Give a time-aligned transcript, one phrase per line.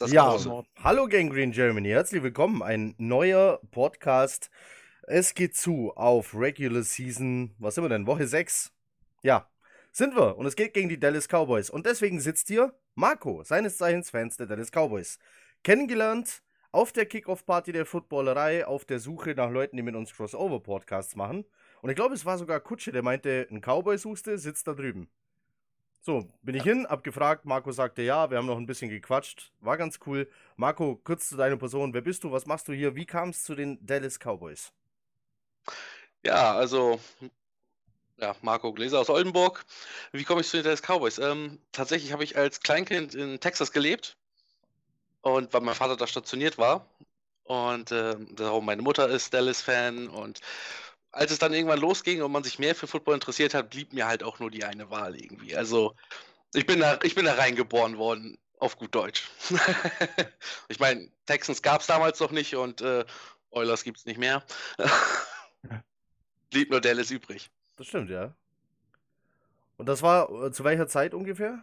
[0.00, 0.64] Das ja, Große.
[0.82, 2.62] hallo Gang Green Germany, herzlich willkommen.
[2.62, 4.50] Ein neuer Podcast.
[5.02, 8.72] Es geht zu auf Regular Season, was sind wir denn, Woche 6?
[9.22, 9.50] Ja,
[9.92, 10.38] sind wir.
[10.38, 11.68] Und es geht gegen die Dallas Cowboys.
[11.68, 15.18] Und deswegen sitzt hier Marco, seines Zeichens Fans der Dallas Cowboys.
[15.64, 16.42] Kennengelernt
[16.72, 21.44] auf der Kickoff-Party der Footballerei, auf der Suche nach Leuten, die mit uns Crossover-Podcasts machen.
[21.82, 25.10] Und ich glaube, es war sogar Kutsche, der meinte, ein Cowboy suchste, sitzt da drüben.
[26.02, 29.52] So, bin ich hin, hab gefragt, Marco sagte ja, wir haben noch ein bisschen gequatscht,
[29.60, 30.30] war ganz cool.
[30.56, 33.42] Marco, kurz zu deiner Person, wer bist du, was machst du hier, wie kam es
[33.44, 34.72] zu den Dallas Cowboys?
[36.24, 37.00] Ja, also,
[38.18, 39.64] ja, Marco Gläser aus Oldenburg.
[40.12, 41.18] Wie komme ich zu den Dallas Cowboys?
[41.18, 44.16] Ähm, tatsächlich habe ich als Kleinkind in Texas gelebt
[45.22, 46.86] und weil mein Vater da stationiert war
[47.44, 48.16] und äh,
[48.62, 50.40] meine Mutter ist Dallas-Fan und
[51.12, 54.06] als es dann irgendwann losging und man sich mehr für Football interessiert hat, blieb mir
[54.06, 55.56] halt auch nur die eine Wahl irgendwie.
[55.56, 55.94] Also
[56.54, 59.28] ich bin da, ich bin da reingeboren worden, auf gut Deutsch.
[60.68, 63.04] ich meine, Texans gab es damals noch nicht und äh,
[63.50, 64.44] Oilers gibt es nicht mehr.
[66.50, 67.50] blieb nur Dallas übrig.
[67.76, 68.34] Das stimmt, ja.
[69.76, 71.62] Und das war äh, zu welcher Zeit ungefähr?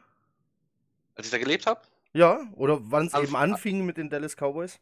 [1.16, 1.82] Als ich da gelebt habe?
[2.14, 4.80] Ja, oder wann es also, eben anfing mit den Dallas Cowboys?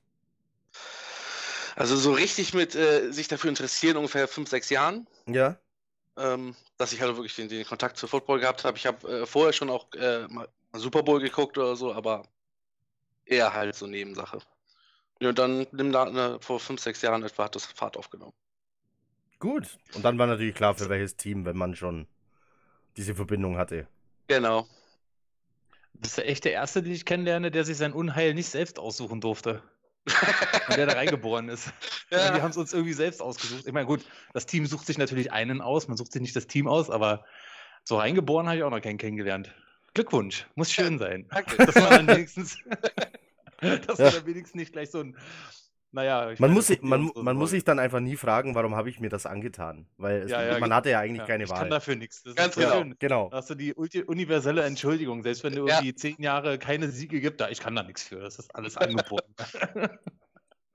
[1.75, 5.07] Also so richtig mit äh, sich dafür interessieren, ungefähr fünf, sechs Jahren.
[5.27, 5.57] Ja.
[6.17, 8.77] Ähm, dass ich halt wirklich den, den, Kontakt zu Football gehabt habe.
[8.77, 12.23] Ich habe äh, vorher schon auch äh, mal Super Bowl geguckt oder so, aber
[13.25, 14.39] eher halt so Nebensache.
[15.19, 18.33] Ja, und dann ne, vor fünf, sechs Jahren etwa hat das Fahrt aufgenommen.
[19.39, 19.77] Gut.
[19.93, 22.07] Und dann war natürlich klar, für welches Team, wenn man schon
[22.95, 23.87] diese Verbindung hatte.
[24.27, 24.67] Genau.
[25.93, 28.79] Du bist der echt der Erste, den ich kennenlerne, der sich sein Unheil nicht selbst
[28.79, 29.61] aussuchen durfte.
[30.05, 31.71] Und der da reingeboren ist.
[32.11, 32.35] Ja.
[32.35, 33.63] Wir haben es uns irgendwie selbst ausgesucht.
[33.65, 36.45] Ich meine, gut, das Team sucht sich natürlich einen aus, man sucht sich nicht das
[36.45, 37.25] Team aus, aber
[37.83, 39.51] so reingeboren habe ich auch noch keinen kennengelernt.
[39.95, 41.25] Glückwunsch, muss schön sein.
[41.29, 41.65] Danke.
[41.65, 42.59] Das war dann wenigstens,
[43.59, 44.11] dass ja.
[44.11, 45.17] dann wenigstens nicht gleich so ein
[45.95, 48.99] naja, man, muss, sich, man, man muss sich dann einfach nie fragen, warum habe ich
[48.99, 49.87] mir das angetan?
[49.95, 51.55] Weil es, ja, ja, man hatte ja eigentlich ja, keine Wahl.
[51.55, 52.21] Ich kann dafür nichts.
[52.35, 52.79] Ganz genau.
[52.79, 52.95] Schön.
[52.99, 53.29] genau.
[53.29, 57.39] Da hast du die universelle Entschuldigung, selbst wenn du irgendwie zehn Jahre keine Siege gibt,
[57.39, 58.19] da ich kann da nichts für.
[58.19, 59.33] Das ist alles angeboten.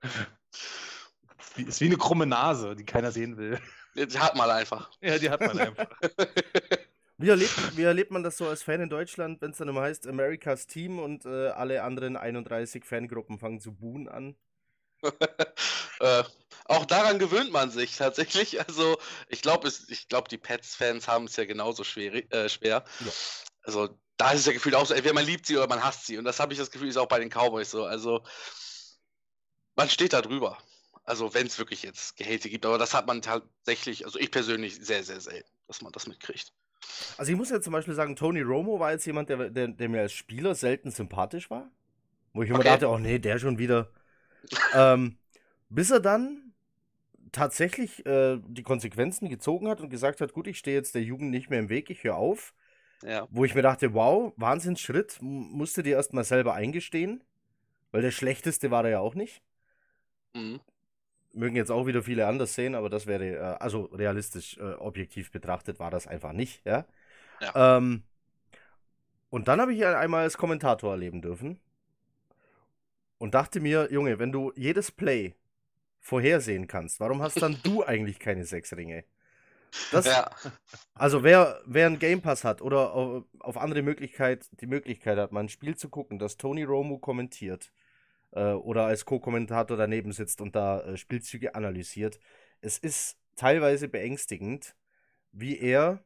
[1.57, 3.59] die ist wie eine krumme Nase, die keiner sehen will.
[3.95, 4.89] Die hat man einfach.
[5.01, 5.87] Ja, die hat man einfach.
[7.21, 9.81] Wie erlebt, wie erlebt man das so als Fan in Deutschland, wenn es dann immer
[9.81, 14.35] heißt, Americas Team und äh, alle anderen 31 Fangruppen fangen zu buhen an?
[15.99, 16.23] äh,
[16.65, 18.59] auch daran gewöhnt man sich tatsächlich.
[18.65, 18.97] Also
[19.27, 22.31] ich glaube, ich glaube, die Pets-Fans haben es ja genauso schwer.
[22.33, 22.83] Äh, schwer.
[22.99, 23.11] Ja.
[23.63, 26.05] Also da ist es ja gefühlt auch so, entweder man liebt sie oder man hasst
[26.05, 26.17] sie.
[26.17, 27.85] Und das habe ich das Gefühl, ist auch bei den Cowboys so.
[27.85, 28.23] Also
[29.75, 30.57] man steht da drüber.
[31.03, 34.75] Also wenn es wirklich jetzt Gehälter gibt, aber das hat man tatsächlich, also ich persönlich
[34.75, 36.53] sehr, sehr selten, dass man das mitkriegt.
[37.17, 39.89] Also ich muss ja zum Beispiel sagen, Tony Romo war jetzt jemand, der, der, der
[39.89, 41.69] mir als Spieler selten sympathisch war.
[42.33, 42.69] Wo ich immer okay.
[42.69, 43.91] dachte, oh nee, der schon wieder
[44.73, 45.17] ähm,
[45.69, 46.53] bis er dann
[47.31, 51.31] tatsächlich äh, die Konsequenzen gezogen hat und gesagt hat, gut, ich stehe jetzt der Jugend
[51.31, 52.53] nicht mehr im Weg, ich höre auf.
[53.03, 53.27] Ja.
[53.31, 57.23] Wo ich mir dachte, wow, Wahnsinnsschritt, musste dir erstmal selber eingestehen,
[57.91, 59.41] weil der schlechteste war er ja auch nicht.
[60.35, 60.59] Mhm.
[61.33, 65.31] Mögen jetzt auch wieder viele anders sehen, aber das wäre, äh, also realistisch, äh, objektiv
[65.31, 66.85] betrachtet, war das einfach nicht, ja.
[67.39, 67.77] ja.
[67.77, 68.03] Ähm,
[69.29, 71.59] und dann habe ich ihn einmal als Kommentator erleben dürfen
[73.21, 75.35] und dachte mir, Junge, wenn du jedes Play
[75.99, 79.03] vorhersehen kannst, warum hast dann du eigentlich keine sechs Ringe?
[79.91, 80.31] Das, ja.
[80.95, 85.31] Also wer, wer einen Game Pass hat oder auf, auf andere Möglichkeit, die Möglichkeit hat,
[85.31, 87.71] mal ein Spiel zu gucken, das Tony Romo kommentiert
[88.31, 92.19] äh, oder als Co-Kommentator daneben sitzt und da äh, Spielzüge analysiert,
[92.59, 94.75] es ist teilweise beängstigend,
[95.31, 96.03] wie er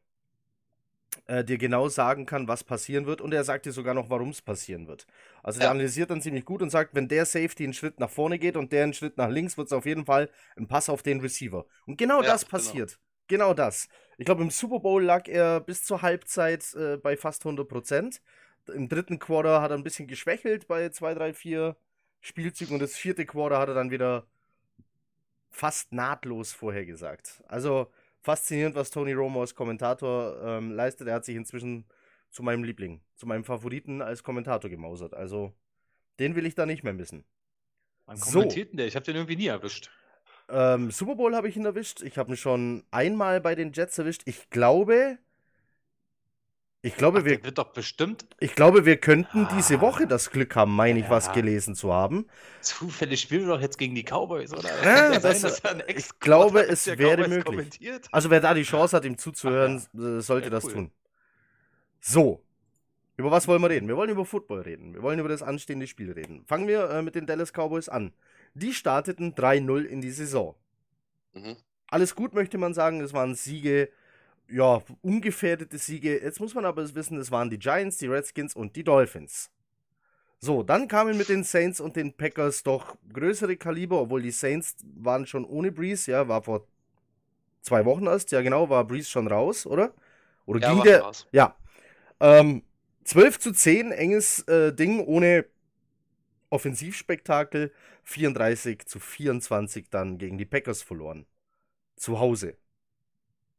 [1.26, 4.30] äh, dir genau sagen kann, was passieren wird und er sagt dir sogar noch, warum
[4.30, 5.06] es passieren wird.
[5.42, 5.66] Also ja.
[5.66, 8.56] der analysiert dann ziemlich gut und sagt, wenn der Safety einen Schritt nach vorne geht
[8.56, 11.20] und der einen Schritt nach links, wird es auf jeden Fall ein Pass auf den
[11.20, 11.66] Receiver.
[11.86, 12.50] Und genau ja, das genau.
[12.50, 12.98] passiert.
[13.28, 13.48] Genau.
[13.48, 13.54] genau.
[13.54, 13.88] das.
[14.18, 18.22] Ich glaube, im Super Bowl lag er bis zur Halbzeit äh, bei fast 100 Prozent.
[18.72, 21.76] Im dritten Quarter hat er ein bisschen geschwächelt bei 2, 3, 4
[22.20, 24.26] Spielzügen und das vierte Quarter hat er dann wieder
[25.50, 27.42] fast nahtlos vorhergesagt.
[27.46, 27.90] Also
[28.26, 31.06] faszinierend, was Tony Romo als Kommentator ähm, leistet.
[31.06, 31.84] Er hat sich inzwischen
[32.28, 35.14] zu meinem Liebling, zu meinem Favoriten als Kommentator gemausert.
[35.14, 35.54] Also,
[36.18, 37.24] den will ich da nicht mehr missen.
[38.04, 38.76] Wann kommentiert so.
[38.78, 38.86] der?
[38.88, 39.90] Ich habe den irgendwie nie erwischt.
[40.48, 42.02] Ähm, Super Bowl habe ich ihn erwischt.
[42.02, 44.22] Ich habe ihn schon einmal bei den Jets erwischt.
[44.24, 45.18] Ich glaube,
[46.86, 47.42] ich glaube, Ach, wir.
[47.42, 48.26] wird doch bestimmt.
[48.38, 49.52] Ich glaube, wir könnten ah.
[49.56, 52.26] diese Woche das Glück haben, meine ich, was gelesen zu haben.
[52.60, 54.70] Zufällig spielen wir doch jetzt gegen die Cowboys, oder?
[54.84, 57.80] Ja, das, sein, ich glaube, es wäre möglich.
[58.12, 60.18] Also, wer da die Chance hat, ihm zuzuhören, Ach, ja.
[60.18, 60.92] Äh, sollte ja, das tun.
[62.00, 62.44] So.
[63.16, 63.88] Über was wollen wir reden?
[63.88, 64.94] Wir wollen über Football reden.
[64.94, 66.44] Wir wollen über das anstehende Spiel reden.
[66.46, 68.12] Fangen wir äh, mit den Dallas Cowboys an.
[68.54, 70.54] Die starteten 3-0 in die Saison.
[71.32, 71.56] Mhm.
[71.88, 73.00] Alles gut, möchte man sagen.
[73.00, 73.88] Es waren Siege
[74.48, 76.20] ja, ungefährdete Siege.
[76.20, 79.50] Jetzt muss man aber wissen, es waren die Giants, die Redskins und die Dolphins.
[80.38, 84.76] So, dann kamen mit den Saints und den Packers doch größere Kaliber, obwohl die Saints
[84.94, 86.66] waren schon ohne Breeze, ja, war vor
[87.62, 89.94] zwei Wochen erst, ja genau, war Breeze schon raus, oder?
[90.44, 91.00] Oder ja, ging der?
[91.00, 91.26] Raus.
[91.32, 91.56] Ja.
[92.20, 92.62] Ähm,
[93.04, 95.46] 12 zu 10, enges äh, Ding ohne
[96.50, 97.72] Offensivspektakel,
[98.04, 101.26] 34 zu 24 dann gegen die Packers verloren.
[101.96, 102.56] Zu Hause.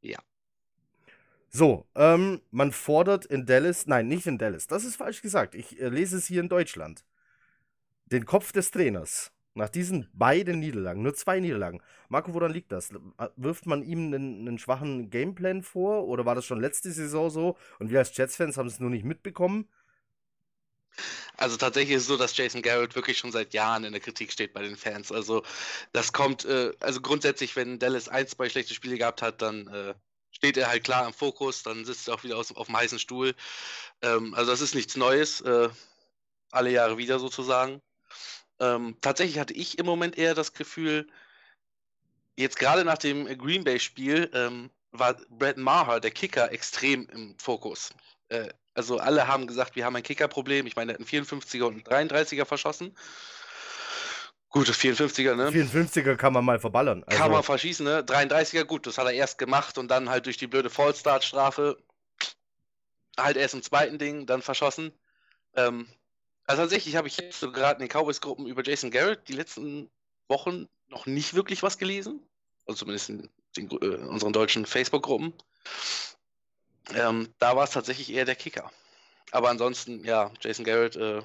[0.01, 0.19] Ja.
[1.49, 5.55] So, ähm, man fordert in Dallas, nein, nicht in Dallas, das ist falsch gesagt.
[5.55, 7.05] Ich äh, lese es hier in Deutschland.
[8.05, 9.31] Den Kopf des Trainers.
[9.53, 11.81] Nach diesen beiden Niederlagen, nur zwei Niederlagen.
[12.09, 12.91] Marco, woran liegt das?
[12.91, 17.29] Äh, wirft man ihm einen, einen schwachen Gameplan vor oder war das schon letzte Saison
[17.29, 19.67] so und wir als Jets-Fans haben es nur nicht mitbekommen?
[21.37, 24.31] Also tatsächlich ist es so, dass Jason Garrett wirklich schon seit Jahren in der Kritik
[24.31, 25.11] steht bei den Fans.
[25.11, 25.43] Also
[25.91, 29.93] das kommt, äh, also grundsätzlich, wenn Dallas ein, zwei schlechte Spiele gehabt hat, dann äh,
[30.31, 32.99] steht er halt klar im Fokus, dann sitzt er auch wieder aus, auf dem heißen
[32.99, 33.35] Stuhl.
[34.01, 35.69] Ähm, also das ist nichts Neues, äh,
[36.51, 37.81] alle Jahre wieder sozusagen.
[38.59, 41.07] Ähm, tatsächlich hatte ich im Moment eher das Gefühl,
[42.35, 47.93] jetzt gerade nach dem Green Bay-Spiel ähm, war Brad Maher, der Kicker, extrem im Fokus.
[48.29, 50.67] Äh, also alle haben gesagt, wir haben ein Kicker-Problem.
[50.67, 52.95] Ich meine, er hat einen 54er und einen 33er verschossen.
[54.49, 55.49] Gut, 54er, ne?
[55.49, 57.03] 54er kann man mal verballern.
[57.05, 58.01] Also kann man verschießen, ne?
[58.01, 61.77] 33er, gut, das hat er erst gemacht und dann halt durch die blöde Fallstart-Strafe
[63.17, 64.93] halt erst im zweiten Ding dann verschossen.
[65.55, 65.87] Ähm,
[66.45, 69.89] also tatsächlich habe ich jetzt so gerade in den Cowboys-Gruppen über Jason Garrett die letzten
[70.29, 72.21] Wochen noch nicht wirklich was gelesen.
[72.65, 75.33] Also zumindest in, den, äh, in unseren deutschen Facebook-Gruppen.
[76.93, 78.71] Ähm, da war es tatsächlich eher der Kicker.
[79.31, 81.21] Aber ansonsten, ja, Jason Garrett äh,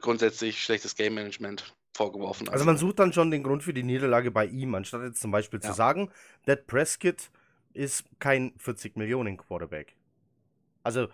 [0.00, 2.48] grundsätzlich schlechtes Game-Management vorgeworfen.
[2.48, 5.30] Also man sucht dann schon den Grund für die Niederlage bei ihm, anstatt jetzt zum
[5.30, 5.68] Beispiel ja.
[5.68, 6.10] zu sagen,
[6.46, 7.30] That Prescott
[7.72, 9.96] ist kein 40 Millionen Quarterback.
[10.82, 11.08] Also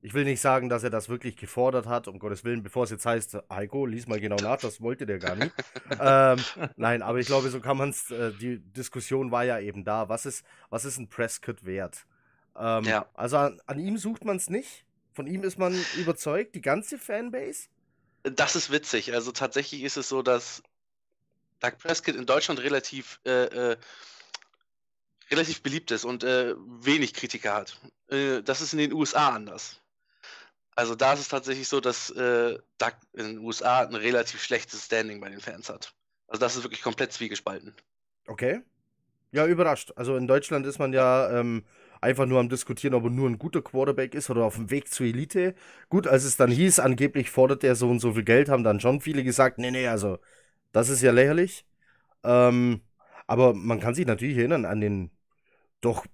[0.00, 2.90] ich will nicht sagen, dass er das wirklich gefordert hat, um Gottes Willen, bevor es
[2.90, 5.52] jetzt heißt, Heiko, lies mal genau nach, das wollte der gar nicht.
[6.00, 6.38] ähm,
[6.76, 10.08] nein, aber ich glaube, so kann man es, äh, die Diskussion war ja eben da,
[10.08, 12.06] was ist, was ist ein Prescott wert?
[12.56, 13.06] Ähm, ja.
[13.14, 16.96] Also an, an ihm sucht man es nicht, von ihm ist man überzeugt, die ganze
[16.96, 17.68] Fanbase.
[18.30, 19.12] Das ist witzig.
[19.14, 20.62] Also tatsächlich ist es so, dass
[21.60, 23.76] Doug Prescott in Deutschland relativ, äh, äh,
[25.30, 27.80] relativ beliebt ist und äh, wenig Kritiker hat.
[28.08, 29.80] Äh, das ist in den USA anders.
[30.74, 34.84] Also da ist es tatsächlich so, dass äh, Doug in den USA ein relativ schlechtes
[34.84, 35.92] Standing bei den Fans hat.
[36.28, 37.74] Also das ist wirklich komplett zwiegespalten.
[38.26, 38.62] Okay.
[39.32, 39.92] Ja, überrascht.
[39.96, 41.64] Also in Deutschland ist man ja ähm,
[42.00, 44.92] einfach nur am Diskutieren, ob er nur ein guter Quarterback ist oder auf dem Weg
[44.92, 45.54] zur Elite.
[45.88, 48.80] Gut, als es dann hieß, angeblich fordert er so und so viel Geld, haben dann
[48.80, 50.18] schon viele gesagt, nee, nee, also
[50.72, 51.66] das ist ja lächerlich.
[52.24, 52.82] Ähm,
[53.26, 55.10] aber man kann sich natürlich erinnern an den
[55.80, 56.06] doch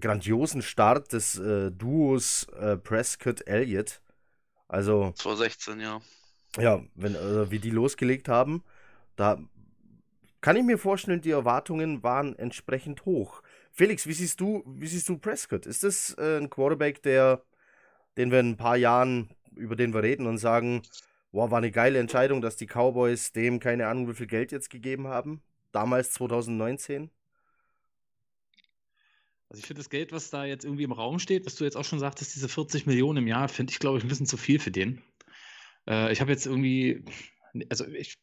[0.00, 4.00] grandiosen Start des äh, Duos äh, Prescott-Elliott.
[4.68, 5.12] Also.
[5.12, 6.00] 2016, ja.
[6.58, 8.62] Ja, wenn, äh, wie die losgelegt haben,
[9.16, 9.38] da
[10.40, 13.42] kann ich mir vorstellen, die Erwartungen waren entsprechend hoch.
[13.78, 15.64] Felix, wie siehst du, wie siehst du Prescott?
[15.64, 17.44] Ist das äh, ein Quarterback, der,
[18.16, 20.82] den wir in ein paar Jahren, über den wir reden und sagen,
[21.30, 24.68] wow, war eine geile Entscheidung, dass die Cowboys dem keine Ahnung, wie viel Geld jetzt
[24.70, 25.44] gegeben haben?
[25.70, 27.08] Damals 2019?
[29.48, 31.76] Also ich finde das Geld, was da jetzt irgendwie im Raum steht, was du jetzt
[31.76, 34.36] auch schon sagtest, diese 40 Millionen im Jahr, finde ich, glaube ich, ein bisschen zu
[34.36, 35.04] viel für den.
[35.86, 37.04] Äh, ich habe jetzt irgendwie,
[37.68, 38.18] also ich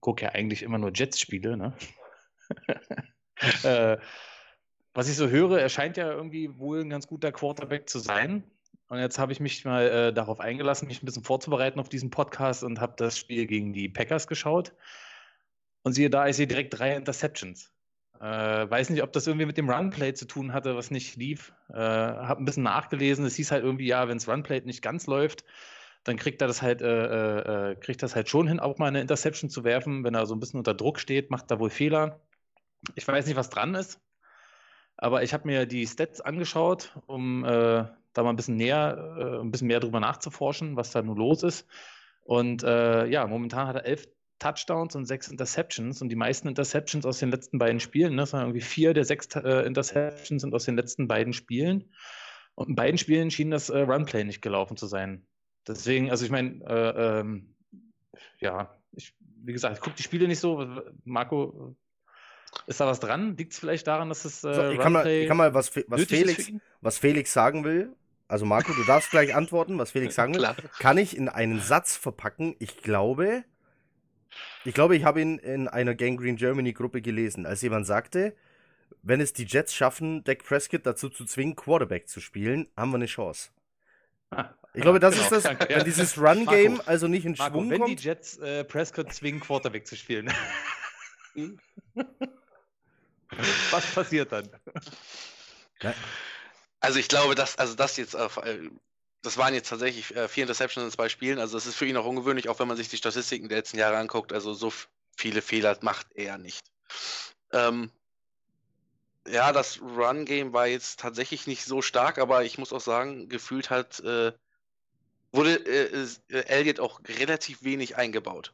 [0.00, 1.74] gucke ja eigentlich immer nur Jets-Spiele, ne?
[3.62, 3.96] äh,
[4.94, 8.44] was ich so höre, er scheint ja irgendwie wohl ein ganz guter Quarterback zu sein.
[8.88, 12.10] Und jetzt habe ich mich mal äh, darauf eingelassen, mich ein bisschen vorzubereiten auf diesen
[12.10, 14.74] Podcast und habe das Spiel gegen die Packers geschaut.
[15.82, 17.72] Und siehe da, ich sehe direkt drei Interceptions.
[18.20, 21.54] Äh, weiß nicht, ob das irgendwie mit dem Runplay zu tun hatte, was nicht lief.
[21.70, 23.24] Äh, habe ein bisschen nachgelesen.
[23.24, 25.44] Es hieß halt irgendwie, ja, wenn das Runplay nicht ganz läuft,
[26.04, 28.88] dann kriegt er das halt, äh, äh, äh, kriegt das halt schon hin, auch mal
[28.88, 30.04] eine Interception zu werfen.
[30.04, 32.20] Wenn er so ein bisschen unter Druck steht, macht er wohl Fehler.
[32.94, 34.00] Ich weiß nicht, was dran ist.
[34.96, 39.40] Aber ich habe mir die Stats angeschaut, um äh, da mal ein bisschen näher, äh,
[39.40, 41.66] ein bisschen mehr drüber nachzuforschen, was da nun los ist.
[42.24, 44.06] Und äh, ja, momentan hat er elf
[44.38, 48.14] Touchdowns und sechs Interceptions und die meisten Interceptions aus den letzten beiden Spielen.
[48.14, 48.22] Ne?
[48.22, 51.92] Das waren irgendwie vier der sechs äh, Interceptions sind aus den letzten beiden Spielen.
[52.54, 55.26] Und in beiden Spielen schien das äh, Runplay nicht gelaufen zu sein.
[55.66, 57.54] Deswegen, also ich meine, äh, ähm,
[58.40, 60.66] ja, ich, wie gesagt, ich gucke die Spiele nicht so.
[61.04, 61.76] Marco,
[62.66, 63.36] ist da was dran?
[63.36, 65.70] Liegt es vielleicht daran, dass es äh, so, ich, kann mal, ich kann mal was,
[65.86, 67.94] was, Felix, was Felix sagen will.
[68.28, 70.46] Also Marco, du darfst gleich antworten, was Felix sagen will.
[70.78, 72.56] Kann ich in einen Satz verpacken?
[72.58, 73.44] Ich glaube,
[74.64, 78.34] ich glaube, ich habe ihn in einer Gang Green Germany Gruppe gelesen, als jemand sagte,
[79.02, 82.96] wenn es die Jets schaffen, Dak Prescott dazu zu zwingen, Quarterback zu spielen, haben wir
[82.96, 83.50] eine Chance.
[84.30, 85.84] Ah, ich glaube, das genau, ist das, danke, wenn ja.
[85.84, 87.90] dieses Run-Game also nicht in Marco, Schwung wenn kommt.
[87.90, 90.32] Wenn die Jets äh, Prescott zwingen, Quarterback zu spielen.
[93.70, 94.48] Was passiert dann?
[96.80, 98.28] Also ich glaube, dass, also das jetzt, äh,
[99.22, 101.38] das waren jetzt tatsächlich äh, vier Interceptions in zwei Spielen.
[101.38, 103.78] Also das ist für ihn auch ungewöhnlich, auch wenn man sich die Statistiken der letzten
[103.78, 104.32] Jahre anguckt.
[104.32, 104.72] Also so
[105.16, 106.66] viele Fehler macht er nicht.
[107.52, 107.90] Ähm,
[109.28, 113.70] ja, das Run-Game war jetzt tatsächlich nicht so stark, aber ich muss auch sagen, gefühlt
[113.70, 114.32] hat, äh,
[115.30, 118.52] wurde äh, äh, Elliott auch relativ wenig eingebaut.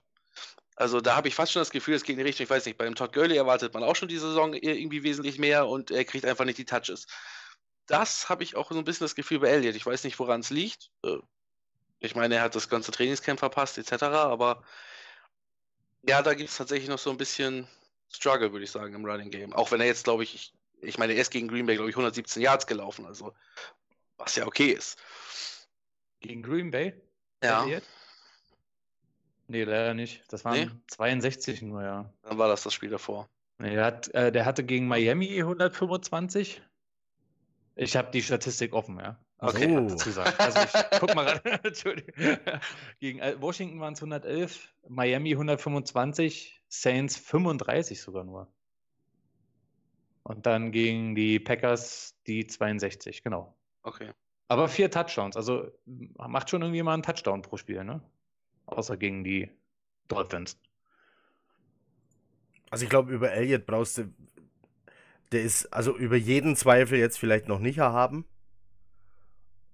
[0.79, 2.65] Also da habe ich fast schon das Gefühl, es geht in die Richtung, ich weiß
[2.65, 6.05] nicht, beim Todd Gurley erwartet man auch schon die Saison irgendwie wesentlich mehr und er
[6.05, 7.09] kriegt einfach nicht die Touches.
[7.87, 9.75] Das habe ich auch so ein bisschen das Gefühl bei Elliott.
[9.75, 10.93] Ich weiß nicht, woran es liegt.
[11.05, 11.17] Äh,
[11.99, 14.63] ich meine, er hat das ganze Trainingscamp verpasst, etc., aber
[16.03, 17.67] ja, da gibt es tatsächlich noch so ein bisschen
[18.09, 19.53] Struggle, würde ich sagen, im Running Game.
[19.55, 21.91] Auch wenn er jetzt, glaube ich, ich, ich meine, er ist gegen Green Bay, glaube
[21.91, 23.35] ich, 117 Yards gelaufen, also
[24.17, 24.97] was ja okay ist.
[26.21, 26.95] Gegen Green Bay?
[27.43, 27.67] Ja.
[29.49, 30.23] Nee, leider nicht.
[30.29, 30.71] Das waren nee?
[30.89, 32.13] 62 nur, ja.
[32.23, 33.29] Dann war das das Spiel davor.
[33.59, 36.63] Nee, der, hat, äh, der hatte gegen Miami 125.
[37.75, 39.19] Ich habe die Statistik offen, ja.
[39.39, 39.87] Also, okay.
[39.89, 40.35] Dazu sagen.
[40.39, 41.41] Also ich guck mal ran.
[41.63, 42.39] Entschuldigung.
[43.01, 48.49] Gegen äh, Washington waren es 111, Miami 125, Saints 35 sogar nur.
[50.25, 53.57] Und dann gegen die Packers die 62, genau.
[53.83, 54.11] Okay.
[54.49, 58.03] Aber vier Touchdowns, also macht schon irgendwie mal einen Touchdown pro Spiel, ne?
[58.69, 59.51] Außer gegen die
[60.09, 60.59] Dolphins.
[62.71, 64.15] Also ich glaube, über Elliott brauchst du.
[65.33, 68.25] Der ist also über jeden Zweifel jetzt vielleicht noch nicht erhaben.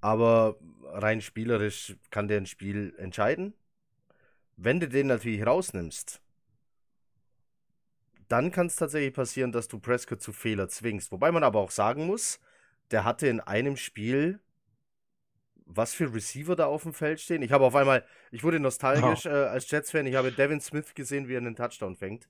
[0.00, 3.54] Aber rein spielerisch kann der ein Spiel entscheiden.
[4.56, 6.20] Wenn du den natürlich rausnimmst,
[8.28, 11.12] dann kann es tatsächlich passieren, dass du Prescott zu Fehler zwingst.
[11.12, 12.40] Wobei man aber auch sagen muss,
[12.90, 14.40] der hatte in einem Spiel
[15.66, 17.42] was für Receiver da auf dem Feld stehen.
[17.42, 19.30] Ich habe auf einmal, ich wurde nostalgisch oh.
[19.30, 20.06] äh, als Jets-Fan.
[20.06, 22.28] Ich habe Devin Smith gesehen, wie er einen Touchdown fängt.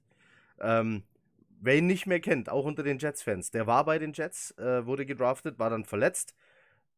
[0.61, 1.03] Ähm,
[1.61, 4.87] wer ihn nicht mehr kennt, auch unter den Jets-Fans, der war bei den Jets, äh,
[4.87, 6.35] wurde gedraftet, war dann verletzt.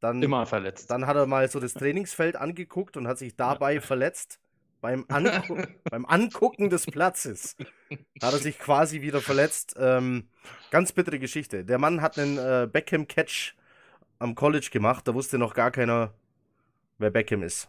[0.00, 0.90] Dann, Immer verletzt.
[0.90, 4.40] Dann hat er mal so das Trainingsfeld angeguckt und hat sich dabei verletzt.
[4.82, 7.56] Beim, Angu beim Angucken des Platzes
[8.22, 9.74] hat er sich quasi wieder verletzt.
[9.78, 10.28] Ähm,
[10.70, 11.64] ganz bittere Geschichte.
[11.64, 13.54] Der Mann hat einen äh, Beckham-Catch
[14.18, 15.08] am College gemacht.
[15.08, 16.12] Da wusste noch gar keiner,
[16.98, 17.68] wer Beckham ist.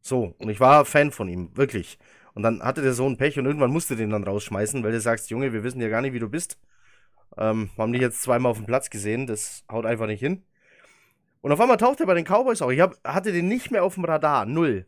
[0.00, 1.98] So, und ich war Fan von ihm, wirklich.
[2.34, 5.00] Und dann hatte der so ein Pech und irgendwann musste den dann rausschmeißen, weil du
[5.00, 6.58] sagst, Junge, wir wissen ja gar nicht, wie du bist.
[7.36, 10.42] Ähm, haben dich jetzt zweimal auf dem Platz gesehen, das haut einfach nicht hin.
[11.40, 12.70] Und auf einmal taucht er bei den Cowboys auch.
[12.70, 14.86] Ich hab, hatte den nicht mehr auf dem Radar, null.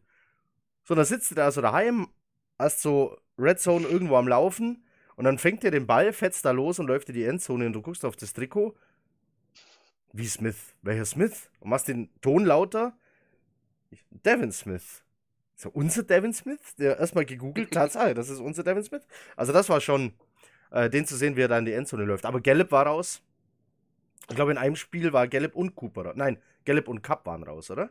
[0.84, 2.08] So, dann sitzt er da so daheim,
[2.58, 4.84] hast so Red Zone irgendwo am Laufen
[5.16, 7.72] und dann fängt er den Ball, fetzt da los und läuft in die Endzone und
[7.72, 8.74] du guckst auf das Trikot.
[10.12, 10.74] Wie Smith?
[10.82, 11.50] Welcher Smith?
[11.60, 12.96] Und machst den Ton lauter
[14.10, 15.04] Devin Smith.
[15.56, 19.06] So, unser Devin Smith, der erstmal gegoogelt, Tatsache, das ist unser Devin Smith.
[19.36, 20.14] Also das war schon,
[20.70, 22.26] äh, den zu sehen, wie er da in die Endzone läuft.
[22.26, 23.22] Aber Gallup war raus.
[24.28, 26.12] Ich glaube, in einem Spiel war Gallup und Cooper.
[26.14, 27.90] Nein, Gallup und Cup waren raus, oder?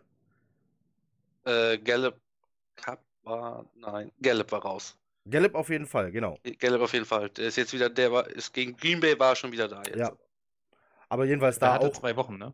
[1.45, 2.19] Äh, Gallup,
[2.75, 4.97] Cup war, nein, Gallup war raus.
[5.29, 6.37] Gallup auf jeden Fall, genau.
[6.59, 7.29] Gallup auf jeden Fall.
[7.29, 9.97] Der ist jetzt wieder, der war, ist gegen Green Bay war schon wieder da jetzt.
[9.97, 10.11] Ja.
[11.07, 11.91] Aber jedenfalls da auch.
[11.93, 12.53] zwei Wochen, ne?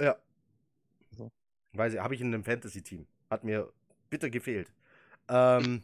[0.00, 0.16] Ja,
[1.74, 3.06] Weiß ich, habe ich in einem Fantasy-Team.
[3.30, 3.72] Hat mir
[4.10, 4.72] bitter gefehlt.
[5.28, 5.82] Ähm,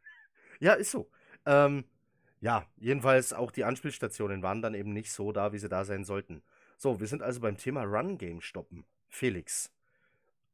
[0.60, 1.10] ja, ist so.
[1.44, 1.84] Ähm,
[2.40, 6.04] ja, jedenfalls auch die Anspielstationen waren dann eben nicht so da, wie sie da sein
[6.04, 6.42] sollten.
[6.76, 8.84] So, wir sind also beim Thema Run-Game stoppen.
[9.08, 9.70] Felix.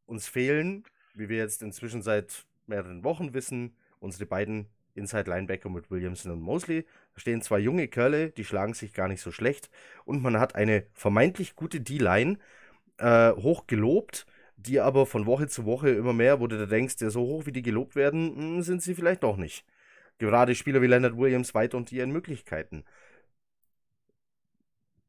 [0.06, 0.84] Uns fehlen,
[1.14, 6.86] wie wir jetzt inzwischen seit mehreren Wochen wissen, unsere beiden Inside-Linebacker mit Williamson und Mosley.
[7.14, 9.70] Da stehen zwei junge Kerle, die schlagen sich gar nicht so schlecht.
[10.04, 12.38] Und man hat eine vermeintlich gute D-Line
[12.98, 14.26] äh, hoch gelobt
[14.62, 17.46] die aber von Woche zu Woche immer mehr, wo du da denkst, ja, so hoch
[17.46, 19.64] wie die gelobt werden, hm, sind sie vielleicht doch nicht.
[20.18, 22.84] Gerade Spieler wie Leonard Williams weit unter ihren Möglichkeiten.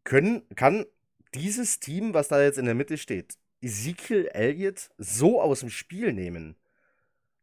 [0.04, 0.86] können, kann
[1.34, 6.14] dieses Team, was da jetzt in der Mitte steht, Ezekiel Elliott so aus dem Spiel
[6.14, 6.56] nehmen,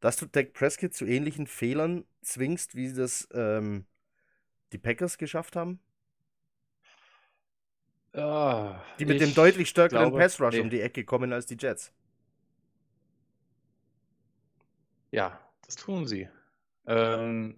[0.00, 3.86] dass du Dak Prescott zu ähnlichen Fehlern zwingst, wie das ähm,
[4.72, 5.80] die Packers geschafft haben?
[8.14, 10.60] Ja, die mit dem deutlich stärkeren Pass Rush nee.
[10.60, 11.92] um die Ecke kommen als die Jets.
[15.10, 16.28] Ja, das tun sie.
[16.86, 17.56] Ähm,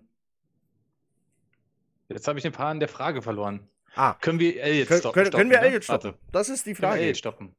[2.08, 3.68] jetzt habe ich den Faden der Frage verloren.
[3.94, 4.14] Ah.
[4.14, 5.12] Können wir Elliot stoppen?
[5.12, 5.66] können, können wir ne?
[5.66, 6.12] Elliot stoppen?
[6.12, 6.18] Warte.
[6.32, 7.00] Das ist die Können wir Frage.
[7.02, 7.54] Elliot stoppen?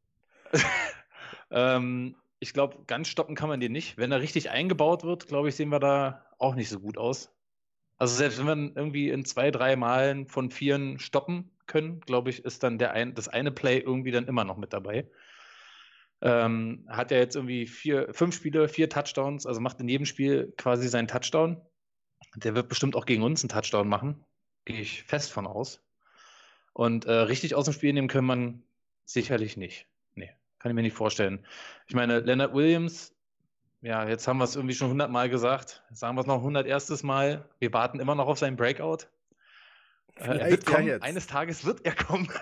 [1.51, 3.97] ähm, ich glaube, ganz stoppen kann man den nicht.
[3.97, 7.31] Wenn er richtig eingebaut wird, glaube ich, sehen wir da auch nicht so gut aus.
[7.97, 12.43] Also selbst wenn wir irgendwie in zwei, drei Malen von vieren stoppen können, glaube ich,
[12.43, 15.07] ist dann der ein, das eine Play irgendwie dann immer noch mit dabei.
[16.25, 20.53] Ähm, hat er jetzt irgendwie vier, fünf Spiele, vier Touchdowns, also macht in jedem Spiel
[20.57, 21.61] quasi seinen Touchdown.
[22.35, 24.23] Der wird bestimmt auch gegen uns einen Touchdown machen.
[24.63, 25.83] Gehe ich fest von aus.
[26.71, 28.63] Und äh, richtig aus dem Spiel nehmen können man
[29.03, 29.85] sicherlich nicht.
[30.15, 31.45] Nee, kann ich mir nicht vorstellen.
[31.87, 33.13] Ich meine, Leonard Williams,
[33.81, 35.83] ja, jetzt haben wir es irgendwie schon hundertmal gesagt.
[35.89, 37.49] Jetzt sagen wir es noch hundert erstes Mal.
[37.59, 39.07] Wir warten immer noch auf seinen Breakout.
[40.15, 40.87] Äh, er wird ja kommen.
[40.87, 41.03] jetzt.
[41.03, 42.31] Eines Tages wird er kommen.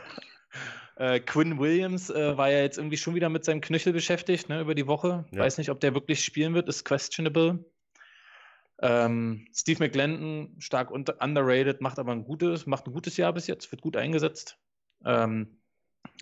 [0.96, 4.62] äh, Quinn Williams äh, war ja jetzt irgendwie schon wieder mit seinem Knöchel beschäftigt, ne,
[4.62, 5.26] über die Woche.
[5.32, 5.40] Ja.
[5.40, 7.64] Weiß nicht, ob der wirklich spielen wird, ist questionable.
[8.82, 13.72] Ähm, Steve McGlandon, stark underrated, macht aber ein gutes, macht ein gutes Jahr bis jetzt,
[13.72, 14.58] wird gut eingesetzt.
[15.06, 15.60] Ähm,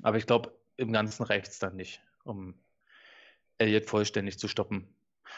[0.03, 2.55] aber ich glaube, im Ganzen reicht es dann nicht, um
[3.57, 4.93] Elliott vollständig zu stoppen.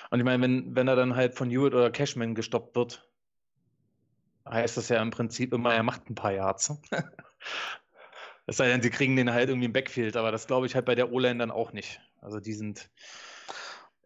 [0.10, 3.08] Und ich meine, wenn, wenn er dann halt von Hewitt oder Cashman gestoppt wird,
[4.48, 6.74] heißt das ja im Prinzip immer, er macht ein paar Yards.
[8.48, 10.86] Es sei denn, sie kriegen den halt irgendwie im Backfield, aber das glaube ich halt
[10.86, 12.02] bei der O-Line dann auch nicht.
[12.22, 12.90] Also die sind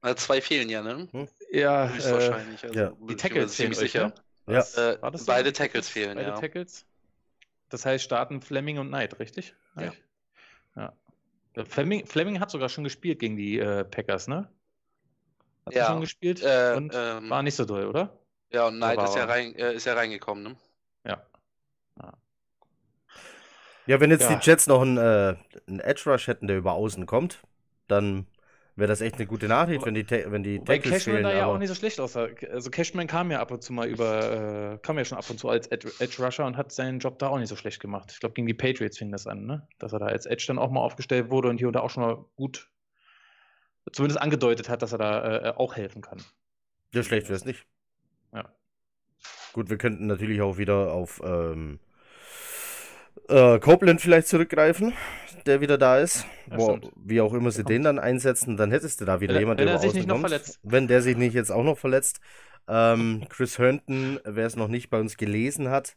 [0.02, 1.08] Also zwei fehlen ja, ne?
[1.52, 2.64] ja äh, Höchstwahrscheinlich.
[2.64, 2.92] Also ja.
[2.92, 4.08] die ich Tackles fehlen sicher.
[4.08, 4.14] ne?
[4.48, 4.58] Ja.
[4.58, 5.28] Was- Äh, das so?
[5.28, 6.36] beide Tackles fehlen, Beide ja.
[6.36, 6.86] Tackles.
[7.70, 9.56] Das heißt, starten Fleming und Knight, richtig?
[9.80, 9.92] Ja.
[10.76, 10.94] ja.
[11.56, 14.50] Der Fleming, Fleming hat sogar schon gespielt gegen die äh, Packers, ne?
[15.66, 15.88] Hat er Ja.
[15.88, 18.20] schon gespielt Äh, und ähm, war nicht so doll, oder?
[18.52, 20.56] Ja, und Knight ist ja, rein, äh, ist ja reingekommen, ne?
[21.06, 21.26] Ja.
[23.88, 24.36] Ja, wenn jetzt Ja.
[24.36, 25.36] die Jets noch einen, äh,
[25.68, 27.42] einen Edge Rush hätten, der über außen kommt,
[27.88, 28.26] dann
[28.78, 31.24] wäre das echt eine gute Nachricht, wenn die, wenn die Wobei Tackles Cashman fehlen.
[31.24, 32.28] da ja auch nicht so schlecht aussah.
[32.52, 35.40] Also Cashman kam ja ab und zu mal über, äh, kam ja schon ab und
[35.40, 38.12] zu als Ed Edge Rusher und hat seinen Job da auch nicht so schlecht gemacht.
[38.12, 39.66] Ich glaube, gegen die Patriots fing das an, ne?
[39.80, 41.90] Dass er da als Edge dann auch mal aufgestellt wurde und hier und da auch
[41.90, 42.70] schon mal gut,
[43.94, 46.22] zumindest angedeutet hat, dass er da äh, auch helfen kann.
[46.94, 47.66] Ja, schlecht wäre es nicht.
[48.34, 48.52] Ja.
[49.54, 51.80] Gut, wir könnten natürlich auch wieder auf ähm,
[53.30, 54.94] äh, Copeland vielleicht zurückgreifen,
[55.46, 56.26] der wieder da ist.
[56.50, 56.92] Ja, stimmt.
[56.96, 59.60] wie auch immer sie den dann einsetzen, dann hättest du da wieder Wenn er- jemand,
[59.60, 60.60] wenn der er sich nicht noch verletzt.
[60.64, 62.20] Wenn der sich nicht jetzt auch noch verletzt.
[62.68, 65.96] Ähm, Chris Herndon, wer es noch nicht bei uns gelesen hat,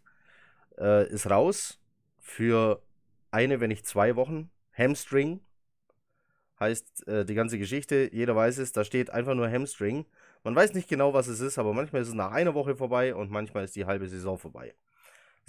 [0.78, 1.78] äh, ist raus
[2.20, 2.82] für
[3.30, 4.50] eine, wenn nicht zwei Wochen.
[4.76, 5.40] Hamstring
[6.60, 8.10] heißt äh, die ganze Geschichte.
[8.12, 10.04] Jeder weiß es, da steht einfach nur Hamstring.
[10.44, 13.14] Man weiß nicht genau, was es ist, aber manchmal ist es nach einer Woche vorbei
[13.14, 14.74] und manchmal ist die halbe Saison vorbei.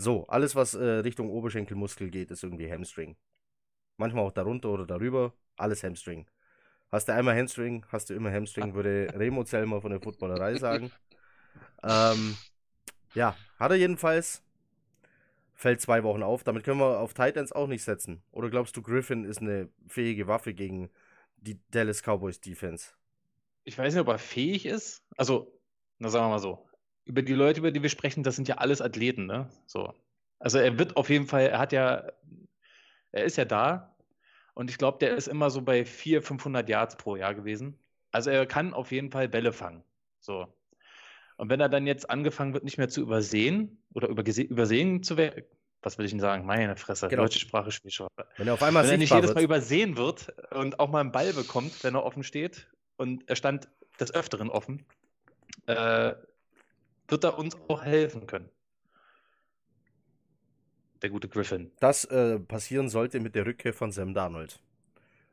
[0.01, 3.17] So, alles, was äh, Richtung Oberschenkelmuskel geht, ist irgendwie Hamstring.
[3.97, 6.25] Manchmal auch darunter oder darüber, alles Hamstring.
[6.89, 10.89] Hast du einmal Hamstring, hast du immer Hamstring, würde Remo Zellmer von der Footballerei sagen.
[11.83, 12.37] Ähm,
[13.13, 14.41] ja, hat er jedenfalls.
[15.53, 16.45] Fällt zwei Wochen auf.
[16.45, 18.23] Damit können wir auf Titans auch nicht setzen.
[18.31, 20.89] Oder glaubst du, Griffin ist eine fähige Waffe gegen
[21.35, 22.93] die Dallas Cowboys Defense?
[23.65, 25.03] Ich weiß nicht, ob er fähig ist.
[25.17, 25.59] Also,
[25.97, 26.68] na sagen wir mal so.
[27.05, 29.49] Über die Leute, über die wir sprechen, das sind ja alles Athleten, ne?
[29.65, 29.93] So.
[30.39, 32.11] Also er wird auf jeden Fall, er hat ja,
[33.11, 33.95] er ist ja da
[34.53, 37.77] und ich glaube, der ist immer so bei 400, 500 Yards pro Jahr gewesen.
[38.11, 39.83] Also er kann auf jeden Fall Bälle fangen.
[40.19, 40.47] So.
[41.37, 45.17] Und wenn er dann jetzt angefangen wird, nicht mehr zu übersehen oder übergese- übersehen zu
[45.17, 45.43] werden,
[45.81, 46.45] was will ich denn sagen?
[46.45, 47.23] Meine Fresse, Genau.
[47.23, 48.07] deutsche Sprache spielt schon.
[48.37, 49.45] Wenn er auf einmal Wenn er nicht jedes Mal wird.
[49.45, 53.69] übersehen wird und auch mal einen Ball bekommt, wenn er offen steht und er stand
[53.99, 54.85] des Öfteren offen,
[55.67, 56.13] äh,
[57.09, 58.49] wird er uns auch helfen können.
[61.01, 61.71] Der gute Griffin.
[61.79, 64.59] Das äh, passieren sollte mit der Rückkehr von Sam Darnold.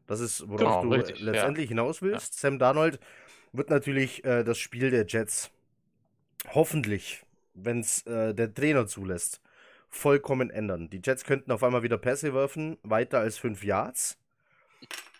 [0.06, 1.32] Das ist, worauf Genau, du richtig, ja.
[1.32, 2.38] letztendlich hinaus willst.
[2.38, 3.00] Sam Darnold
[3.52, 5.50] wird natürlich äh, das Spiel der Jets
[6.54, 9.40] hoffentlich, wenn es äh, der Trainer zulässt,
[9.88, 10.90] vollkommen ändern.
[10.90, 14.18] Die Jets könnten auf einmal wieder Pässe werfen, weiter als 5 Yards.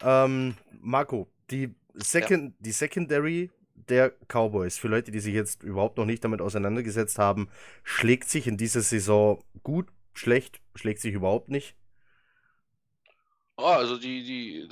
[0.02, 3.50] Ähm, Marco, die, Second, die Secondary
[3.90, 7.48] der Cowboys, für Leute, die sich jetzt überhaupt noch nicht damit auseinandergesetzt haben,
[7.82, 11.74] schlägt sich in dieser Saison gut, schlecht, schlägt sich überhaupt nicht.
[13.56, 14.68] Oh, also die, die,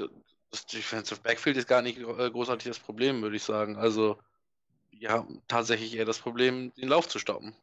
[0.50, 3.76] das Defensive Backfield ist gar nicht äh, großartig das Problem, würde ich sagen.
[3.76, 4.18] Also,
[4.92, 7.54] die haben tatsächlich eher das Problem, den Lauf zu stoppen.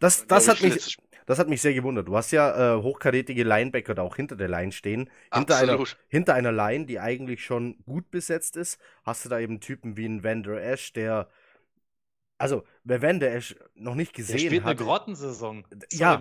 [0.00, 0.96] Das, das, hat mich,
[1.28, 2.08] das hat mich sehr gewundert.
[2.08, 5.10] Du hast ja äh, hochkarätige Linebacker da auch hinter der Line stehen.
[5.30, 9.60] Hinter einer, hinter einer Line, die eigentlich schon gut besetzt ist, hast du da eben
[9.60, 11.28] Typen wie ein Vander Ash, der
[12.38, 13.42] also, wer Wende
[13.74, 14.42] noch nicht gesehen hat.
[14.42, 15.66] Der spielt hat, eine Grottensaison.
[15.90, 16.18] ja,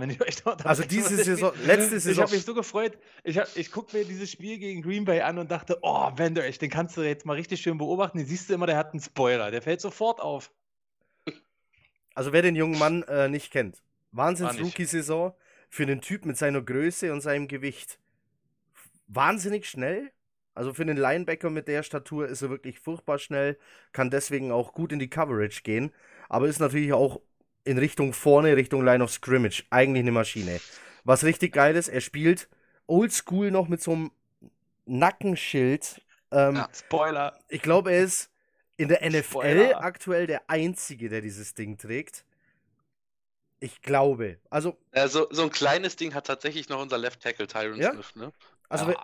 [0.64, 2.12] also diese Saison, letzte Saison.
[2.12, 2.98] Ich habe mich so gefreut.
[3.24, 6.70] Ich, ich gucke mir dieses Spiel gegen Green Bay an und dachte, oh, Wende den
[6.72, 8.18] kannst du jetzt mal richtig schön beobachten.
[8.18, 9.52] Den siehst du immer, der hat einen Spoiler.
[9.52, 10.52] Der fällt sofort auf.
[12.16, 15.34] Also, wer den jungen Mann äh, nicht kennt, Wahnsinns-Rookie-Saison
[15.70, 18.00] für den Typ mit seiner Größe und seinem Gewicht.
[19.08, 20.12] Wahnsinnig schnell,
[20.54, 23.58] also für einen Linebacker mit der Statur ist er wirklich furchtbar schnell,
[23.92, 25.94] kann deswegen auch gut in die Coverage gehen,
[26.30, 27.22] aber ist natürlich auch
[27.64, 30.60] in Richtung vorne, Richtung Line of Scrimmage eigentlich eine Maschine.
[31.04, 32.50] Was richtig geil ist, er spielt
[32.88, 34.12] oldschool noch mit so einem
[34.86, 36.02] Nackenschild.
[36.32, 37.38] Ähm, ja, Spoiler.
[37.50, 38.32] Ich glaube, er ist
[38.78, 39.84] in der NFL Spoiler.
[39.84, 42.26] aktuell der Einzige, der dieses Ding trägt.
[43.60, 44.40] Ich glaube.
[44.50, 47.92] Also, also so ein kleines Ding hat tatsächlich noch unser Left Tackle Tyron ja?
[47.92, 48.32] Smith, ne?
[48.70, 48.98] Also, ja,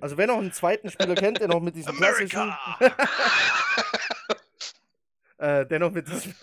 [0.00, 2.54] also wer noch einen zweiten Spieler kennt, der noch mit diesem klassischen.
[5.38, 6.34] äh, der noch mit diesem,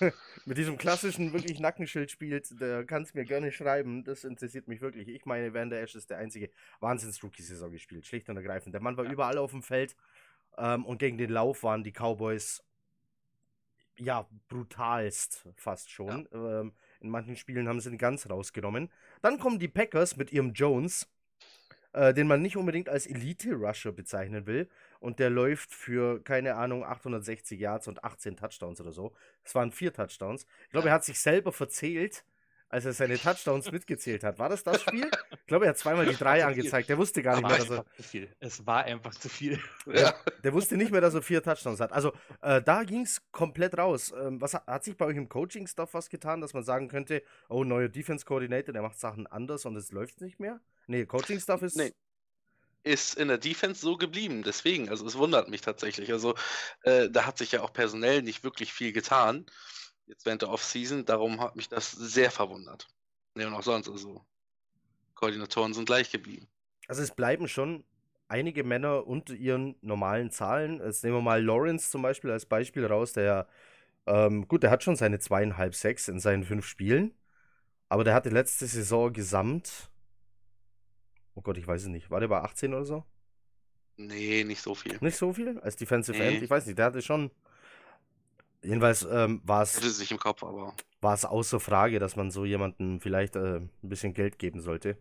[0.45, 4.03] mit diesem klassischen wirklich Nackenschild spielt, der kann es mir gerne schreiben.
[4.03, 5.07] Das interessiert mich wirklich.
[5.07, 6.49] Ich meine, Van der Ash ist der einzige
[6.81, 8.73] Wahnsinns-Rookie-Saison gespielt, schlicht und ergreifend.
[8.73, 9.12] Der Mann war ja.
[9.12, 9.95] überall auf dem Feld
[10.57, 12.63] ähm, und gegen den Lauf waren die Cowboys
[13.97, 16.27] ja brutalst fast schon.
[16.31, 16.62] Ja.
[16.62, 18.89] Ähm, in manchen Spielen haben sie ihn ganz rausgenommen.
[19.21, 21.07] Dann kommen die Packers mit ihrem Jones
[21.97, 24.69] äh, den man nicht unbedingt als Elite-Rusher bezeichnen will.
[24.99, 29.13] Und der läuft für, keine Ahnung, 860 Yards und 18 Touchdowns oder so.
[29.43, 30.45] Es waren vier Touchdowns.
[30.65, 32.23] Ich glaube, er hat sich selber verzählt,
[32.69, 34.39] als er seine Touchdowns mitgezählt hat.
[34.39, 35.10] War das das Spiel?
[35.32, 36.89] Ich glaube, er hat zweimal die drei angezeigt.
[36.89, 37.86] Der wusste gar nicht mehr, dass er.
[37.95, 38.30] Zu viel.
[38.39, 39.60] Es war einfach zu viel.
[39.86, 40.13] Ja.
[40.43, 41.91] Der wusste nicht mehr, dass er vier Touchdowns hat.
[41.91, 44.13] Also äh, da ging es komplett raus.
[44.17, 47.63] Ähm, was hat, sich bei euch im Coaching-Stuff was getan, dass man sagen könnte, oh,
[47.63, 50.60] neuer Defense-Coordinator, der macht Sachen anders und es läuft nicht mehr?
[50.88, 51.77] Nee, Coaching-Stuff ist.
[51.77, 51.91] Nee
[52.84, 54.43] ist in der Defense so geblieben.
[54.43, 56.12] Deswegen, also es wundert mich tatsächlich.
[56.13, 56.36] Also
[56.84, 59.45] äh, da hat sich ja auch personell nicht wirklich viel getan,
[60.08, 61.06] jetzt während der Offseason.
[61.06, 62.88] Darum hat mich das sehr verwundert.
[63.36, 64.22] Ne, und auch sonst, also
[65.15, 66.48] Koordinatoren sind gleich geblieben.
[66.88, 67.84] Also es bleiben schon
[68.28, 70.80] einige Männer unter ihren normalen Zahlen.
[70.80, 73.48] Jetzt nehmen wir mal Lawrence zum Beispiel als Beispiel raus, der
[74.06, 77.13] ähm, gut, der hat schon seine zweieinhalb, sechs in seinen fünf Spielen,
[77.89, 79.89] aber der hatte letzte Saison gesamt
[81.38, 82.10] Oh Gott, ich weiß es nicht.
[82.10, 83.04] War der bei 18 oder so?
[83.96, 84.98] Nee, nicht so viel.
[85.02, 85.60] Nicht so viel?
[85.60, 86.30] Als Defensive nee.
[86.30, 86.43] End?
[86.43, 87.30] Ich weiß nicht, der hatte schon.
[88.63, 89.78] Jedenfalls ähm, war es.
[89.78, 90.74] Hatte sich im Kopf, aber.
[91.02, 94.98] War es außer Frage, dass man so jemandem vielleicht äh, ein bisschen Geld geben sollte.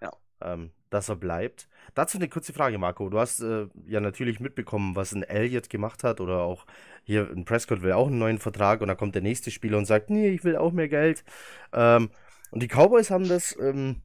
[0.00, 0.10] Ja.
[0.42, 1.68] Ähm, dass er bleibt.
[1.94, 3.08] Dazu eine kurze Frage, Marco.
[3.08, 6.66] Du hast äh, ja natürlich mitbekommen, was ein Elliott gemacht hat oder auch
[7.02, 9.86] hier ein Prescott will auch einen neuen Vertrag und dann kommt der nächste Spieler und
[9.86, 11.24] sagt, nee, ich will auch mehr Geld.
[11.72, 12.10] Ähm,
[12.50, 14.02] und die Cowboys haben das ähm,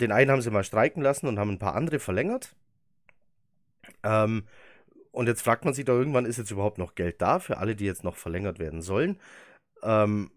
[0.00, 2.54] den einen haben sie mal streiken lassen und haben ein paar andere verlängert.
[4.02, 4.44] Ähm,
[5.12, 7.74] und jetzt fragt man sich da irgendwann, ist jetzt überhaupt noch Geld da für alle,
[7.76, 9.18] die jetzt noch verlängert werden sollen?
[9.82, 10.30] Ähm,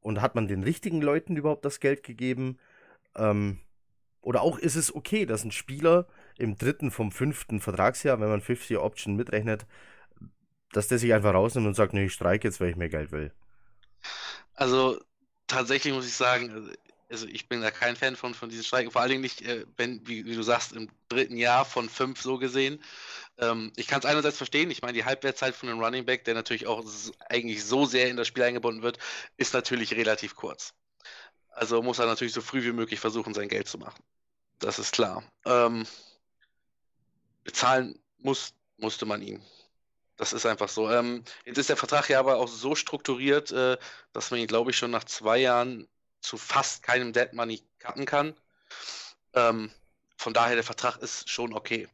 [0.00, 2.58] und hat man den richtigen Leuten überhaupt das Geld gegeben?
[3.16, 3.60] Ähm,
[4.20, 8.40] oder auch ist es okay, dass ein Spieler im dritten vom fünften Vertragsjahr, wenn man
[8.40, 9.66] 50 Option mitrechnet,
[10.72, 13.12] dass der sich einfach rausnimmt und sagt, nee, ich streike jetzt, weil ich mehr Geld
[13.12, 13.32] will?
[14.54, 15.00] Also
[15.46, 16.72] tatsächlich muss ich sagen,
[17.10, 19.64] also ich bin da kein Fan von, von diesen Streiken, vor allen Dingen nicht, äh,
[19.76, 22.82] wenn, wie, wie, du sagst, im dritten Jahr von fünf so gesehen.
[23.38, 26.34] Ähm, ich kann es einerseits verstehen, ich meine, die Halbwertzeit von einem Running Back, der
[26.34, 26.84] natürlich auch
[27.28, 28.98] eigentlich so sehr in das Spiel eingebunden wird,
[29.36, 30.74] ist natürlich relativ kurz.
[31.50, 34.02] Also muss er natürlich so früh wie möglich versuchen, sein Geld zu machen.
[34.58, 35.22] Das ist klar.
[35.44, 35.86] Ähm,
[37.44, 39.42] bezahlen muss, musste man ihn.
[40.16, 40.90] Das ist einfach so.
[40.90, 43.78] Ähm, jetzt ist der Vertrag ja aber auch so strukturiert, äh,
[44.12, 45.88] dass man ihn, glaube ich, schon nach zwei Jahren
[46.20, 48.34] zu fast keinem Dead Money cutten kann.
[49.34, 49.70] Ähm,
[50.16, 51.88] von daher, der Vertrag ist schon okay.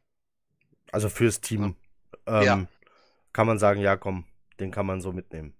[0.91, 1.75] Also fürs Team
[2.25, 2.67] ähm, ja.
[3.33, 4.25] kann man sagen, ja komm,
[4.59, 5.53] den kann man so mitnehmen.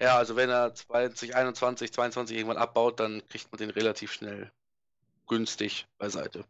[0.00, 4.50] Ja, also wenn er 2021, 22 irgendwann abbaut, dann kriegt man den relativ schnell
[5.26, 6.44] günstig beiseite.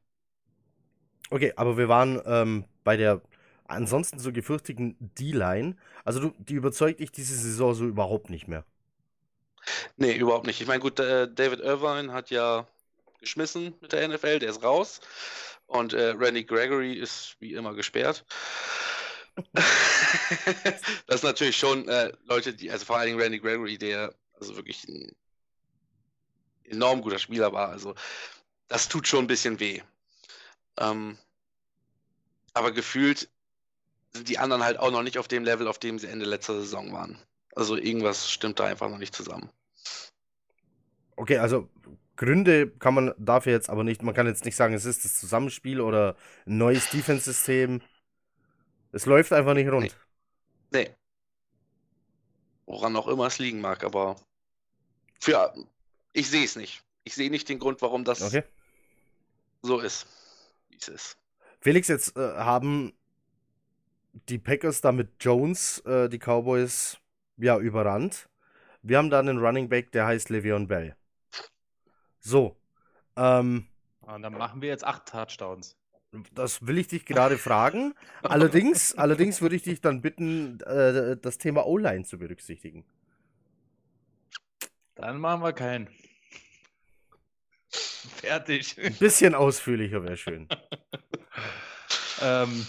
[1.30, 3.20] Okay, aber wir waren ähm, bei der
[3.64, 5.76] ansonsten so gefürchteten D-Line.
[6.04, 8.64] Also du, die überzeugt dich diese Saison so überhaupt nicht mehr.
[9.96, 10.60] Nee, überhaupt nicht.
[10.60, 12.66] Ich meine, gut, äh, David Irvine hat ja
[13.20, 15.00] geschmissen mit der NFL, der ist raus.
[15.66, 18.24] Und äh, Randy Gregory ist wie immer gesperrt.
[19.52, 24.56] das ist natürlich schon äh, Leute, die, also vor allen Dingen Randy Gregory, der also
[24.56, 25.14] wirklich ein
[26.64, 27.68] enorm guter Spieler war.
[27.68, 27.94] Also
[28.68, 29.82] das tut schon ein bisschen weh.
[30.78, 31.18] Ähm,
[32.54, 33.28] aber gefühlt
[34.12, 36.54] sind die anderen halt auch noch nicht auf dem Level, auf dem sie Ende letzter
[36.54, 37.18] Saison waren.
[37.56, 39.50] Also irgendwas stimmt da einfach noch nicht zusammen.
[41.16, 41.68] Okay, also
[42.16, 45.18] Gründe kann man dafür jetzt aber nicht, man kann jetzt nicht sagen, es ist das
[45.18, 46.16] Zusammenspiel oder
[46.46, 47.80] ein neues Defense-System.
[48.92, 49.96] Es läuft einfach nicht rund.
[50.70, 50.84] Nee.
[50.84, 50.94] nee.
[52.66, 54.16] Woran auch immer es liegen mag, aber
[55.18, 55.54] für,
[56.12, 56.82] ich sehe es nicht.
[57.04, 58.42] Ich sehe nicht den Grund, warum das okay.
[59.62, 60.06] so ist,
[60.68, 61.16] wie es ist.
[61.60, 62.92] Felix, jetzt äh, haben
[64.28, 66.98] die Packers da mit Jones äh, die Cowboys
[67.36, 68.28] ja überrannt.
[68.82, 70.96] Wir haben da einen Running Back, der heißt Le'Veon Bell.
[72.20, 72.56] So.
[73.16, 73.66] Ähm,
[74.00, 75.76] Und dann machen wir jetzt acht Touchdowns.
[76.32, 77.94] Das will ich dich gerade fragen.
[78.22, 82.84] allerdings, allerdings würde ich dich dann bitten, äh, das Thema O-Line zu berücksichtigen.
[84.94, 85.88] Dann machen wir keinen.
[87.70, 88.78] Fertig.
[88.82, 90.48] Ein bisschen ausführlicher wäre schön.
[92.22, 92.66] ähm,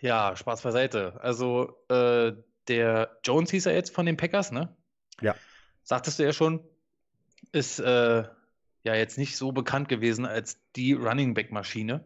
[0.00, 1.18] ja, Spaß beiseite.
[1.22, 2.32] Also, äh,
[2.70, 4.74] der Jones hieß er jetzt von den Packers, ne?
[5.20, 5.34] Ja.
[5.82, 6.64] Sagtest du ja schon,
[7.52, 8.24] ist äh,
[8.84, 12.04] ja jetzt nicht so bekannt gewesen als die Running Back Maschine.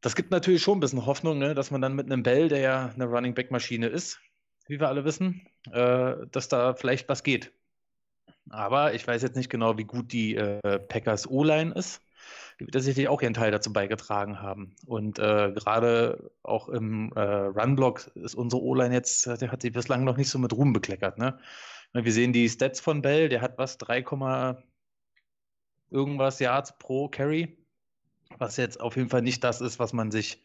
[0.00, 2.58] Das gibt natürlich schon ein bisschen Hoffnung, ne, dass man dann mit einem Bell, der
[2.58, 4.20] ja eine Running Back Maschine ist,
[4.66, 7.52] wie wir alle wissen, äh, dass da vielleicht was geht.
[8.50, 12.02] Aber ich weiß jetzt nicht genau, wie gut die äh, Packers O-Line ist.
[12.58, 14.74] Die wird sicherlich auch ihren Teil dazu beigetragen haben.
[14.86, 20.04] Und äh, gerade auch im äh, Run-Block ist unsere O-Line jetzt, der hat sie bislang
[20.04, 21.18] noch nicht so mit Ruhm bekleckert.
[21.18, 21.38] Ne?
[21.92, 24.04] Wir sehen die Stats von Bell, der hat was, 3,
[25.90, 27.56] irgendwas Yards pro Carry,
[28.38, 30.42] was jetzt auf jeden Fall nicht das ist, was man sich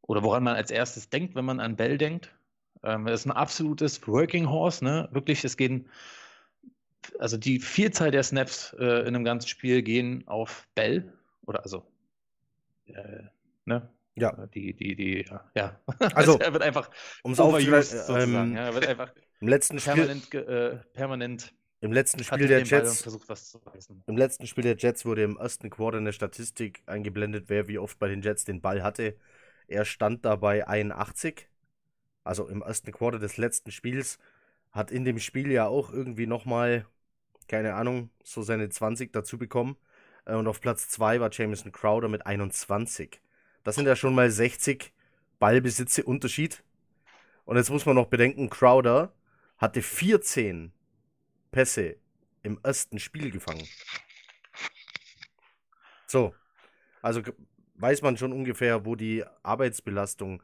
[0.00, 2.34] oder woran man als erstes denkt, wenn man an Bell denkt.
[2.82, 5.08] Ähm, er ist ein absolutes Working Horse, ne?
[5.12, 5.88] Wirklich, es gehen
[7.18, 11.12] also die Vielzahl der Snaps äh, in einem ganzen Spiel gehen auf Bell
[11.46, 11.84] oder also
[12.86, 13.22] äh,
[13.64, 13.88] ne?
[14.16, 14.30] Ja.
[14.30, 15.80] Äh, die, die, die, ja.
[16.14, 16.90] Also, er wird einfach
[17.22, 21.92] um es overused ähm, ja, er wird einfach im letzten permanent, Spiel, äh, permanent im
[21.92, 23.28] letzten Spiel der Jets versucht,
[24.06, 27.98] im letzten Spiel der Jets wurde im ersten Quarter eine Statistik eingeblendet, wer wie oft
[27.98, 29.16] bei den Jets den Ball hatte.
[29.66, 31.46] Er stand dabei 81,
[32.22, 34.18] also im ersten Quarter des letzten Spiels,
[34.70, 36.86] hat in dem Spiel ja auch irgendwie nochmal
[37.48, 39.76] keine Ahnung, so seine 20 dazu bekommen.
[40.24, 43.20] Äh, und auf Platz 2 war Jameson Crowder mit 21.
[43.62, 44.92] Das sind ja schon mal 60
[45.38, 46.62] Ballbesitze Unterschied.
[47.44, 49.12] Und jetzt muss man noch bedenken, Crowder
[49.58, 50.72] hatte 14
[51.50, 51.96] Pässe
[52.42, 53.66] im ersten Spiel gefangen.
[56.06, 56.34] So,
[57.02, 57.22] also
[57.76, 60.42] weiß man schon ungefähr, wo die Arbeitsbelastung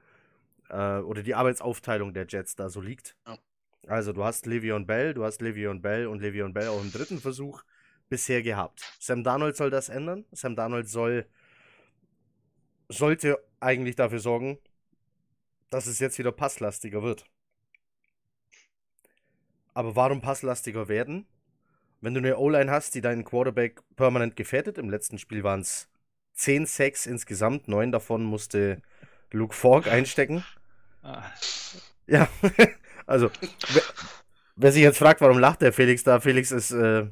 [0.68, 3.16] äh, oder die Arbeitsaufteilung der Jets da so liegt.
[3.26, 3.38] Ja.
[3.86, 7.18] Also du hast Le'Veon Bell, du hast Le'Veon Bell und Le'Veon Bell auch im dritten
[7.18, 7.62] Versuch
[8.08, 8.82] bisher gehabt.
[8.98, 10.24] Sam Darnold soll das ändern.
[10.32, 11.26] Sam Darnold soll
[12.88, 14.58] sollte eigentlich dafür sorgen,
[15.70, 17.24] dass es jetzt wieder passlastiger wird.
[19.74, 21.26] Aber warum passlastiger werden?
[22.00, 25.88] Wenn du eine O-Line hast, die deinen Quarterback permanent gefährdet, im letzten Spiel waren es
[26.34, 28.82] 10 Sacks insgesamt, neun davon musste
[29.30, 30.44] Luke Falk einstecken.
[31.02, 31.22] Ah.
[32.06, 32.28] Ja,
[33.10, 33.28] Also,
[33.72, 33.82] wer,
[34.54, 36.20] wer, sich jetzt fragt, warum lacht der Felix da?
[36.20, 37.06] Felix ist, äh,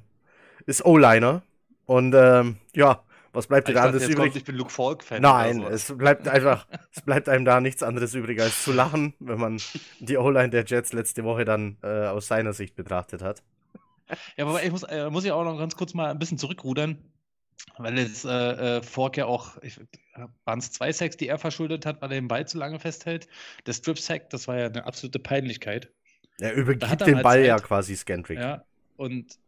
[0.65, 1.43] ist O-Liner.
[1.87, 4.17] Und ähm, ja, was bleibt dir da anderes übrig?
[4.17, 5.21] Kommt, ich bin Luke Falk-Fan.
[5.21, 9.41] Nein, es bleibt einfach, es bleibt einem da nichts anderes übrig, als zu lachen, wenn
[9.41, 9.61] man
[9.99, 13.43] die O-Line der Jets letzte Woche dann äh, aus seiner Sicht betrachtet hat.
[14.37, 16.99] Ja, aber ich muss, äh, muss ich auch noch ganz kurz mal ein bisschen zurückrudern.
[17.77, 19.57] Weil jetzt äh, äh, Fork ja auch,
[20.45, 23.29] waren es zwei Sacks, die er verschuldet hat, weil er den Ball zu lange festhält.
[23.67, 25.91] Der Strip-Sack, das war ja eine absolute Peinlichkeit.
[26.41, 27.47] Er übergibt den Ball Zeit.
[27.47, 28.39] ja quasi Scandrick.
[28.39, 28.65] Ja,
[28.97, 29.39] und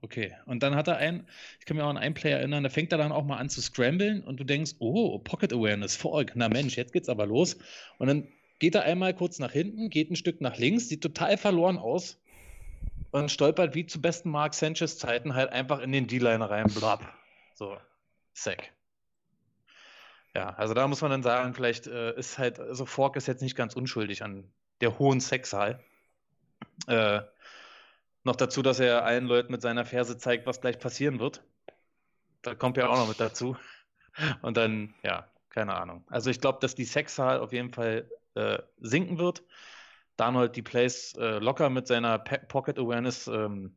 [0.00, 0.34] okay.
[0.46, 1.26] Und dann hat er einen,
[1.58, 3.48] ich kann mich auch an einen Player erinnern, da fängt er dann auch mal an
[3.48, 7.56] zu scramblen und du denkst, oh, Pocket Awareness, Fork, na Mensch, jetzt geht's aber los.
[7.98, 8.28] Und dann
[8.58, 12.18] geht er einmal kurz nach hinten, geht ein Stück nach links, sieht total verloren aus
[13.10, 17.12] und stolpert wie zu besten Mark Sanchez Zeiten halt einfach in den D-Line rein, blab.
[17.54, 17.78] So,
[18.32, 18.72] Sack.
[20.34, 23.40] Ja, also da muss man dann sagen, vielleicht äh, ist halt, also Fork ist jetzt
[23.40, 24.44] nicht ganz unschuldig an
[24.82, 25.82] der hohen Sexzahl.
[26.86, 27.22] Äh,
[28.22, 31.42] noch dazu, dass er allen Leuten mit seiner Ferse zeigt, was gleich passieren wird.
[32.42, 33.56] Da kommt ja auch noch mit dazu.
[34.42, 36.04] Und dann, ja, keine Ahnung.
[36.08, 39.42] Also ich glaube, dass die Sexzahl auf jeden Fall äh, sinken wird.
[40.16, 43.76] Darnold die Plays äh, locker mit seiner P Pocket Awareness ähm,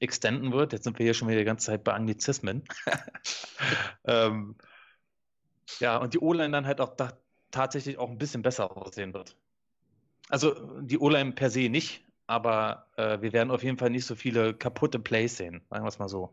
[0.00, 0.72] extenden wird.
[0.72, 2.64] Jetzt sind wir hier schon wieder die ganze Zeit bei Anglizismen.
[4.04, 4.56] ähm,
[5.80, 6.96] ja, und die O-Line dann halt auch
[7.50, 9.36] tatsächlich auch ein bisschen besser aussehen wird.
[10.28, 14.14] Also die O-Line per se nicht, aber äh, wir werden auf jeden Fall nicht so
[14.14, 16.32] viele kaputte Plays sehen, sagen wir es mal so.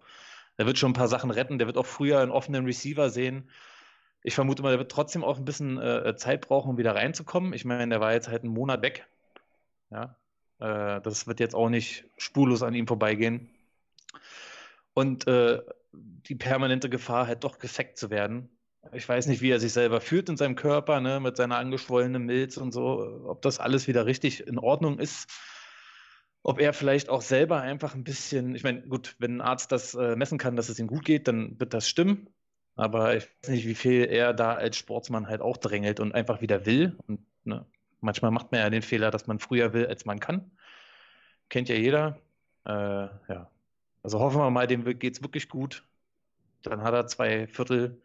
[0.58, 3.50] Der wird schon ein paar Sachen retten, der wird auch früher einen offenen Receiver sehen.
[4.24, 7.54] Ich vermute mal, der wird trotzdem auch ein bisschen äh, Zeit brauchen, um wieder reinzukommen.
[7.54, 9.08] Ich meine, der war jetzt halt einen Monat weg.
[9.92, 10.18] Ja,
[10.60, 13.50] äh, das wird jetzt auch nicht spurlos an ihm vorbeigehen.
[14.94, 15.62] und äh,
[15.94, 18.50] die permanente Gefahr halt doch gesackt zu werden.
[18.94, 22.24] Ich weiß nicht, wie er sich selber fühlt in seinem Körper, ne, mit seiner angeschwollenen
[22.26, 25.30] Milz und so, ob das alles wieder richtig in Ordnung ist.
[26.44, 29.94] Ob er vielleicht auch selber einfach ein bisschen, ich meine, gut, wenn ein Arzt das
[29.94, 32.30] äh, messen kann, dass es ihm gut geht, dann wird das stimmen.
[32.76, 36.42] Aber ich weiß nicht, wie viel er da als Sportsmann halt auch drängelt und einfach
[36.42, 36.98] wieder will.
[37.08, 37.66] Und ne,
[38.00, 40.52] manchmal macht man ja den Fehler, dass man früher will, als man kann.
[41.50, 42.18] Kennt ja jeder.
[42.66, 43.52] Äh, ja.
[44.04, 45.84] Also hoffen wir mal, dem geht es wirklich gut.
[46.64, 48.02] Dann hat er zwei Viertel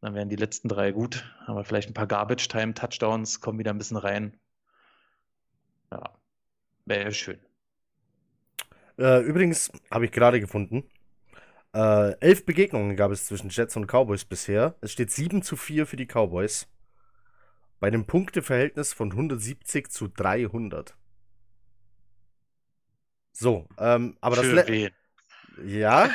[0.00, 1.24] dann wären die letzten drei gut.
[1.46, 4.38] Aber vielleicht ein paar Garbage-Time-Touchdowns kommen wieder ein bisschen rein.
[5.90, 6.10] Ja,
[6.86, 7.38] wäre schön.
[8.98, 10.84] Äh, übrigens habe ich gerade gefunden.
[11.78, 14.74] Äh, elf Begegnungen gab es zwischen Jets und Cowboys bisher.
[14.80, 16.66] Es steht 7 zu 4 für die Cowboys.
[17.78, 20.96] Bei einem Punkteverhältnis von 170 zu 300.
[23.30, 24.66] So, ähm, aber Für das.
[24.66, 24.90] wen?
[25.64, 26.10] Ja.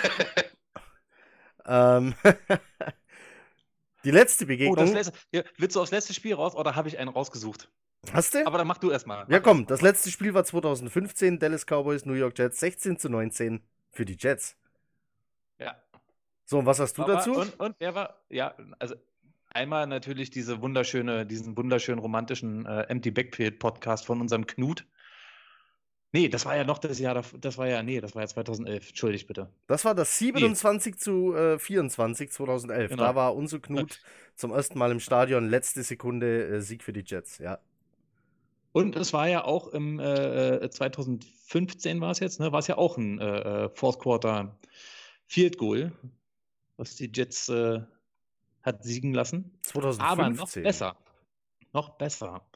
[1.65, 2.13] ähm,
[4.03, 4.73] Die letzte Begegnung.
[4.73, 7.71] Oh, das letzte, ja, willst du aufs letzte Spiel raus oder habe ich einen rausgesucht?
[8.11, 8.45] Hast du?
[8.45, 9.25] Aber dann mach du erstmal.
[9.29, 13.63] Ja, komm, das letzte Spiel war 2015, Dallas Cowboys, New York Jets, 16 zu 19
[13.91, 14.57] für die Jets.
[15.59, 15.75] Ja.
[16.45, 17.33] So, und was hast du Aber, dazu?
[17.33, 18.95] Und, und wer war, ja, also
[19.49, 24.85] einmal natürlich diese wunderschöne, diesen wunderschönen romantischen äh, Empty Backfield Podcast von unserem Knut.
[26.15, 28.89] Nee, das war ja noch das Jahr, das war ja, nee, das war ja 2011,
[28.89, 29.49] entschuldigt bitte.
[29.65, 32.91] Das war das 27 zu äh, 24 2011.
[32.91, 33.03] Genau.
[33.03, 33.99] Da war unser Knut
[34.35, 37.57] zum ersten Mal im Stadion, letzte Sekunde äh, Sieg für die Jets, ja.
[38.73, 42.67] Und es war ja auch im äh, äh, 2015 war es jetzt, ne, war es
[42.67, 44.55] ja auch ein äh, äh, Fourth Quarter
[45.33, 45.91] Field Goal,
[46.77, 47.81] was die Jets äh,
[48.61, 49.57] hat siegen lassen.
[49.63, 50.05] 2015.
[50.05, 50.95] Aber noch besser,
[51.73, 52.47] noch besser.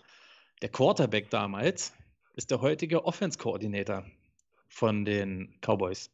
[0.62, 1.92] Der Quarterback damals
[2.36, 4.06] ist der heutige Offense-Koordinator
[4.68, 6.12] von den Cowboys.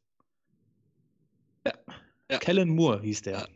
[1.68, 1.74] Ja.
[2.32, 2.38] Ja.
[2.40, 3.40] Kellen Moore hieß der.
[3.40, 3.48] Ja.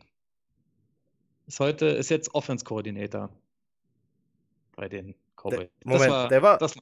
[1.46, 3.30] Ist heute, ist jetzt Offense-Koordinator
[4.76, 5.70] bei den Cowboys.
[5.84, 6.74] Moment, der war- Das,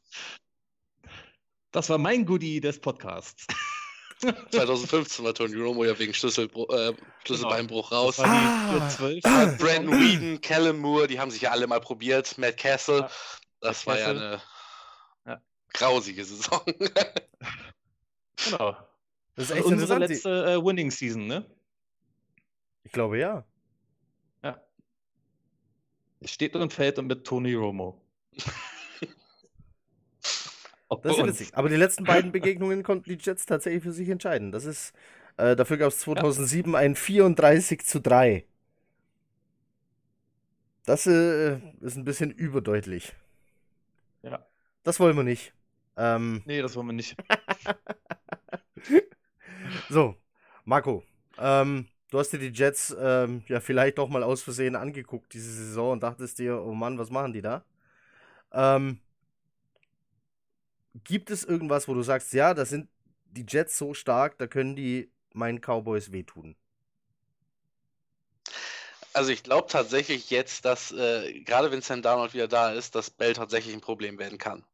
[1.71, 3.47] das war mein Goodie des Podcasts.
[4.21, 8.17] 2015 war Tony Romo ja wegen Schlüsselbruch, äh, Schlüsselbeinbruch Das raus.
[8.17, 8.89] die Ah.
[8.91, 9.59] 412.
[9.59, 12.39] Brandon Whedon, Callum Moore, die haben sich ja alle mal probiert.
[12.39, 13.11] Matt Castle, Ja.
[13.61, 14.41] das Matt war ja Castle.
[15.25, 15.43] eine Ja.
[15.73, 16.61] grausige Saison.
[18.45, 18.77] Genau.
[19.35, 20.09] Das ist echt Unsere interessant.
[20.11, 21.45] letzte äh, Winning Season, ne?
[22.85, 23.45] Ich glaube ja.
[24.43, 24.61] Ja.
[26.21, 28.01] Es steht und fällt mit Tony Romo.
[30.89, 31.51] Auch Das ist ja witzig.
[31.55, 34.53] Aber die letzten beiden Begegnungen konnten die Jets tatsächlich für sich entscheiden.
[34.53, 34.93] Das ist,
[35.37, 38.45] äh, dafür gab es 2007 ein 34 zu 3.
[40.85, 43.15] Das äh, ist ein bisschen überdeutlich.
[44.23, 44.47] Ja.
[44.85, 45.53] Das wollen wir nicht.
[45.97, 47.17] Ähm, Nee, das wollen wir nicht.
[49.89, 50.15] so,
[50.65, 51.03] Marco,
[51.39, 55.51] ähm, du hast dir die Jets ähm, ja vielleicht doch mal aus Versehen angeguckt diese
[55.51, 57.65] Saison und dachtest dir, oh Mann, was machen die da?
[58.53, 59.01] Ähm,
[61.05, 62.89] gibt es irgendwas, wo du sagst, ja, da sind
[63.25, 66.57] die Jets so stark, da können die meinen Cowboys wehtun?
[69.13, 73.11] Also ich glaube tatsächlich jetzt, dass äh, gerade wenn Sam Darnold wieder da ist, dass
[73.11, 74.65] Bell tatsächlich ein Problem werden kann.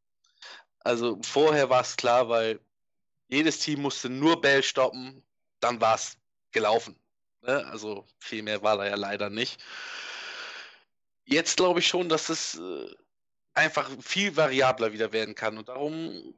[0.80, 2.58] Also vorher war es klar, weil
[3.28, 5.22] jedes Team musste nur Bell stoppen,
[5.60, 6.16] dann war es
[6.50, 6.96] gelaufen.
[7.42, 7.64] Ne?
[7.66, 9.62] Also viel mehr war da ja leider nicht.
[11.24, 12.94] Jetzt glaube ich schon, dass es äh,
[13.54, 16.34] einfach viel variabler wieder werden kann und darum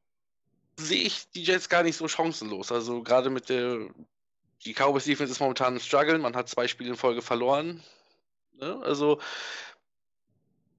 [0.76, 2.72] sehe ich die Jets gar nicht so chancenlos.
[2.72, 3.88] Also gerade mit der
[4.64, 6.18] die Cowboys Defense ist momentan ein Struggle.
[6.18, 7.82] Man hat zwei Spiele in Folge verloren.
[8.54, 8.80] Ne?
[8.82, 9.20] Also,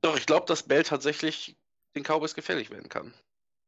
[0.02, 1.56] doch, ich glaube, dass Bell tatsächlich
[1.96, 3.14] den Cowboys gefährlich werden kann.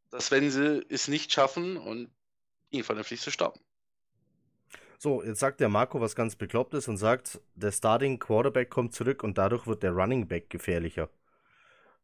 [0.10, 2.10] Dass, wenn sie es nicht schaffen und
[2.72, 3.62] ihn vernünftig zu stoppen.
[5.00, 9.24] So, jetzt sagt der Marco was ganz Beklopptes und sagt, der Starting Quarterback kommt zurück
[9.24, 11.10] und dadurch wird der Running Back gefährlicher.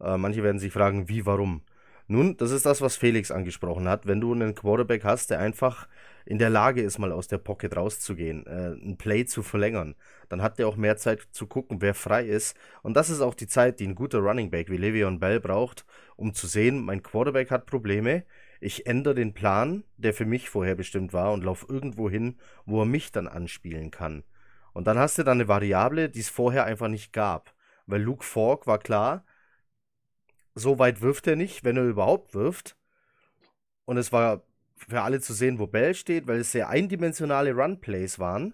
[0.03, 1.61] Äh, manche werden sich fragen, wie, warum?
[2.07, 4.05] Nun, das ist das, was Felix angesprochen hat.
[4.05, 5.87] Wenn du einen Quarterback hast, der einfach
[6.25, 9.95] in der Lage ist, mal aus der Pocket rauszugehen, äh, ein Play zu verlängern,
[10.29, 12.57] dann hat der auch mehr Zeit zu gucken, wer frei ist.
[12.81, 15.85] Und das ist auch die Zeit, die ein guter Running Back wie Le'Veon Bell braucht,
[16.15, 18.25] um zu sehen, mein Quarterback hat Probleme.
[18.59, 22.81] Ich ändere den Plan, der für mich vorher bestimmt war, und laufe irgendwo hin, wo
[22.81, 24.23] er mich dann anspielen kann.
[24.73, 27.53] Und dann hast du dann eine Variable, die es vorher einfach nicht gab.
[27.85, 29.25] Weil Luke Falk war klar,
[30.55, 32.75] so weit wirft er nicht, wenn er überhaupt wirft.
[33.85, 34.43] Und es war
[34.75, 38.53] für alle zu sehen, wo Bell steht, weil es sehr eindimensionale Run-Plays waren,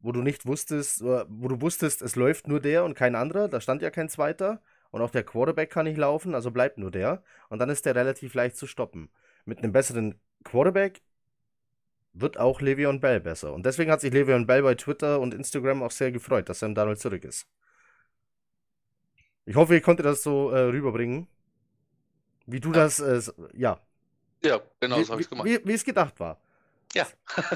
[0.00, 3.48] wo du nicht wusstest, äh, wo du wusstest, es läuft nur der und kein anderer,
[3.48, 4.60] da stand ja kein zweiter.
[4.90, 7.22] Und auch der Quarterback kann nicht laufen, also bleibt nur der.
[7.48, 9.10] Und dann ist der relativ leicht zu stoppen.
[9.44, 10.14] Mit einem besseren
[10.44, 11.02] Quarterback
[12.12, 13.52] wird auch Le'Veon Bell besser.
[13.52, 16.74] Und deswegen hat sich Le'Veon Bell bei Twitter und Instagram auch sehr gefreut, dass Sam
[16.74, 17.46] Darnold zurück ist.
[19.46, 21.28] Ich hoffe, ich konnte das so äh, rüberbringen,
[22.46, 22.74] wie du ja.
[22.74, 23.20] das, äh,
[23.54, 23.80] ja.
[24.44, 25.46] Ja, genau so habe ich gemacht.
[25.46, 26.40] Wie, wie es gedacht war.
[26.94, 27.06] Ja.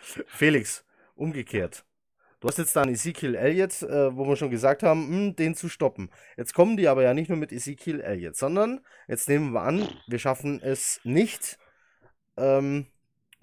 [0.00, 0.84] Felix,
[1.16, 1.84] umgekehrt.
[2.38, 5.54] Du hast jetzt dann Ezekiel Elliott, äh, wo wir schon gesagt haben, mh, hm, den
[5.56, 6.10] zu stoppen.
[6.36, 9.88] Jetzt kommen die aber ja nicht nur mit Ezekiel Elliott, sondern jetzt nehmen wir an,
[10.06, 11.58] wir schaffen es nicht,
[12.36, 12.86] ähm,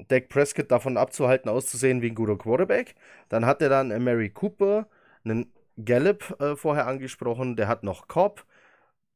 [0.07, 2.95] Dak Prescott davon abzuhalten, auszusehen wie ein guter Quarterback.
[3.29, 4.87] Dann hat er dann Mary Cooper,
[5.25, 5.51] einen
[5.83, 8.45] Gallup äh, vorher angesprochen, der hat noch Cobb,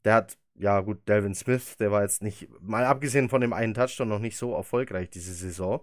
[0.05, 3.73] der hat, ja gut, Delvin Smith, der war jetzt nicht, mal abgesehen von dem einen
[3.73, 5.81] Touchdown, noch nicht so erfolgreich diese Saison.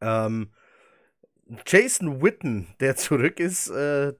[0.00, 0.52] Ähm,
[1.66, 4.12] Jason Witten, der zurück ist, äh,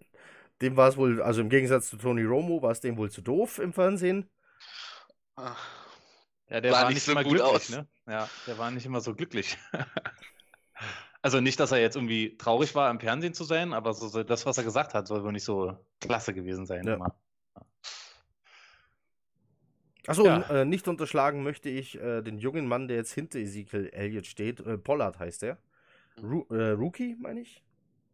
[0.61, 3.21] dem war es wohl, also im Gegensatz zu Tony Romo, war es dem wohl zu
[3.21, 4.29] doof im Fernsehen.
[6.51, 7.69] Ja, der war, war nicht, so immer gut glücklich, aus.
[7.69, 7.87] ne?
[8.07, 9.57] Ja, der war nicht immer so glücklich.
[11.23, 14.47] also nicht, dass er jetzt irgendwie traurig war, im Fernsehen zu sein, aber so, das,
[14.47, 16.87] was er gesagt hat, soll wohl nicht so klasse gewesen sein.
[16.87, 16.99] Ja.
[20.07, 20.41] Achso, ja.
[20.49, 24.61] äh, nicht unterschlagen möchte ich äh, den jungen Mann, der jetzt hinter Ezekiel Elliott steht.
[24.61, 25.59] Äh, Pollard heißt er.
[26.23, 27.63] Ru äh, Rookie, meine ich?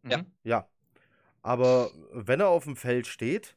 [0.03, 0.25] Ja.
[0.43, 0.67] Ja.
[1.41, 3.55] Aber wenn er auf dem Feld steht,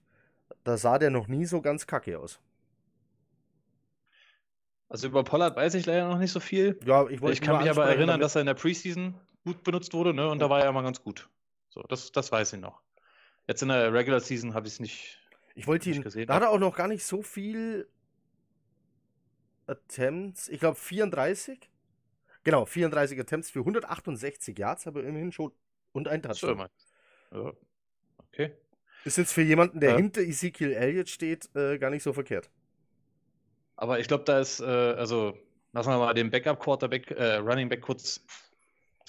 [0.63, 2.39] da sah der noch nie so ganz kacke aus.
[4.89, 6.79] Also über Pollard weiß ich leider noch nicht so viel.
[6.85, 8.23] Ja, ich, ich kann mich aber erinnern, damit...
[8.23, 9.15] dass er in der Preseason
[9.49, 10.29] gut benutzt wurde, ne?
[10.29, 11.29] Und da war er immer ganz gut.
[11.71, 12.83] So, das, das weiß ich noch.
[13.47, 15.19] Jetzt in der Regular Season habe ich es nicht.
[15.55, 16.03] Ich wollte ihn.
[16.03, 17.89] Gesehen, da hat er auch noch gar nicht so viel
[19.67, 20.49] Attempts.
[20.49, 21.59] Ich glaube 34.
[22.45, 25.53] Genau, 34 Attempts für 168 Yards, aber immerhin schon
[25.93, 26.69] und ein Touchdown.
[27.33, 27.53] Ja.
[28.19, 28.53] Okay.
[29.05, 29.97] Ist jetzt für jemanden, der ja.
[29.97, 32.51] hinter Ezekiel Elliott steht, äh, gar nicht so verkehrt.
[33.77, 35.39] Aber ich glaube, da ist, äh, also
[35.73, 38.25] lassen wir mal den Backup-Quarterback, äh, Running Back kurz.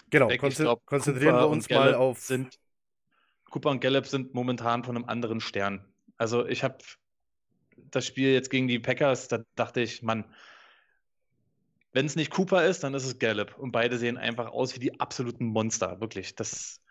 [0.10, 2.20] Genau, konzentri glaub, konzentrieren Cooper wir uns mal auf.
[2.20, 2.60] Sind,
[3.50, 5.86] Cooper und Gallup sind momentan von einem anderen Stern.
[6.18, 6.78] Also ich habe
[7.92, 10.26] das Spiel jetzt gegen die Packers, da dachte ich, Mann,
[11.92, 13.58] wenn es nicht Cooper ist, dann ist es Gallup.
[13.58, 16.00] Und beide sehen einfach aus wie die absoluten Monster.
[16.00, 16.36] Wirklich.
[16.36, 16.82] Das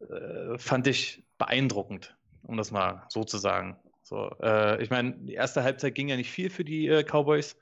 [0.00, 3.76] äh, fand ich beeindruckend, um das mal so zu sagen.
[4.02, 7.56] So, äh, ich meine, die erste Halbzeit ging ja nicht viel für die äh, Cowboys,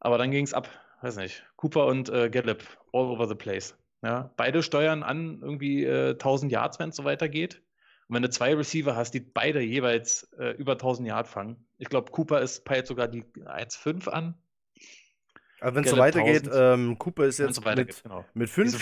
[0.00, 0.68] aber dann ging es ab.
[1.00, 1.44] Weiß nicht.
[1.56, 3.76] Cooper und äh, Gallup, all over the place.
[4.02, 7.62] Ja, beide steuern an irgendwie 1000 äh, Yards, wenn es so weitergeht.
[8.08, 11.88] Und wenn du zwei Receiver hast, die beide jeweils äh, über 1000 Yards fangen, ich
[11.88, 14.34] glaube, Cooper ist peilt sogar die 1,5 an.
[15.60, 18.24] Aber wenn es so weitergeht, ähm, Cooper ist jetzt so mit, genau.
[18.34, 18.78] mit fünf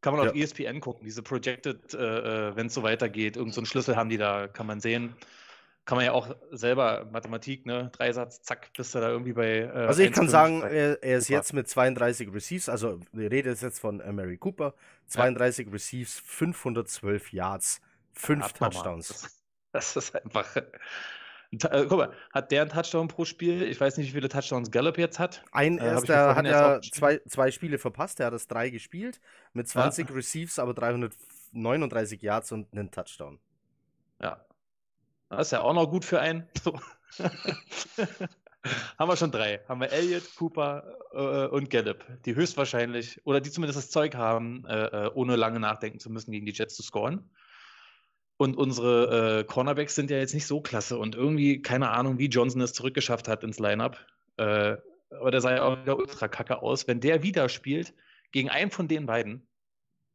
[0.00, 0.42] Kann man auf ja.
[0.42, 4.18] ESPN gucken, diese Projected, äh, äh wenn es so weitergeht, irgendeinen so Schlüssel haben die
[4.18, 5.14] da, kann man sehen.
[5.86, 7.90] Kann man ja auch selber Mathematik, ne?
[7.92, 9.60] Dreisatz, zack, bist du da irgendwie bei.
[9.60, 13.50] Äh, also ich kann sagen, er, er, ist jetzt mit 32 Receives, also die Rede
[13.50, 14.74] ist jetzt von äh, Mary Cooper,
[15.06, 15.72] 32 ja.
[15.72, 17.80] Receives, 512 Yards,
[18.12, 19.08] 5 Touchdowns.
[19.72, 20.46] Das, das ist einfach
[21.52, 23.62] äh, guck mal, hat der einen Touchdown pro Spiel?
[23.62, 25.44] Ich weiß nicht, wie viele Touchdowns Gallup jetzt hat.
[25.52, 28.18] Ein äh, erster hat ja zwei, zwei Spiele verpasst.
[28.18, 29.20] Der hat das drei gespielt
[29.52, 30.14] mit 20 ja.
[30.14, 33.38] Receives, aber 339 Yards und einen Touchdown.
[34.20, 34.44] Ja.
[35.28, 36.48] Das ist ja auch noch gut für einen.
[36.62, 36.78] So.
[38.98, 39.60] haben wir schon drei.
[39.68, 44.64] Haben wir Elliott, Cooper äh, und Gallup, die höchstwahrscheinlich oder die zumindest das Zeug haben,
[44.66, 47.30] äh, äh ohne lange nachdenken zu müssen, gegen die Jets zu scoren.
[48.36, 52.26] Und unsere äh, Cornerbacks sind ja jetzt nicht so klasse und irgendwie, keine Ahnung, wie
[52.26, 54.04] Johnson es zurückgeschafft hat ins Lineup.
[54.36, 54.76] Äh,
[55.10, 56.86] aber der sah ja auch wieder ultra kacke aus.
[56.86, 57.94] Wenn der wieder spielt
[58.32, 59.46] gegen einen von den beiden,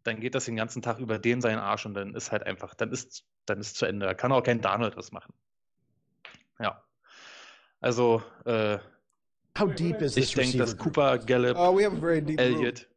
[0.04, 2.74] dann geht das den ganzen Tag über den seinen Arsch und dann ist halt einfach,
[2.74, 4.06] dann ist, dann ist zu Ende.
[4.06, 5.34] Da kann auch kein Donald das machen.
[6.60, 6.84] Ja.
[7.80, 8.80] Also, äh,
[10.16, 12.90] ich denke, dass Cooper, Gallup, oh, Elliott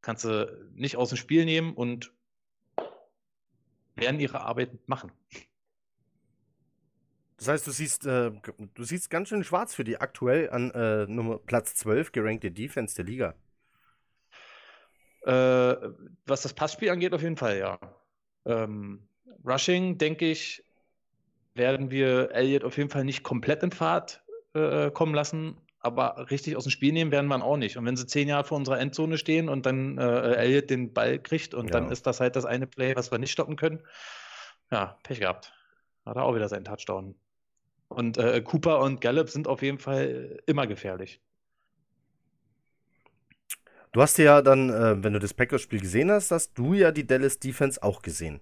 [0.00, 2.12] kannst du nicht aus dem Spiel nehmen und
[3.94, 5.12] werden ihre Arbeit machen.
[7.36, 8.32] Das heißt, du siehst, äh,
[8.74, 12.96] du siehst ganz schön schwarz für die aktuell an äh, Nummer Platz 12 gerankte Defense
[12.96, 13.34] der Liga.
[15.28, 15.90] Äh,
[16.26, 17.78] was das Passspiel angeht, auf jeden Fall, ja.
[18.46, 19.08] Ähm,
[19.44, 20.64] Rushing, denke ich,
[21.54, 24.22] werden wir Elliott auf jeden Fall nicht komplett in Fahrt
[24.54, 27.76] äh, kommen lassen aber richtig aus dem Spiel nehmen werden wir auch nicht.
[27.76, 31.18] Und wenn sie zehn Jahre vor unserer Endzone stehen und dann äh, Elliot den Ball
[31.18, 31.72] kriegt und ja.
[31.72, 33.80] dann ist das halt das eine Play, was wir nicht stoppen können,
[34.70, 35.52] ja, Pech gehabt.
[36.04, 37.14] Hat er auch wieder seinen Touchdown.
[37.88, 41.20] Und äh, Cooper und Gallup sind auf jeden Fall immer gefährlich.
[43.92, 47.06] Du hast ja dann, äh, wenn du das Packers-Spiel gesehen hast, hast du ja die
[47.06, 48.40] Dallas Defense auch gesehen.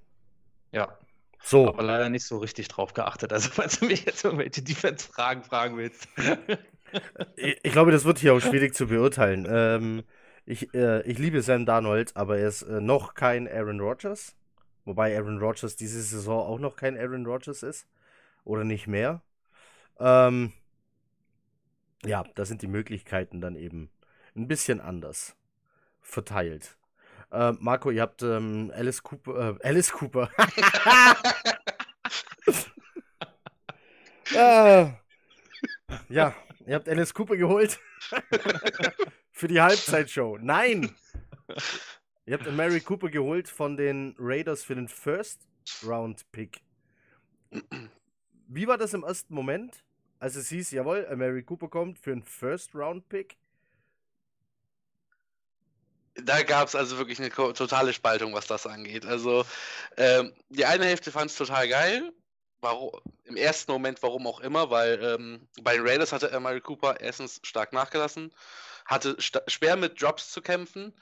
[0.73, 0.99] Ja.
[1.43, 1.69] So.
[1.69, 3.33] Aber leider nicht so richtig drauf geachtet.
[3.33, 6.09] Also, falls du mich jetzt irgendwelche Defense-Fragen fragen willst.
[7.37, 9.47] ich, ich, glaube, das wird hier auch schwierig zu beurteilen.
[9.49, 10.03] Ähm,
[10.45, 14.35] ich, äh, ich liebe Sam Darnold, aber er ist äh, noch kein Aaron Rodgers.
[14.85, 17.87] Wobei Aaron Rodgers diese Saison auch noch kein Aaron Rodgers ist.
[18.45, 19.23] Oder nicht mehr.
[19.99, 20.53] Ähm,
[22.05, 23.91] ja, da sind die Möglichkeiten dann eben
[24.37, 25.37] ein bisschen anders
[26.01, 26.77] verteilt.
[27.33, 29.59] Äh, Marco, ihr habt ähm, Alice Cooper.
[29.61, 30.31] Äh, Alice Cooper.
[34.33, 34.87] äh,
[36.09, 36.35] ja,
[36.67, 37.81] ihr habt Alice Cooper geholt.
[39.33, 40.39] Für die Halbzeitshow.
[40.41, 40.95] Nein!
[42.25, 45.47] Ihr habt Mary Cooper geholt von den Raiders für den First
[45.87, 46.63] Round Pick.
[48.49, 49.85] Wie war das im ersten Moment,
[50.19, 53.37] als es hieß, jawohl, Mary Cooper kommt für einen First Round Pick?
[56.23, 59.05] Da gab es also wirklich eine totale Spaltung, was das angeht.
[59.05, 59.45] Also
[59.97, 62.13] ähm, die eine Hälfte fand es total geil.
[62.61, 62.91] Warum,
[63.25, 67.39] Im ersten Moment, warum auch immer, weil ähm, bei den Raiders hatte Mary Cooper erstens
[67.43, 68.33] stark nachgelassen,
[68.87, 70.95] hatte schwer mit Drops zu kämpfen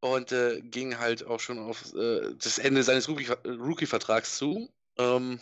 [0.00, 4.68] und äh, ging halt auch schon auf äh, das Ende seines Rookie-Vertrags zu.
[4.98, 5.40] Ähm,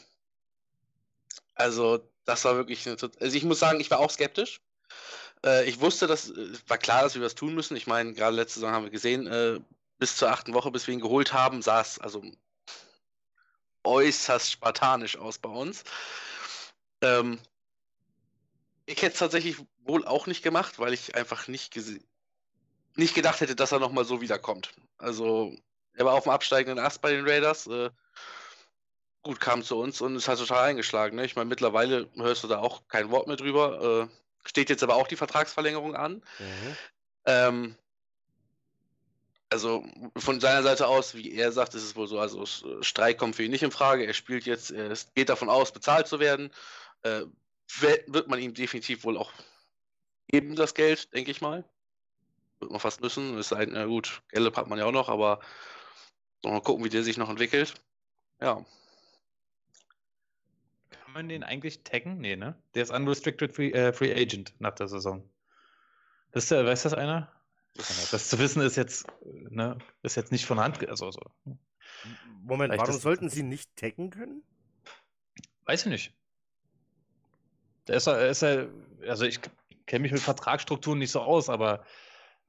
[1.54, 2.96] also, das war wirklich eine.
[3.20, 4.60] Also, ich muss sagen, ich war auch skeptisch.
[5.44, 7.76] Äh, ich wusste, dass äh, war klar, dass wir was tun müssen.
[7.76, 9.60] Ich meine, gerade letzte Saison haben wir gesehen, äh,
[9.98, 12.22] bis zur achten Woche, bis wir ihn geholt haben, sah es also
[13.84, 15.84] äußerst spartanisch aus bei uns.
[17.00, 17.38] Ähm,
[18.86, 21.78] ich hätte es tatsächlich wohl auch nicht gemacht, weil ich einfach nicht,
[22.94, 24.72] nicht gedacht hätte, dass er nochmal so wiederkommt.
[24.98, 25.54] Also,
[25.94, 27.66] er war auf dem absteigenden Ast bei den Raiders.
[27.66, 27.90] Äh,
[29.22, 31.16] gut, kam zu uns und ist halt total eingeschlagen.
[31.16, 31.24] Ne?
[31.24, 34.08] Ich meine, mittlerweile hörst du da auch kein Wort mehr drüber.
[34.08, 36.22] Äh, steht jetzt aber auch die Vertragsverlängerung an.
[36.38, 36.76] Mhm.
[37.26, 37.76] Ähm,
[39.48, 39.84] also
[40.16, 42.44] von seiner Seite aus, wie er sagt, ist es wohl so, also
[42.82, 44.06] Streik kommt für ihn nicht in Frage.
[44.06, 46.50] Er spielt jetzt, er geht davon aus, bezahlt zu werden.
[47.02, 47.22] Äh,
[47.78, 49.32] wird man ihm definitiv wohl auch
[50.28, 51.64] geben, das Geld, denke ich mal.
[52.60, 53.38] Wird man fast müssen.
[53.38, 55.40] Es sei denn, na gut, Gallup hat man ja auch noch, aber
[56.42, 57.74] mal gucken, wie der sich noch entwickelt.
[58.40, 58.64] Ja.
[61.16, 62.18] Man den eigentlich taggen?
[62.18, 62.54] Nee, ne?
[62.74, 65.26] Der ist unrestricted free, äh, free agent nach der Saison.
[66.32, 67.32] Das, äh, weiß das einer?
[68.10, 70.86] Das zu wissen ist jetzt, ne, ist jetzt nicht von Hand.
[70.86, 71.20] Also, so.
[72.42, 74.42] Moment, Vielleicht warum sollten sie nicht taggen können?
[75.64, 76.14] Weiß ich nicht.
[77.88, 78.66] Der ist, ist ja,
[79.08, 79.40] also ich
[79.86, 81.82] kenne mich mit Vertragsstrukturen nicht so aus, aber.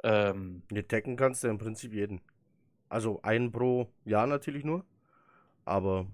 [0.03, 2.19] Ähm, nee, taggen kannst du im Prinzip jeden.
[2.89, 4.85] Also einen pro Jahr natürlich nur.
[5.63, 6.05] Aber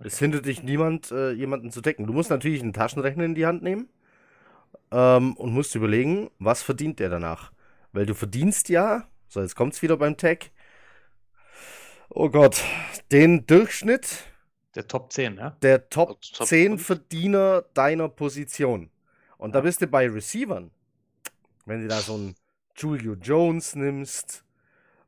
[0.00, 0.08] okay.
[0.08, 2.06] es hindert dich niemand, äh, jemanden zu decken.
[2.06, 3.88] Du musst natürlich einen Taschenrechner in die Hand nehmen
[4.90, 7.52] ähm, und musst überlegen, was verdient der danach.
[7.92, 10.50] Weil du verdienst ja, so jetzt kommt es wieder beim Tag.
[12.08, 12.64] Oh Gott,
[13.12, 14.24] den Durchschnitt
[14.74, 15.50] der Top 10, ja?
[15.62, 18.90] Der Top, Top 10 Verdiener deiner Position.
[19.36, 20.70] Und da bist du bei Receivern.
[21.66, 22.34] Wenn du da so einen
[22.76, 24.44] Julio Jones nimmst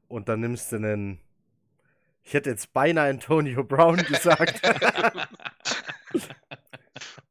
[0.08, 1.20] und dann nimmst du einen.
[2.22, 4.60] Ich hätte jetzt beinahe Antonio Brown gesagt.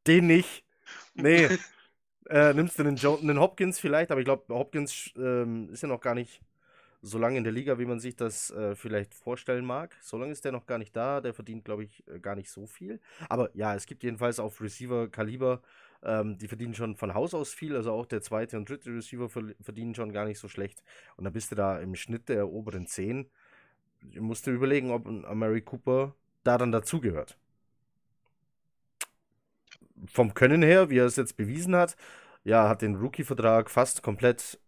[0.07, 0.63] Den nicht.
[1.13, 1.49] Nee.
[2.29, 5.89] Äh, nimmst du einen, jo einen Hopkins vielleicht, aber ich glaube, Hopkins ähm, ist ja
[5.89, 6.41] noch gar nicht
[7.01, 9.97] so lange in der Liga, wie man sich das äh, vielleicht vorstellen mag.
[10.01, 11.21] So lange ist der noch gar nicht da.
[11.21, 12.99] Der verdient, glaube ich, äh, gar nicht so viel.
[13.29, 15.61] Aber ja, es gibt jedenfalls auf Receiver-Kaliber,
[16.03, 17.75] ähm, die verdienen schon von Haus aus viel.
[17.75, 20.83] Also auch der zweite und dritte Receiver verdienen schon gar nicht so schlecht.
[21.17, 23.29] Und dann bist du da im Schnitt der oberen 10.
[24.01, 27.37] Du musst dir überlegen, ob ein Mary Cooper da dann dazugehört.
[30.07, 31.95] Vom Können her, wie er es jetzt bewiesen hat,
[32.43, 34.59] ja, hat den Rookie-Vertrag fast komplett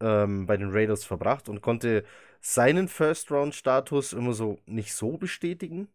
[0.00, 2.04] ähm, bei den Raiders verbracht und konnte
[2.40, 5.88] seinen First-Round-Status immer so nicht so bestätigen.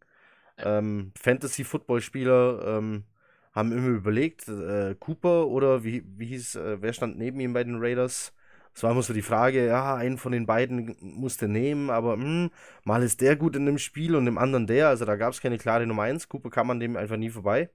[0.58, 3.06] Ähm, Fantasy-Football-Spieler ähm,
[3.54, 7.64] haben immer überlegt, äh, Cooper oder wie, wie hieß, äh, wer stand neben ihm bei
[7.64, 8.34] den Raiders?
[8.80, 12.24] Es war immer so die Frage, ja, einen von den beiden musste nehmen, aber mh,
[12.24, 12.52] hm,
[12.86, 14.88] mal ist der gut in dem Spiel und im anderen der.
[14.88, 16.30] Also da gab es keine klare Nummer 1.
[16.30, 17.70] Cooper kam an dem einfach nie vorbei.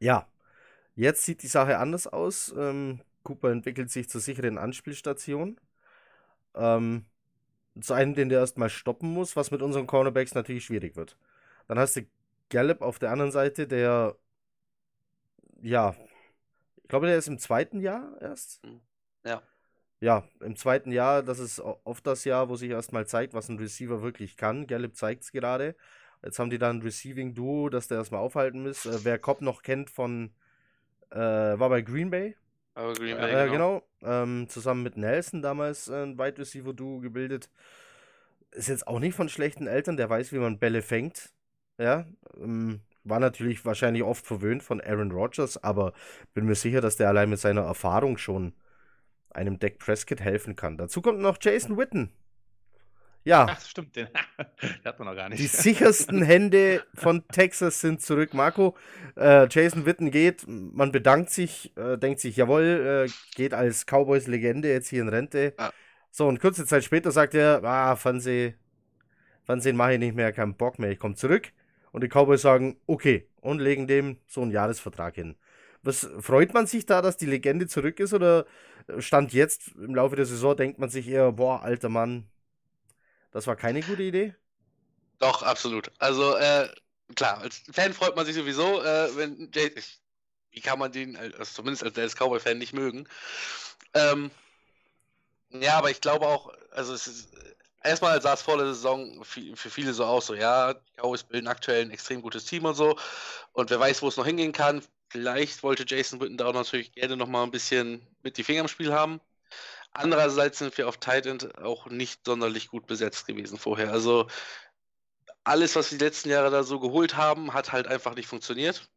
[0.00, 0.28] Ja,
[0.96, 2.54] jetzt sieht die Sache anders aus.
[2.58, 5.58] Ähm, Cooper entwickelt sich zur sicheren Anspielstation.
[6.54, 7.06] Ähm,
[7.80, 11.16] zu einem, den der erstmal stoppen muss, was mit unseren Cornerbacks natürlich schwierig wird.
[11.68, 12.02] Dann hast du
[12.50, 14.14] Gallup auf der anderen Seite, der
[15.62, 15.94] ja,
[16.82, 18.60] ich glaube, der ist im zweiten Jahr erst.
[19.28, 19.42] Ja.
[20.00, 23.58] Ja, im zweiten Jahr, das ist oft das Jahr, wo sich erstmal zeigt, was ein
[23.58, 24.68] Receiver wirklich kann.
[24.68, 25.74] Gallup zeigt es gerade.
[26.24, 28.86] Jetzt haben die dann ein Receiving-Duo, das der erstmal aufhalten muss.
[28.86, 30.32] Äh, wer Cobb noch kennt von,
[31.10, 32.36] äh, war bei Green Bay,
[32.74, 33.82] aber Green Bay, äh, genau.
[34.00, 37.50] genau ähm, zusammen mit Nelson damals ein Wide Receiver Duo gebildet.
[38.52, 41.30] Ist jetzt auch nicht von schlechten Eltern, der weiß, wie man Bälle fängt.
[41.76, 42.06] Ja,
[42.36, 45.92] ähm, war natürlich wahrscheinlich oft verwöhnt von Aaron Rodgers, aber
[46.34, 48.54] bin mir sicher, dass der allein mit seiner Erfahrung schon
[49.30, 50.76] einem Deck Prescott helfen kann.
[50.76, 52.12] Dazu kommt noch Jason Witten.
[53.24, 53.46] Ja.
[53.50, 54.08] Ach, stimmt, den,
[54.62, 55.38] den hat man noch gar nicht.
[55.38, 58.32] Die sichersten Hände von Texas sind zurück.
[58.32, 58.74] Marco,
[59.16, 64.70] äh, Jason Witten geht, man bedankt sich, äh, denkt sich, jawohl, äh, geht als Cowboys-Legende
[64.70, 65.52] jetzt hier in Rente.
[65.58, 65.70] Ah.
[66.10, 68.54] So, und kurze Zeit später sagt er, ah, Fernseh,
[69.44, 71.52] Fernsehen mache ich nicht mehr, keinen Bock mehr, ich komme zurück.
[71.92, 75.36] Und die Cowboys sagen, okay, und legen dem so einen Jahresvertrag hin.
[75.82, 78.12] Was freut man sich da, dass die Legende zurück ist?
[78.14, 78.46] Oder
[78.98, 82.28] stand jetzt im Laufe der Saison, denkt man sich eher, boah, alter Mann,
[83.30, 84.34] das war keine gute Idee?
[85.18, 85.90] Doch, absolut.
[85.98, 86.68] Also, äh,
[87.16, 89.72] klar, als Fan freut man sich sowieso, äh, wenn Jay,
[90.52, 93.08] wie kann man den, also zumindest als Dallas Cowboy-Fan, nicht mögen.
[93.94, 94.30] Ähm,
[95.50, 97.28] ja, aber ich glaube auch, also es ist,
[97.82, 101.48] erstmal sah es vor der Saison für viele so aus, so ja, die Cowboys bilden
[101.48, 102.98] aktuell ein extrem gutes Team und so.
[103.52, 104.82] Und wer weiß, wo es noch hingehen kann.
[105.10, 108.60] Vielleicht wollte Jason Witten da auch natürlich gerne noch mal ein bisschen mit die Finger
[108.62, 109.20] im Spiel haben.
[109.92, 113.90] Andererseits sind wir auf Tight End auch nicht sonderlich gut besetzt gewesen vorher.
[113.90, 114.28] Also
[115.44, 118.88] alles, was wir die letzten Jahre da so geholt haben, hat halt einfach nicht funktioniert.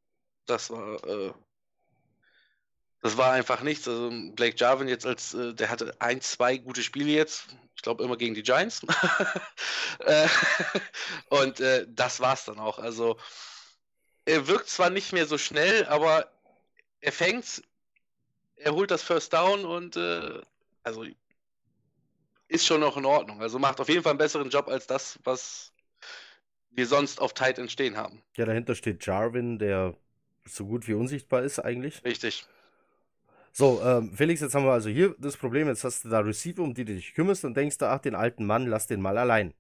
[0.46, 1.34] Das war, äh,
[3.02, 3.88] das war einfach nichts.
[3.88, 7.48] Also Blake Jarvin jetzt als, äh, der hatte ein, zwei gute Spiele jetzt.
[7.76, 8.82] Ich glaube immer gegen die Giants.
[10.00, 10.28] Äh,
[11.30, 12.80] und äh, das war's dann auch.
[12.80, 13.18] Also
[14.26, 16.32] er wirkt zwar nicht mehr so schnell, aber
[17.00, 17.64] er fängt,
[18.56, 20.42] er holt das First Down und äh,
[20.84, 21.06] also
[22.48, 23.42] ist schon noch in Ordnung.
[23.42, 25.72] Also macht auf jeden Fall einen besseren Job als das, was
[26.72, 28.22] wir sonst auf Tight entstehen haben.
[28.36, 29.96] Ja, dahinter steht Jarvin, der
[30.46, 32.04] so gut wie unsichtbar ist eigentlich.
[32.04, 32.46] Richtig.
[33.54, 36.62] So, ähm, Felix, jetzt haben wir also hier das Problem, jetzt hast du da Receiver,
[36.62, 39.18] um die du dich kümmerst und denkst da, ach, den alten Mann, lass den mal
[39.18, 39.54] allein.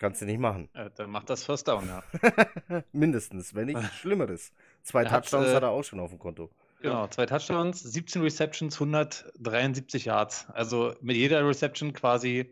[0.00, 0.70] Kannst du nicht machen.
[0.74, 2.02] Ja, dann macht das First Down, ja.
[2.92, 4.50] Mindestens, wenn nicht Schlimmeres.
[4.82, 6.50] Zwei er Touchdowns hat, äh, hat er auch schon auf dem Konto.
[6.80, 10.48] Genau, zwei Touchdowns, 17 Receptions, 173 Yards.
[10.54, 12.50] Also mit jeder Reception quasi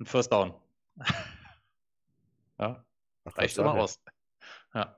[0.00, 0.52] ein First Down.
[2.58, 2.84] ja,
[3.24, 4.00] Ach, reicht immer aus.
[4.74, 4.96] Ja.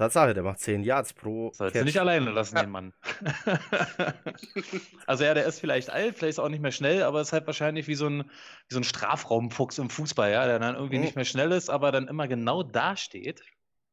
[0.00, 1.52] Tatsache, der macht 10 Yards pro.
[1.52, 1.82] Sollst Catch.
[1.82, 2.62] du nicht alleine lassen, ja.
[2.62, 2.92] den Mann.
[5.06, 7.46] also ja, der ist vielleicht alt, vielleicht ist auch nicht mehr schnell, aber ist halt
[7.46, 8.24] wahrscheinlich wie so ein,
[8.68, 11.04] wie so ein Strafraumfuchs im Fußball, ja, der dann irgendwie mhm.
[11.04, 13.42] nicht mehr schnell ist, aber dann immer genau da steht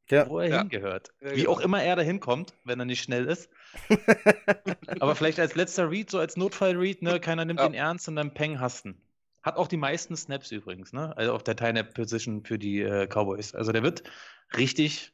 [0.09, 0.29] ja.
[0.29, 0.59] wo er ja.
[0.59, 1.11] hingehört.
[1.19, 1.51] Wie genau.
[1.51, 3.49] auch immer er da hinkommt, wenn er nicht schnell ist.
[4.99, 7.19] Aber vielleicht als letzter Read, so als Notfall-Read, ne?
[7.19, 9.01] keiner nimmt ihn ernst und dann Peng hasten.
[9.43, 11.15] Hat auch die meisten Snaps übrigens, ne?
[11.15, 13.55] Also auf der Tie-Nap-Position für die äh, Cowboys.
[13.55, 14.03] Also der wird
[14.57, 15.13] richtig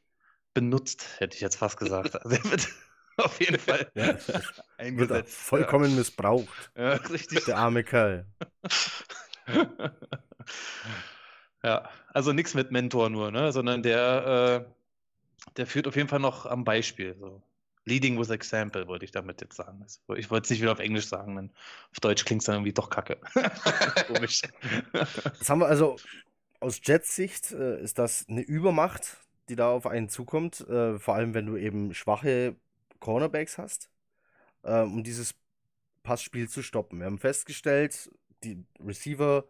[0.54, 2.14] benutzt, hätte ich jetzt fast gesagt.
[2.24, 2.68] Also er wird
[3.16, 4.16] auf jeden Fall ja,
[4.78, 5.34] eingesetzt.
[5.34, 5.96] vollkommen ja.
[5.96, 6.70] missbraucht.
[6.76, 7.44] Ja, richtig.
[7.44, 8.26] Der arme Kerl.
[11.62, 13.52] ja, also nichts mit Mentor nur, ne?
[13.52, 14.74] Sondern der äh,
[15.56, 17.16] der führt auf jeden Fall noch am Beispiel.
[17.18, 17.42] So.
[17.84, 19.82] Leading with example, wollte ich damit jetzt sagen.
[19.82, 21.52] Also, ich wollte es nicht wieder auf Englisch sagen, denn
[21.92, 23.18] auf Deutsch klingt es dann irgendwie doch kacke.
[24.06, 24.40] Komisch.
[25.38, 25.96] Das haben wir also
[26.60, 29.18] aus Jets Sicht äh, ist das eine Übermacht,
[29.48, 30.60] die da auf einen zukommt.
[30.68, 32.56] Äh, vor allem, wenn du eben schwache
[33.00, 33.90] Cornerbacks hast,
[34.62, 35.34] äh, um dieses
[36.02, 37.00] Passspiel zu stoppen.
[37.00, 38.10] Wir haben festgestellt,
[38.44, 39.44] die Receiver,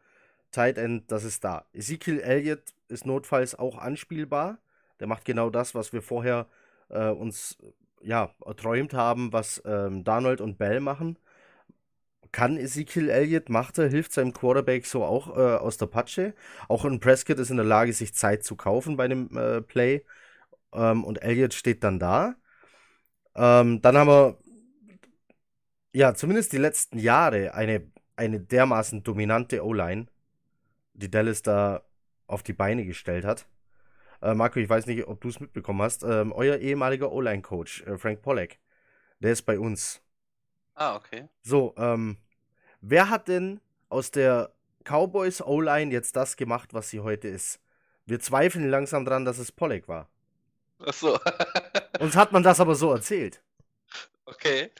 [0.50, 1.66] Tight End, das ist da.
[1.72, 4.58] Ezekiel Elliott ist notfalls auch anspielbar.
[5.00, 6.46] Der macht genau das, was wir vorher
[6.88, 7.58] äh, uns
[8.00, 11.18] ja, erträumt haben, was ähm, Darnold und Bell machen.
[12.34, 16.34] Kann Ezekiel Elliott, macht er, hilft seinem Quarterback so auch äh, aus der Patsche.
[16.66, 20.04] Auch ein Prescott ist in der Lage, sich Zeit zu kaufen bei dem äh, Play.
[20.72, 22.34] Ähm, und Elliott steht dann da.
[23.36, 24.38] Ähm, dann haben wir,
[25.92, 30.08] ja, zumindest die letzten Jahre eine, eine dermaßen dominante O-Line,
[30.94, 31.84] die Dallas da
[32.26, 33.46] auf die Beine gestellt hat.
[34.22, 36.02] Äh, Marco, ich weiß nicht, ob du es mitbekommen hast.
[36.02, 38.58] Ähm, euer ehemaliger O-Line-Coach, äh, Frank Pollack,
[39.20, 40.02] der ist bei uns.
[40.74, 41.28] Ah, okay.
[41.42, 42.16] So, ähm,
[42.84, 44.52] wer hat denn aus der
[44.84, 47.60] Cowboys O-Line jetzt das gemacht, was sie heute ist?
[48.06, 50.08] Wir zweifeln langsam dran, dass es Pollack war.
[50.80, 51.18] Ach so.
[52.00, 53.40] Uns hat man das aber so erzählt.
[54.26, 54.70] Okay.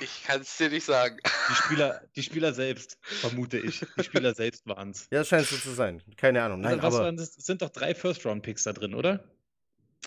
[0.00, 1.18] Ich kann es dir nicht sagen.
[1.50, 3.84] Die Spieler, die Spieler selbst, vermute ich.
[3.96, 5.08] Die Spieler selbst waren es.
[5.10, 6.02] Ja, das scheint so zu sein.
[6.16, 6.60] Keine Ahnung.
[6.60, 7.12] Nein, also, was aber...
[7.12, 7.34] das?
[7.34, 9.24] sind doch drei First-Round-Picks da drin, oder?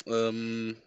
[0.05, 0.77] Ähm,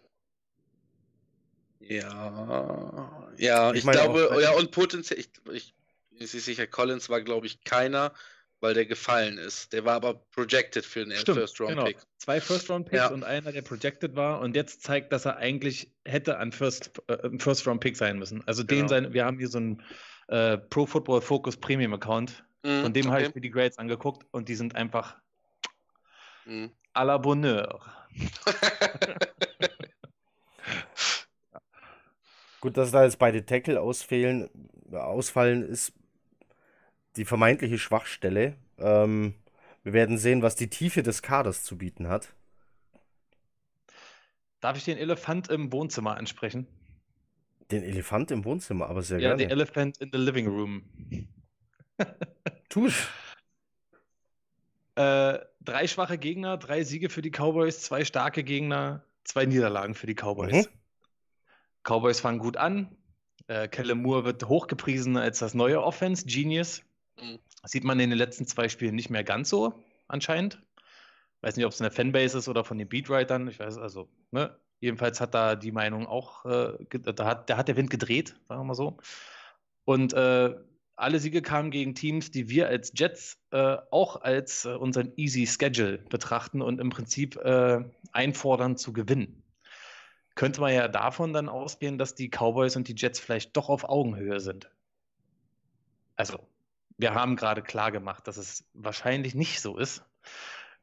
[1.87, 5.73] ja, ja, ich, ich glaube, auch, ja, und potenziell, ich, ich,
[6.11, 8.13] ich bin sicher, Collins war, glaube ich, keiner
[8.61, 9.73] weil der gefallen ist.
[9.73, 11.97] Der war aber projected für einen First-Round-Pick.
[11.97, 12.07] Genau.
[12.17, 13.07] Zwei First-Round-Picks ja.
[13.09, 17.95] und einer, der projected war und jetzt zeigt, dass er eigentlich hätte ein First-Round-Pick äh,
[17.95, 18.41] First sein müssen.
[18.47, 18.81] Also genau.
[18.81, 19.83] den sein, wir haben hier so einen
[20.29, 23.15] äh, Pro Football Focus Premium Account, mm, von dem okay.
[23.15, 25.17] habe ich mir die Grades angeguckt und die sind einfach
[26.45, 26.71] Mhm.
[26.93, 27.81] À la Bonheur.
[32.61, 34.49] Gut, dass da jetzt beide Tackle ausfehlen,
[34.91, 35.93] ausfallen, ist
[37.15, 38.55] die vermeintliche Schwachstelle.
[38.77, 39.35] Ähm,
[39.83, 42.33] wir werden sehen, was die Tiefe des Kaders zu bieten hat.
[44.61, 46.67] Darf ich den Elefant im Wohnzimmer ansprechen?
[47.71, 49.43] Den Elefant im Wohnzimmer, aber sehr ja, gerne.
[49.43, 50.83] Ja, den Elephant in the living room.
[52.69, 53.07] Tu es.
[54.97, 60.07] Äh, drei schwache Gegner, drei Siege für die Cowboys, zwei starke Gegner, zwei Niederlagen für
[60.07, 60.53] die Cowboys.
[60.53, 60.71] Mhm.
[61.85, 62.97] Cowboys fangen gut an.
[63.47, 66.81] Äh, Kellen Moore wird hochgepriesen als das neue Offense, Genius.
[67.21, 67.39] Mhm.
[67.61, 70.61] Das sieht man in den letzten zwei Spielen nicht mehr ganz so, anscheinend.
[71.41, 73.47] Weiß nicht, ob es in der Fanbase ist oder von den Beatwritern.
[73.47, 74.57] Ich weiß, also, ne?
[74.81, 78.61] Jedenfalls hat da die Meinung auch, äh, da, hat, da hat der Wind gedreht, sagen
[78.61, 78.97] wir mal so.
[79.85, 80.53] Und äh,
[80.95, 85.47] alle Siege kamen gegen Teams, die wir als Jets äh, auch als äh, unseren Easy
[85.47, 89.44] Schedule betrachten und im Prinzip äh, einfordern zu gewinnen.
[90.35, 93.87] Könnte man ja davon dann ausgehen, dass die Cowboys und die Jets vielleicht doch auf
[93.87, 94.69] Augenhöhe sind.
[96.17, 96.39] Also,
[96.97, 100.03] wir haben gerade klar gemacht, dass es wahrscheinlich nicht so ist.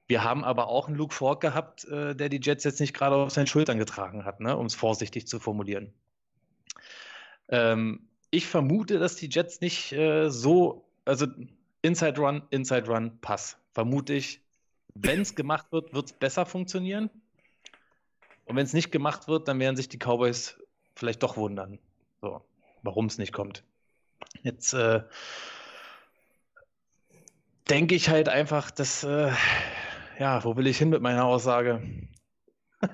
[0.06, 3.16] Wir haben aber auch einen Luke Fork gehabt, äh, der die Jets jetzt nicht gerade
[3.16, 5.92] auf seinen Schultern getragen hat, ne, um es vorsichtig zu formulieren.
[7.48, 11.26] Ähm, ich vermute, dass die Jets nicht äh, so, also
[11.82, 13.58] Inside Run, Inside Run, Pass.
[13.72, 14.42] Vermute ich,
[14.94, 17.10] wenn es gemacht wird, wird es besser funktionieren.
[18.44, 20.58] Und wenn es nicht gemacht wird, dann werden sich die Cowboys
[20.94, 21.78] vielleicht doch wundern,
[22.20, 22.42] so,
[22.82, 23.62] warum es nicht kommt.
[24.42, 25.02] Jetzt äh,
[27.68, 29.32] denke ich halt einfach, dass, äh,
[30.18, 31.82] ja, wo will ich hin mit meiner Aussage?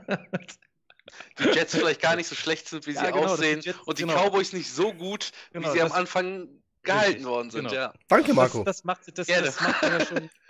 [1.38, 3.80] die Jets vielleicht gar nicht so schlecht sind, wie ja, sie genau, aussehen die Jets,
[3.80, 4.14] und die genau.
[4.14, 6.49] Cowboys nicht so gut, genau, wie sie am Anfang
[6.82, 7.68] gehalten richtig, worden sind.
[7.68, 7.74] Genau.
[7.74, 7.92] Ja.
[8.09, 8.64] Danke, Marco.
[8.64, 10.30] Das, das macht, das, das macht ja schon.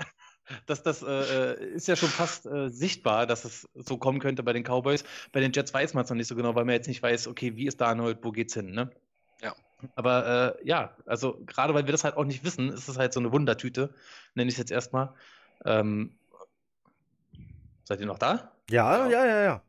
[0.67, 4.53] Das, das äh, ist ja schon fast äh, sichtbar, dass es so kommen könnte bei
[4.53, 5.05] den Cowboys.
[5.33, 7.29] Bei den Jets weiß man es noch nicht so genau, weil man jetzt nicht weiß,
[7.29, 8.91] okay, wie ist Darnold, wo geht's hin, ne?
[9.43, 9.55] Ja.
[9.95, 13.13] Aber äh, ja, also gerade weil wir das halt auch nicht wissen, ist es halt
[13.13, 13.95] so eine Wundertüte,
[14.35, 15.15] nenne ich es jetzt erstmal.
[15.65, 16.15] Ähm,
[17.85, 18.53] seid ihr noch da?
[18.71, 19.63] Ja, ja, ja, ja.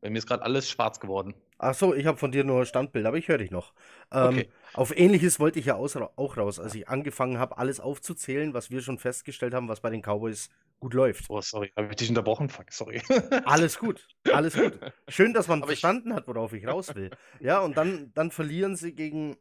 [0.00, 1.34] Bei mir ist gerade alles schwarz geworden.
[1.58, 3.72] Ach so, ich habe von dir nur Standbild, aber ich höre dich noch.
[4.12, 4.48] Ähm, okay.
[4.74, 8.82] Auf Ähnliches wollte ich ja auch raus, als ich angefangen habe, alles aufzuzählen, was wir
[8.82, 10.50] schon festgestellt haben, was bei den Cowboys
[10.80, 11.30] gut läuft.
[11.30, 12.50] Oh, sorry, habe ich dich unterbrochen?
[12.50, 13.00] Fuck, sorry.
[13.46, 14.78] alles gut, alles gut.
[15.08, 16.16] Schön, dass man aber verstanden ich...
[16.16, 17.10] hat, worauf ich raus will.
[17.40, 19.36] Ja, und dann, dann verlieren sie gegen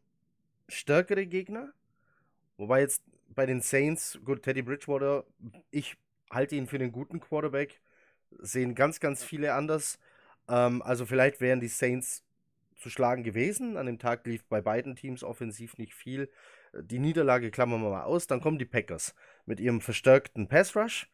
[0.69, 1.73] stärkere Gegner.
[2.57, 5.25] Wobei jetzt bei den Saints, gut, Teddy Bridgewater,
[5.71, 5.97] ich
[6.31, 7.81] halte ihn für den guten Quarterback,
[8.39, 9.99] sehen ganz, ganz viele anders.
[10.47, 12.23] Ähm, also vielleicht wären die Saints
[12.75, 13.77] zu schlagen gewesen.
[13.77, 16.29] An dem Tag lief bei beiden Teams offensiv nicht viel.
[16.73, 18.27] Die Niederlage klammern wir mal aus.
[18.27, 19.15] Dann kommen die Packers
[19.45, 21.09] mit ihrem verstärkten Pass Rush,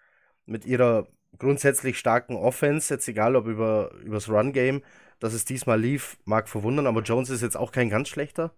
[0.45, 1.07] mit ihrer
[1.37, 4.83] grundsätzlich starken Offense, jetzt egal ob über übers Run Game,
[5.19, 8.53] dass es diesmal lief, mag verwundern, aber Jones ist jetzt auch kein ganz schlechter.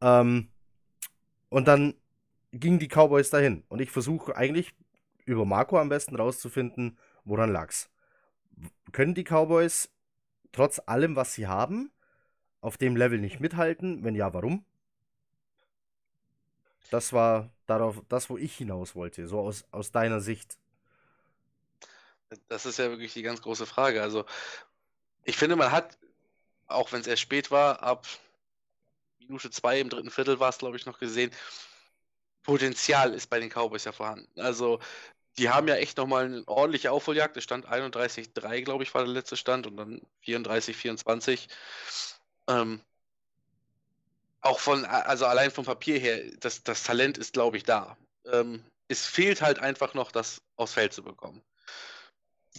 [0.00, 0.48] Ähm,
[1.48, 1.94] und dann
[2.52, 3.64] gingen die Cowboys dahin.
[3.68, 4.74] Und ich versuche eigentlich
[5.24, 7.90] über Marco am besten rauszufinden, woran lag's.
[8.92, 9.88] Können die Cowboys
[10.52, 11.90] trotz allem, was sie haben,
[12.60, 14.04] auf dem Level nicht mithalten?
[14.04, 14.64] Wenn ja, warum?
[16.90, 20.58] Das war darauf, das, wo ich hinaus wollte, so aus, aus deiner Sicht.
[22.48, 24.02] Das ist ja wirklich die ganz große Frage.
[24.02, 24.24] Also,
[25.24, 25.98] ich finde, man hat,
[26.66, 28.06] auch wenn es erst spät war, ab
[29.18, 31.30] Minute zwei im dritten Viertel war es, glaube ich, noch gesehen,
[32.42, 34.40] Potenzial ist bei den Cowboys ja vorhanden.
[34.40, 34.80] Also,
[35.38, 37.36] die haben ja echt nochmal eine ordentliche Aufholjagd.
[37.36, 41.48] Es stand 31-3, glaube ich, war der letzte Stand und dann 34-24.
[42.48, 42.80] Ähm,
[44.40, 47.96] auch von, also allein vom Papier her, das, das Talent ist, glaube ich, da.
[48.26, 51.42] Ähm, es fehlt halt einfach noch, das aufs Feld zu bekommen.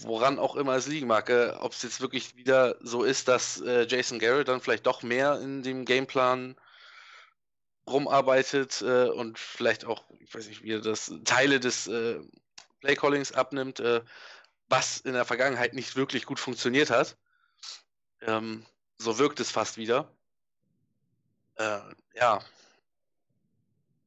[0.02, 1.30] Woran auch immer es liegen mag.
[1.30, 5.04] Äh, Ob es jetzt wirklich wieder so ist, dass äh, Jason Garrett dann vielleicht doch
[5.04, 6.56] mehr in dem Gameplan
[7.88, 12.22] rumarbeitet äh, und vielleicht auch, ich weiß nicht, wie er das Teile des äh,
[12.82, 14.02] Playcallings abnimmt, äh,
[14.68, 17.18] was in der Vergangenheit nicht wirklich gut funktioniert hat.
[18.22, 18.66] Ähm,
[18.98, 20.12] so wirkt es fast wieder.
[21.56, 21.80] Äh,
[22.16, 22.42] ja.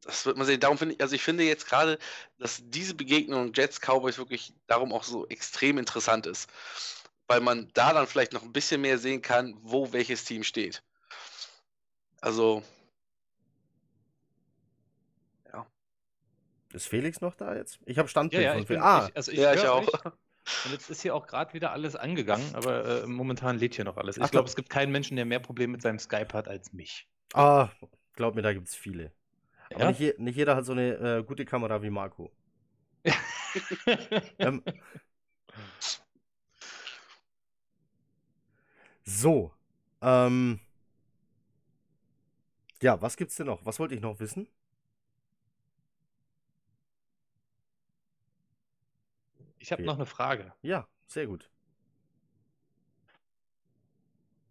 [0.03, 0.61] Das wird man sehen.
[0.61, 1.99] Darum finde ich, also ich finde jetzt gerade,
[2.39, 6.49] dass diese Begegnung Jets Cowboys wirklich darum auch so extrem interessant ist.
[7.27, 10.83] Weil man da dann vielleicht noch ein bisschen mehr sehen kann, wo welches Team steht.
[12.21, 12.63] Also,
[16.75, 17.79] Ist Felix noch da jetzt?
[17.87, 18.85] Ich habe Standbild ja, ja, von Felix.
[18.85, 19.87] Ah, ich, also ich, ja, ich auch.
[20.65, 23.97] Und jetzt ist hier auch gerade wieder alles angegangen, aber äh, momentan lädt hier noch
[23.97, 24.19] alles.
[24.19, 27.09] Ich glaube, es gibt keinen Menschen, der mehr Probleme mit seinem Skype hat als mich.
[27.33, 27.69] Ah,
[28.13, 29.13] glaub mir, da gibt es viele.
[29.71, 29.77] Ja?
[29.77, 32.33] Aber nicht, nicht, jeder hat so eine äh, gute Kamera wie Marco.
[34.39, 34.63] ähm,
[39.05, 39.53] so.
[40.03, 40.61] Ähm,
[42.83, 43.65] ja, was gibt's denn noch?
[43.65, 44.49] Was wollte ich noch wissen?
[49.65, 50.53] Ich habe noch eine Frage.
[50.61, 51.51] Ja, sehr gut.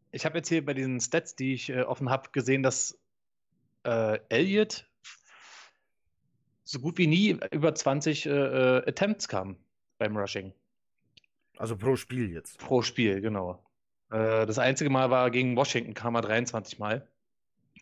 [0.10, 3.00] Ich habe jetzt hier bei diesen Stats, die ich äh, offen habe, gesehen, dass
[3.84, 4.90] äh, Elliot
[6.64, 9.58] so gut wie nie über 20 äh, äh, Attempts kam
[10.00, 10.52] beim Rushing.
[11.58, 12.58] Also pro Spiel jetzt.
[12.58, 13.64] Pro Spiel, genau.
[14.10, 17.08] Äh, das einzige Mal war gegen Washington, kam er 23 Mal.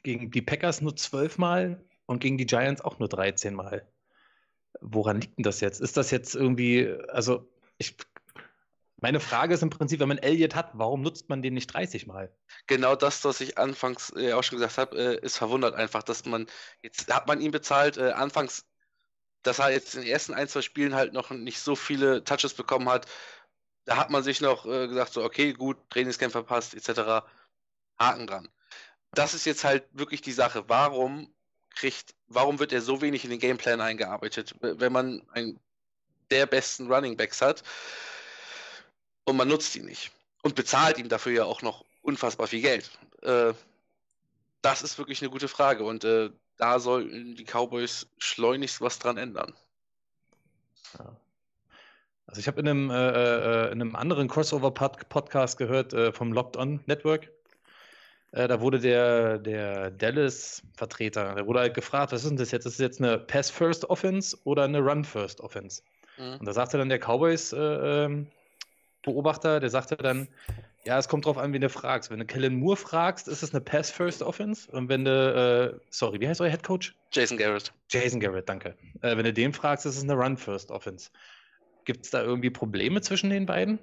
[0.03, 3.89] Gegen die Packers nur 12 Mal und gegen die Giants auch nur 13 Mal.
[4.80, 5.82] Woran liegt denn das jetzt?
[5.82, 7.97] Ist das jetzt irgendwie, also ich,
[9.01, 12.07] meine Frage ist im Prinzip, wenn man Elliott hat, warum nutzt man den nicht 30
[12.07, 12.32] Mal?
[12.67, 16.26] Genau das, was ich anfangs äh, auch schon gesagt habe, äh, ist verwundert einfach, dass
[16.26, 16.47] man,
[16.84, 18.65] jetzt hat man ihn bezahlt, äh, anfangs,
[19.41, 22.53] dass er jetzt in den ersten ein, zwei Spielen halt noch nicht so viele Touches
[22.53, 23.07] bekommen hat.
[23.86, 27.26] Da hat man sich noch äh, gesagt, so, okay, gut, Trainingscamp verpasst, etc.
[27.99, 28.49] Haken dran.
[29.13, 30.69] Das ist jetzt halt wirklich die Sache.
[30.69, 31.34] Warum
[31.76, 35.59] kriegt, warum wird er so wenig in den Gameplan eingearbeitet, wenn man einen
[36.30, 37.63] der besten Running Backs hat
[39.26, 40.11] und man nutzt ihn nicht
[40.41, 42.89] und bezahlt ihm dafür ja auch noch unfassbar viel Geld.
[43.22, 43.53] Äh,
[44.61, 49.17] das ist wirklich eine gute Frage und äh, da sollten die Cowboys schleunigst was dran
[49.17, 49.53] ändern.
[50.97, 51.15] Ja.
[52.28, 56.55] Also ich habe in, einem, äh, äh in einem anderen Crossover-Podcast gehört äh, vom Locked
[56.55, 57.30] On Network.
[58.32, 62.65] Äh, da wurde der, der Dallas-Vertreter, der wurde halt gefragt, was ist denn das jetzt?
[62.65, 65.84] Ist das jetzt eine Pass-First-Offense oder eine Run-First-Offense?
[66.17, 66.38] Mhm.
[66.39, 70.29] Und da sagte dann der Cowboys-Beobachter, äh, der sagte dann,
[70.84, 72.09] ja, es kommt drauf an, wen du fragst.
[72.09, 74.71] Wenn du Kellen Moore fragst, ist es eine Pass-First-Offense.
[74.71, 76.95] Und wenn du, äh, sorry, wie heißt euer Head Coach?
[77.11, 77.71] Jason Garrett.
[77.89, 78.75] Jason Garrett, danke.
[79.01, 81.11] Äh, wenn du den fragst, ist es eine Run-First-Offense.
[81.86, 83.77] Gibt es da irgendwie Probleme zwischen den beiden?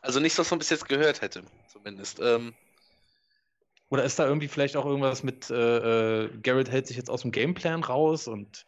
[0.00, 2.20] Also nichts, was man bis jetzt gehört hätte, zumindest.
[2.20, 2.54] Ähm,
[3.90, 7.22] oder ist da irgendwie vielleicht auch irgendwas mit, äh, äh, Garrett hält sich jetzt aus
[7.22, 8.64] dem Gameplan raus und.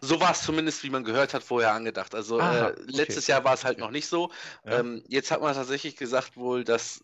[0.00, 2.14] So war es zumindest, wie man gehört hat, vorher angedacht.
[2.14, 3.32] Also Aha, äh, letztes okay.
[3.32, 4.30] Jahr war es halt noch nicht so.
[4.64, 4.78] Ja.
[4.78, 7.02] Ähm, jetzt hat man tatsächlich gesagt wohl, dass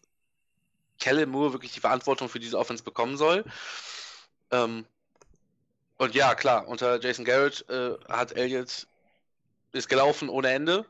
[1.00, 3.44] Kellen Moore wirklich die Verantwortung für diese Offense bekommen soll.
[4.52, 4.84] Ähm,
[5.98, 8.86] und ja, klar, unter Jason Garrett äh, hat Elliott
[9.72, 10.86] ist gelaufen ohne Ende.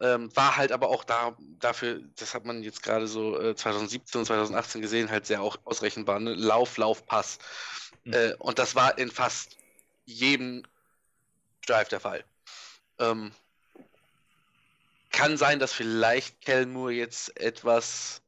[0.00, 4.20] Ähm, war halt aber auch da dafür, das hat man jetzt gerade so äh, 2017
[4.20, 6.20] und 2018 gesehen, halt sehr auch ausrechenbar.
[6.20, 6.34] Ne?
[6.34, 7.38] Lauf, Lauf, Pass.
[8.04, 8.12] Mhm.
[8.12, 9.56] Äh, und das war in fast
[10.04, 10.62] jedem
[11.66, 12.24] Drive der Fall.
[12.98, 13.32] Ähm,
[15.10, 18.22] kann sein, dass vielleicht Kellen Moore jetzt etwas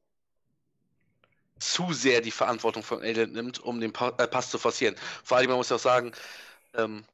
[1.60, 4.96] zu sehr die Verantwortung von Elliott nimmt, um den pa äh, Pass zu forcieren.
[5.22, 6.12] Vor allem, man muss ja auch sagen,
[6.74, 7.04] ähm,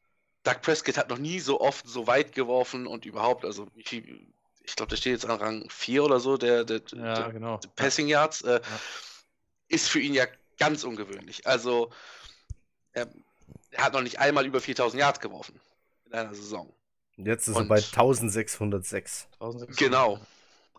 [0.44, 4.26] Doug Prescott hat noch nie so oft so weit geworfen und überhaupt, also wie viel,
[4.66, 7.60] ich glaube, der steht jetzt an Rang 4 oder so, der, der, ja, der, genau.
[7.76, 8.80] Passing Yards, äh, ja.
[9.68, 10.26] ist für ihn ja
[10.58, 11.46] ganz ungewöhnlich.
[11.46, 11.90] Also,
[12.92, 13.08] er,
[13.70, 15.60] er, hat noch nicht einmal über 4000 Yards geworfen
[16.06, 16.72] in einer Saison.
[17.16, 19.28] Jetzt ist und, er bei 1606.
[19.40, 19.76] 1600.
[19.76, 20.20] Genau.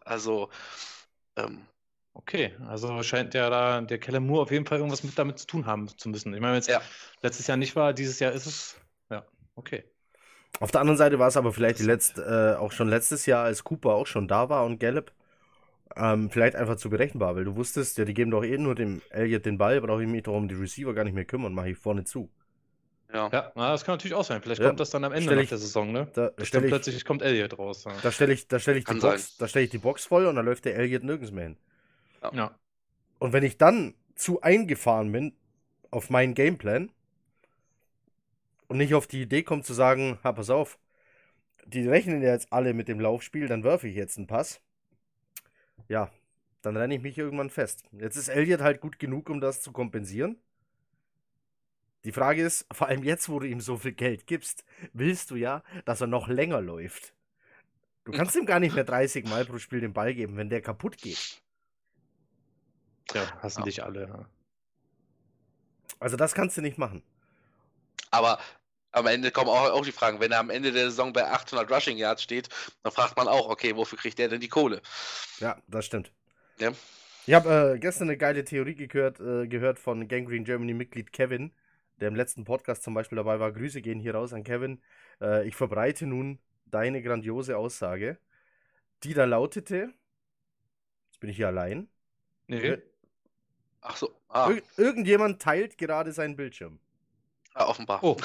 [0.03, 0.49] Also,
[1.35, 1.65] ähm,
[2.13, 5.45] Okay, also scheint ja da der Keller Moore auf jeden Fall irgendwas mit damit zu
[5.45, 6.33] tun haben zu müssen.
[6.33, 6.81] Ich meine, wenn es ja.
[7.21, 8.75] letztes Jahr nicht war, dieses Jahr ist es.
[9.11, 9.23] Ja,
[9.53, 9.83] okay.
[10.59, 13.45] Auf der anderen Seite war es aber vielleicht die letzte, äh, auch schon letztes Jahr,
[13.45, 15.11] als Cooper auch schon da war und Gallup,
[15.95, 19.01] ähm, vielleicht einfach zu berechenbar, weil du wusstest, ja, die geben doch eh nur dem
[19.09, 21.77] Elliott den Ball, brauche ich mich darum die Receiver gar nicht mehr kümmern, mache ich
[21.77, 22.29] vorne zu.
[23.13, 23.29] Ja.
[23.31, 24.41] ja, na, das kann natürlich auch sein.
[24.41, 24.67] Vielleicht ja.
[24.67, 26.07] kommt das dann am Ende ich, der Saison, ne?
[26.13, 27.85] Da stell ich, plötzlich kommt Elliott raus.
[27.85, 27.93] Ja.
[28.03, 30.35] Da stelle ich, da stell ich, die Box, da stell ich die Box voll und
[30.35, 31.57] dann läuft der Elliott nirgends mehr hin.
[32.33, 32.55] Ja.
[33.19, 35.33] Und wenn ich dann zu eingefahren bin
[35.89, 36.91] auf meinen Gameplan,
[38.67, 40.77] und nicht auf die Idee kommt zu sagen, ha, pass auf,
[41.65, 44.61] die rechnen ja jetzt alle mit dem Laufspiel, dann werfe ich jetzt einen Pass.
[45.87, 46.11] Ja,
[46.61, 47.83] dann renne ich mich irgendwann fest.
[47.91, 50.37] Jetzt ist Elliot halt gut genug, um das zu kompensieren.
[52.03, 55.35] Die Frage ist, vor allem jetzt, wo du ihm so viel Geld gibst, willst du
[55.35, 57.13] ja, dass er noch länger läuft.
[58.05, 60.61] Du kannst ihm gar nicht mehr 30 Mal pro Spiel den Ball geben, wenn der
[60.61, 61.41] kaputt geht.
[63.13, 63.65] Ja, hassen ja.
[63.65, 64.07] dich alle.
[64.07, 64.29] Ja.
[65.99, 67.03] Also das kannst du nicht machen.
[68.11, 68.39] Aber
[68.91, 71.69] am Ende kommen auch, auch die Fragen, wenn er am Ende der Saison bei 800
[71.71, 72.49] Rushing Yards steht,
[72.83, 74.81] dann fragt man auch, okay, wofür kriegt der denn die Kohle?
[75.39, 76.11] Ja, das stimmt.
[76.59, 76.71] Ja.
[77.25, 81.51] Ich habe äh, gestern eine geile Theorie gehört, äh, gehört von Gangrene Germany Mitglied Kevin,
[81.99, 83.51] der im letzten Podcast zum Beispiel dabei war.
[83.51, 84.81] Grüße gehen hier raus an Kevin.
[85.21, 88.17] Äh, ich verbreite nun deine grandiose Aussage,
[89.03, 89.93] die da lautete,
[91.09, 91.89] jetzt bin ich hier allein.
[92.47, 92.77] Nee.
[93.81, 94.15] Ach so.
[94.29, 94.49] Ah.
[94.49, 96.79] Ir irgendjemand teilt gerade seinen Bildschirm.
[97.55, 98.03] Ja, offenbar.
[98.03, 98.17] Oh.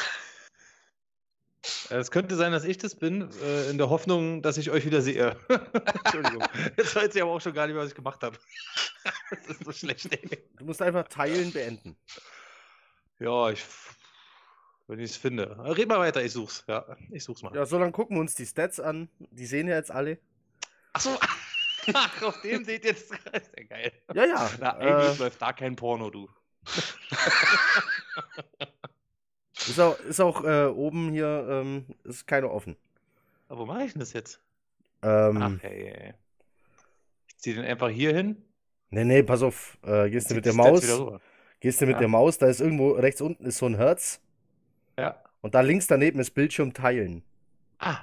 [1.92, 5.02] Es könnte sein, dass ich das bin, äh, in der Hoffnung, dass ich euch wieder
[5.02, 5.36] sehe.
[6.04, 6.42] Entschuldigung.
[6.76, 8.38] Jetzt weiß ich aber auch schon gar nicht mehr, was ich gemacht habe.
[9.30, 10.42] das ist so schlecht, ey.
[10.56, 11.96] Du musst einfach Teilen beenden.
[13.18, 13.62] Ja, ich.
[14.86, 15.56] Wenn ich es finde.
[15.58, 16.64] Red mal weiter, ich such's.
[16.66, 17.54] Ja, ich such's mal.
[17.54, 19.08] Ja, so dann gucken wir uns die Stats an.
[19.18, 20.18] Die sehen ja jetzt alle.
[20.94, 21.18] Achso.
[21.92, 23.02] Ach, auf dem seht ihr das.
[23.02, 23.92] ist ja geil.
[24.14, 24.50] Ja, ja.
[24.60, 26.28] Na, eigentlich äh, läuft da kein Porno, du.
[29.68, 32.76] Ist auch, ist auch äh, oben hier, ähm, ist keine offen.
[33.48, 34.40] Aber wo mache ich denn das jetzt?
[35.02, 36.14] Ähm, Ach, hey.
[37.28, 38.42] Ich ziehe den einfach hier hin.
[38.90, 39.78] Nee, nee, pass auf.
[39.82, 40.80] Äh, gehst du mit der Maus.
[41.60, 42.00] Gehst du mit ja.
[42.00, 44.20] der Maus, da ist irgendwo rechts unten ist so ein Herz.
[44.98, 45.22] Ja.
[45.42, 47.22] Und da links daneben ist Bildschirm teilen.
[47.78, 48.00] Ah.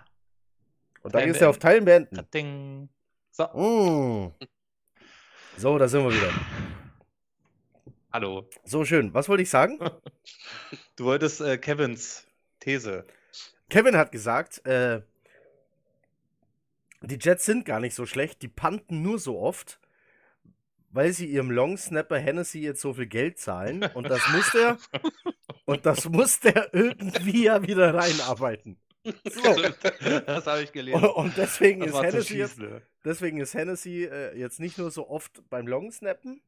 [1.01, 2.19] Und da gehst du auf Teilen beenden.
[2.33, 2.89] Ding.
[3.31, 3.43] So.
[3.43, 4.33] Mm.
[5.57, 6.29] So, da sind wir wieder.
[8.11, 8.49] Hallo.
[8.63, 9.13] So schön.
[9.13, 9.79] Was wollte ich sagen?
[10.95, 12.27] Du wolltest äh, Kevins
[12.59, 13.05] These.
[13.69, 15.01] Kevin hat gesagt, äh,
[17.01, 19.79] die Jets sind gar nicht so schlecht, die panten nur so oft,
[20.91, 24.77] weil sie ihrem Long Snapper Hennessy jetzt so viel Geld zahlen und das muss der
[25.65, 28.77] und das muss der irgendwie ja wieder reinarbeiten.
[29.03, 29.55] So.
[30.25, 31.01] Das habe ich gelesen.
[31.01, 32.59] Und, und deswegen, ist Hennessy, jetzt,
[33.05, 36.41] deswegen ist Hennessy äh, jetzt nicht nur so oft beim Long Snappen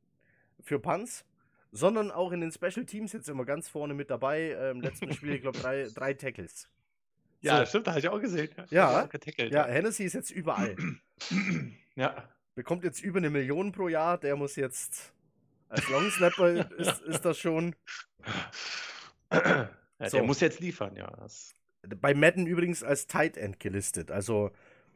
[0.59, 1.23] für Punts,
[1.71, 4.49] sondern auch in den Special Teams jetzt immer ganz vorne mit dabei.
[4.49, 6.69] Äh, Im letzten Spiel, ich glaube, drei, drei Tackles.
[7.41, 7.65] Ja, so.
[7.65, 8.49] stimmt, da habe ich auch gesehen.
[8.69, 10.75] Ja, ja, ja, Hennessy ist jetzt überall.
[11.95, 12.29] ja.
[12.53, 15.13] Bekommt jetzt über eine Million pro Jahr, der muss jetzt
[15.69, 17.75] als Long Snapper ist, ist das schon.
[19.31, 19.69] Ja,
[19.99, 20.17] so.
[20.17, 21.09] Der muss jetzt liefern, ja.
[21.17, 21.55] Das...
[21.99, 24.11] Bei Madden übrigens als Tight End gelistet.
[24.11, 24.51] Also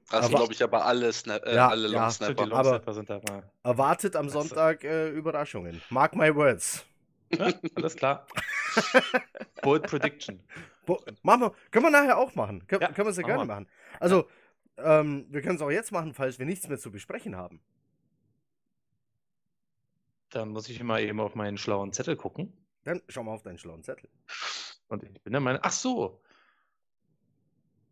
[0.10, 2.48] das glaube ich, aber alle, Snap äh, ja, alle Long Snapper.
[2.48, 3.44] Ja, aber sind dabei.
[3.64, 5.82] Erwartet am Sonntag äh, Überraschungen.
[5.90, 6.86] Mark my words.
[7.32, 8.28] Ja, alles klar.
[9.62, 10.44] Bold Prediction.
[10.86, 12.66] Bo machen wir, können wir nachher auch machen.
[12.68, 13.68] Kön ja, können wir sehr gerne machen.
[14.00, 14.28] Also,
[14.78, 17.62] ähm, wir können es auch jetzt machen, falls wir nichts mehr zu besprechen haben.
[20.30, 22.54] Dann muss ich mal eben auf meinen schlauen Zettel gucken.
[22.84, 24.10] Dann schau mal auf deinen schlauen Zettel.
[24.88, 26.22] Und ich bin der Meinung, ach so.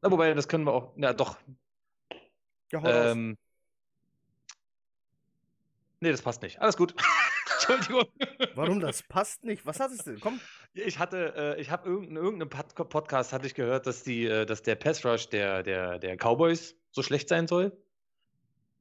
[0.02, 1.38] Na, wobei, das können wir auch, na doch,
[2.82, 3.38] ja, ähm,
[6.00, 6.60] nee, das passt nicht.
[6.62, 6.96] Alles gut.
[7.54, 8.06] Entschuldigung.
[8.56, 9.66] Warum das passt nicht?
[9.66, 10.20] Was hattest du?
[10.20, 10.40] Komm.
[10.74, 14.64] Ich hatte, äh, ich habe irgendeinen irgendeinem Podcast hatte ich gehört, dass die, äh, dass
[14.64, 17.78] der Pass Rush der, der, der Cowboys so schlecht sein soll.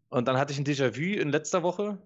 [0.08, 1.98] Und dann hatte ich ein Déjà-vu in letzter Woche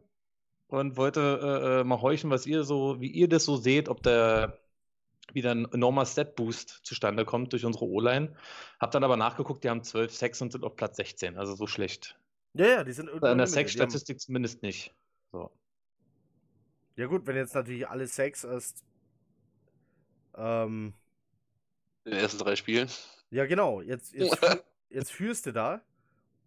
[0.68, 4.03] und wollte äh, äh mal horchen, was ihr so, wie ihr das so seht, ob
[4.03, 4.59] der
[5.33, 8.35] wieder ein enormer Stat-Boost zustande kommt durch unsere O-Line.
[8.81, 11.66] Hab dann aber nachgeguckt, die haben 12 Sacks und sind auf Platz 16, also so
[11.66, 12.18] schlecht.
[12.55, 13.31] Ja, ja, die sind irgendwie.
[13.31, 14.20] In der Sack-Statistik haben...
[14.20, 14.95] zumindest nicht.
[15.33, 15.51] So.
[16.97, 18.85] Ja, gut, wenn jetzt natürlich alle Sacks erst.
[20.35, 20.95] Ähm,
[22.05, 22.89] in den ersten drei Spielen.
[23.31, 23.83] Ja, genau.
[23.83, 24.39] Jetzt, jetzt,
[24.89, 25.83] jetzt führst du da.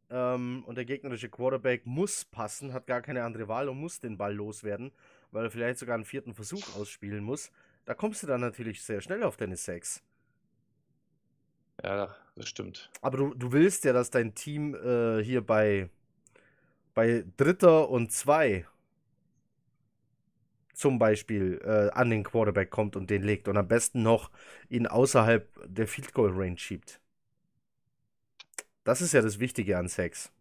[0.09, 4.17] Ähm, und der gegnerische Quarterback muss passen, hat gar keine andere Wahl und muss den
[4.17, 4.91] Ball loswerden,
[5.31, 7.51] weil er vielleicht sogar einen vierten Versuch ausspielen muss.
[7.89, 10.03] Da kommst du dann natürlich sehr schnell auf deine Sex.
[11.83, 12.91] Ja, das stimmt.
[13.01, 15.89] Aber du, du willst ja, dass dein Team äh, hier bei,
[16.93, 18.67] bei Dritter und Zwei
[20.75, 24.29] zum Beispiel äh, an den Quarterback kommt und den legt und am besten noch
[24.69, 27.01] ihn außerhalb der Field Goal Range schiebt.
[28.83, 30.31] Das ist ja das Wichtige an Sex.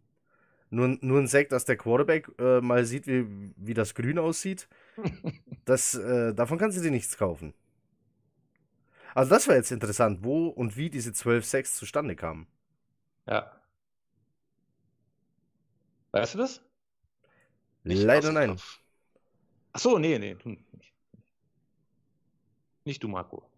[0.71, 3.25] Nur, nur ein Sack, dass der Quarterback äh, mal sieht, wie,
[3.57, 4.67] wie das Grün aussieht
[5.65, 7.53] das, äh, davon kannst du dir nichts kaufen.
[9.15, 12.47] Also das war jetzt interessant, wo und wie diese 12 Sacks zustande kamen.
[13.25, 13.51] Ja.
[16.11, 16.61] Weißt du das?
[17.83, 18.59] Nicht Leider nein.
[19.73, 20.35] Ach so, nee, nee.
[22.85, 23.48] Nicht du, Marco.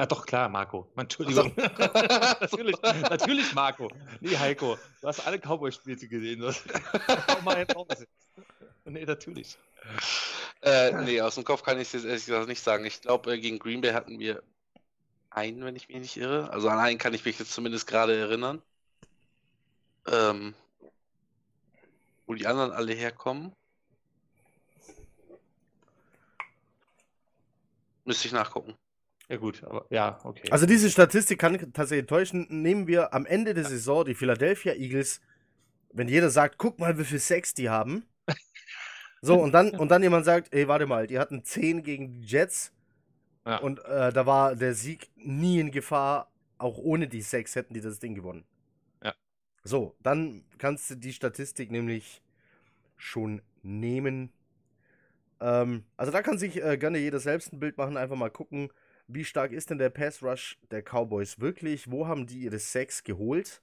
[0.00, 0.90] Ja, doch, klar, Marco.
[0.96, 1.52] Entschuldigung.
[2.40, 3.90] natürlich, natürlich, Marco.
[4.20, 4.78] Nee, Heiko.
[5.02, 6.42] Du hast alle Cowboy-Spiele gesehen.
[8.86, 9.58] Nee, natürlich.
[10.62, 12.86] Äh, nee, aus dem Kopf kann ich es jetzt ehrlich gesagt nicht sagen.
[12.86, 14.42] Ich glaube, äh, gegen Green Bay hatten wir
[15.28, 16.50] einen, wenn ich mich nicht irre.
[16.50, 18.62] Also an einen kann ich mich jetzt zumindest gerade erinnern.
[20.08, 20.54] Ähm,
[22.26, 23.54] wo die anderen alle herkommen.
[28.06, 28.79] Müsste ich nachgucken.
[29.30, 30.50] Ja, gut, aber ja, okay.
[30.50, 32.48] Also, diese Statistik kann tatsächlich täuschen.
[32.50, 35.20] Nehmen wir am Ende der Saison die Philadelphia Eagles,
[35.92, 38.04] wenn jeder sagt, guck mal, wie viel Sex die haben.
[39.22, 42.26] So, und dann, und dann jemand sagt, ey, warte mal, die hatten 10 gegen die
[42.26, 42.72] Jets.
[43.44, 43.58] Ja.
[43.58, 46.32] Und äh, da war der Sieg nie in Gefahr.
[46.56, 48.46] Auch ohne die 6 hätten die das Ding gewonnen.
[49.04, 49.12] Ja.
[49.62, 52.22] So, dann kannst du die Statistik nämlich
[52.96, 54.32] schon nehmen.
[55.38, 58.70] Ähm, also da kann sich äh, gerne jeder selbst ein Bild machen, einfach mal gucken,
[59.14, 61.90] wie stark ist denn der Pass Rush der Cowboys wirklich?
[61.90, 63.62] Wo haben die ihre Sacks geholt?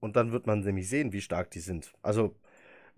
[0.00, 1.92] Und dann wird man nämlich sehen, wie stark die sind.
[2.02, 2.36] Also,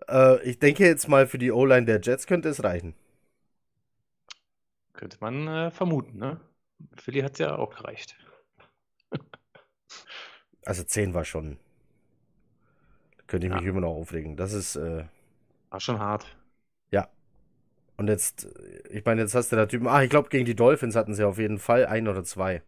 [0.08, 2.94] äh, ich denke jetzt mal, für die O-Line der Jets könnte es reichen.
[4.92, 6.40] Könnte man äh, vermuten, ne?
[6.96, 8.16] Philly hat es ja auch gereicht.
[10.64, 11.58] also 10 war schon.
[13.26, 13.58] Könnte ich ja.
[13.58, 14.36] mich immer noch aufregen.
[14.36, 14.76] Das ist.
[14.76, 15.04] Äh,
[15.70, 16.37] war schon hart.
[17.98, 18.48] Und jetzt,
[18.90, 19.88] ich meine, jetzt hast du da Typen.
[19.88, 22.62] Ah, ich glaube, gegen die Dolphins hatten sie auf jeden Fall ein oder zwei.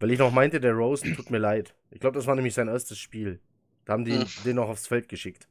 [0.00, 1.76] Weil ich noch meinte, der Rosen tut mir leid.
[1.90, 3.40] Ich glaube, das war nämlich sein erstes Spiel.
[3.84, 4.26] Da haben die hm.
[4.44, 5.46] den noch aufs Feld geschickt.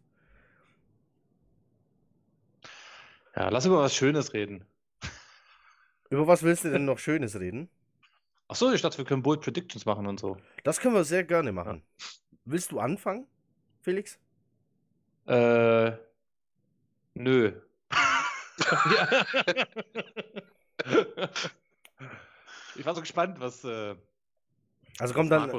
[3.34, 4.66] Ja, lass über was Schönes reden.
[6.10, 7.70] Über was willst du denn noch Schönes reden?
[8.50, 10.36] Achso, ich dachte, wir können Bold Predictions machen und so.
[10.66, 11.82] Das können wir sehr gerne machen.
[12.44, 13.26] Willst du anfangen,
[13.80, 14.20] Felix?
[15.28, 15.94] Äh,
[17.14, 17.54] nö.
[22.76, 23.64] Ich war so gespannt, was.
[23.64, 23.96] Äh,
[25.00, 25.52] also komm dann.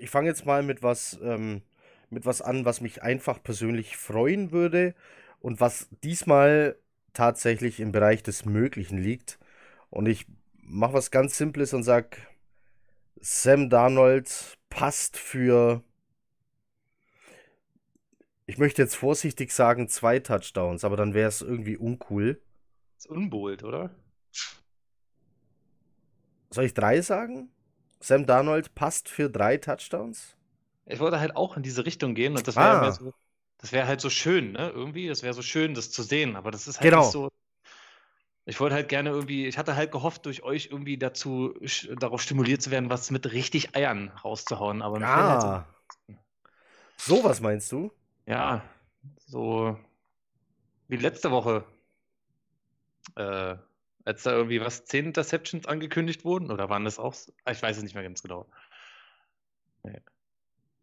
[0.00, 1.62] Ich fange jetzt mal mit was, ähm,
[2.10, 4.94] mit was an, was mich einfach persönlich freuen würde
[5.40, 6.76] und was diesmal
[7.12, 9.38] tatsächlich im Bereich des Möglichen liegt.
[9.90, 10.26] Und ich
[10.62, 12.18] mache was ganz Simples und sag,
[13.20, 15.82] Sam Darnold passt für,
[18.46, 22.40] ich möchte jetzt vorsichtig sagen, zwei Touchdowns, aber dann wäre es irgendwie uncool.
[23.04, 23.90] Ist unbold, oder?
[26.48, 27.50] Soll ich drei sagen?
[28.00, 30.38] Sam Darnold passt für drei Touchdowns?
[30.86, 32.92] Ich wollte halt auch in diese Richtung gehen und das wäre ah.
[32.92, 33.12] so,
[33.58, 34.70] das halt so schön, ne?
[34.70, 37.02] Irgendwie, das wäre so schön, das zu sehen, aber das ist halt genau.
[37.02, 37.28] nicht so.
[38.46, 41.52] Ich wollte halt gerne irgendwie, ich hatte halt gehofft, durch euch irgendwie dazu
[41.98, 44.80] darauf stimuliert zu werden, was mit richtig Eiern rauszuhauen.
[44.80, 45.66] Aber ah.
[46.08, 46.16] Halt
[46.96, 47.92] so sowas meinst du?
[48.24, 48.64] Ja,
[49.26, 49.78] so
[50.88, 51.66] wie letzte Woche.
[53.16, 53.56] Äh,
[54.04, 56.50] als da irgendwie was, 10 Interceptions angekündigt wurden?
[56.50, 57.14] Oder waren das auch?
[57.50, 58.46] Ich weiß es nicht mehr ganz genau.
[59.82, 60.00] Nee.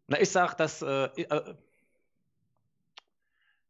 [0.08, 0.82] Na, ich sag, dass.
[0.82, 1.54] Äh, äh,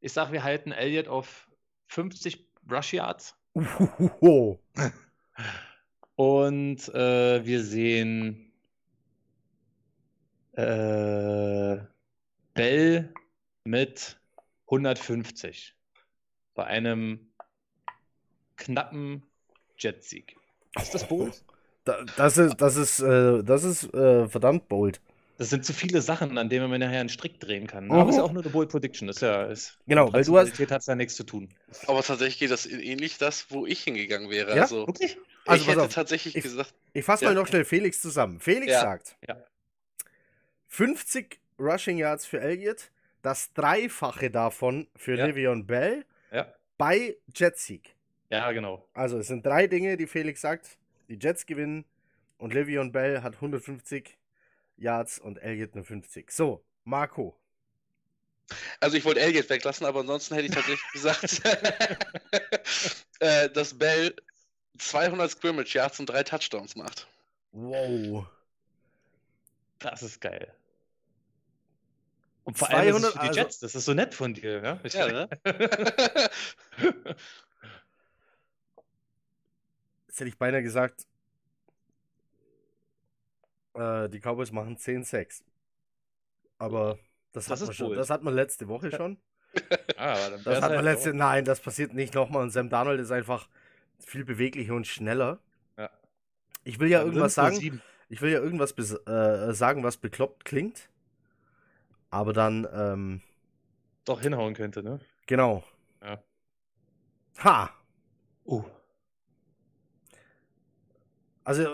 [0.01, 1.49] ich sag, wir halten Elliott auf
[1.89, 3.37] 50 Rush Yards.
[6.17, 8.53] Und äh, wir sehen
[10.53, 11.79] äh,
[12.55, 13.15] Bell
[13.65, 14.21] mit
[14.67, 15.75] 150
[16.55, 17.32] bei einem
[18.63, 19.23] knappen
[19.79, 20.37] Jetsieg.
[20.81, 21.43] Ist das bold?
[22.17, 25.01] das ist, das ist, äh, das ist äh, verdammt bold.
[25.39, 27.87] Das sind zu viele Sachen, an denen man nachher einen Strick drehen kann.
[27.87, 27.93] Mhm.
[27.93, 29.09] Aber es ist auch nur eine Bold Prediction.
[29.09, 30.57] Das ist ja, ist, genau, weil du hast.
[30.59, 31.49] hat da nichts zu tun.
[31.89, 34.55] Aber tatsächlich geht das ähnlich das, wo ich hingegangen wäre.
[34.55, 34.63] Ja?
[34.63, 35.17] Also, okay.
[35.45, 35.93] Also, ich hätte auf.
[35.93, 36.73] tatsächlich ich, gesagt.
[36.93, 37.31] Ich fasse ja.
[37.31, 38.39] mal noch schnell Felix zusammen.
[38.39, 38.81] Felix ja.
[38.83, 39.37] sagt: ja.
[40.69, 42.93] 50 Rushing Yards für Elliott,
[43.23, 45.27] das Dreifache davon für ja.
[45.27, 46.05] Livion Bell
[46.79, 47.95] bei Jetsieg.
[48.33, 48.83] Ja, genau.
[48.95, 50.79] Also, es sind drei Dinge, die Felix sagt.
[51.09, 51.85] Die Jets gewinnen
[52.39, 54.17] und Livion Bell hat 150
[54.79, 56.31] Yards und Elliott nur 50.
[56.31, 57.37] So, Marco.
[58.81, 61.43] Also ich wollte Elliott weglassen, aber ansonsten hätte ich tatsächlich gesagt,
[63.21, 64.15] äh, dass Bell
[64.79, 67.07] 200 Scrimmage Yards und drei Touchdowns macht.
[67.53, 68.27] Wow.
[69.79, 70.53] Das ist geil.
[72.45, 74.81] Und vor 200, allem für die Jets, also, das ist so nett von dir, ja?
[74.83, 75.29] Ich ja, ne?
[80.13, 81.07] Jetzt hätte ich beinahe gesagt,
[83.73, 85.43] äh, die Cowboys machen 10-6.
[86.59, 86.99] Aber
[87.33, 89.17] das, das, hat man schon, das hat man letzte Woche schon.
[89.97, 92.43] ah, das hat man letzte, nein, das passiert nicht nochmal.
[92.43, 93.49] Und Sam Darnold ist einfach
[94.01, 95.39] viel beweglicher und schneller.
[95.79, 95.89] Ja.
[96.63, 97.81] Ich will ja dann irgendwas sagen.
[98.11, 100.91] Ich will ja irgendwas äh, sagen, was bekloppt klingt.
[102.11, 102.69] Aber dann.
[102.71, 103.23] Ähm,
[104.05, 105.01] Doch hinhauen könnte, ne?
[105.27, 105.65] Genau.
[106.03, 106.23] Ja.
[107.39, 107.71] Ha!
[108.45, 108.63] Uh.
[111.45, 111.67] Also,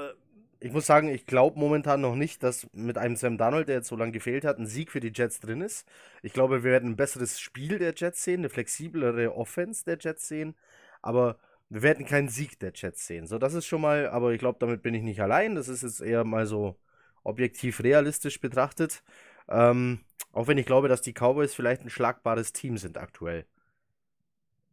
[0.61, 3.89] ich muss sagen, ich glaube momentan noch nicht, dass mit einem Sam Darnold, der jetzt
[3.89, 5.87] so lange gefehlt hat, ein Sieg für die Jets drin ist.
[6.23, 10.27] Ich glaube, wir werden ein besseres Spiel der Jets sehen, eine flexiblere Offense der Jets
[10.27, 10.57] sehen,
[11.03, 11.39] aber
[11.69, 13.27] wir werden keinen Sieg der Jets sehen.
[13.27, 15.55] So, das ist schon mal, aber ich glaube, damit bin ich nicht allein.
[15.55, 16.77] Das ist jetzt eher mal so
[17.25, 19.03] objektiv realistisch betrachtet.
[19.49, 20.01] Ähm,
[20.33, 23.47] auch wenn ich glaube, dass die Cowboys vielleicht ein schlagbares Team sind aktuell.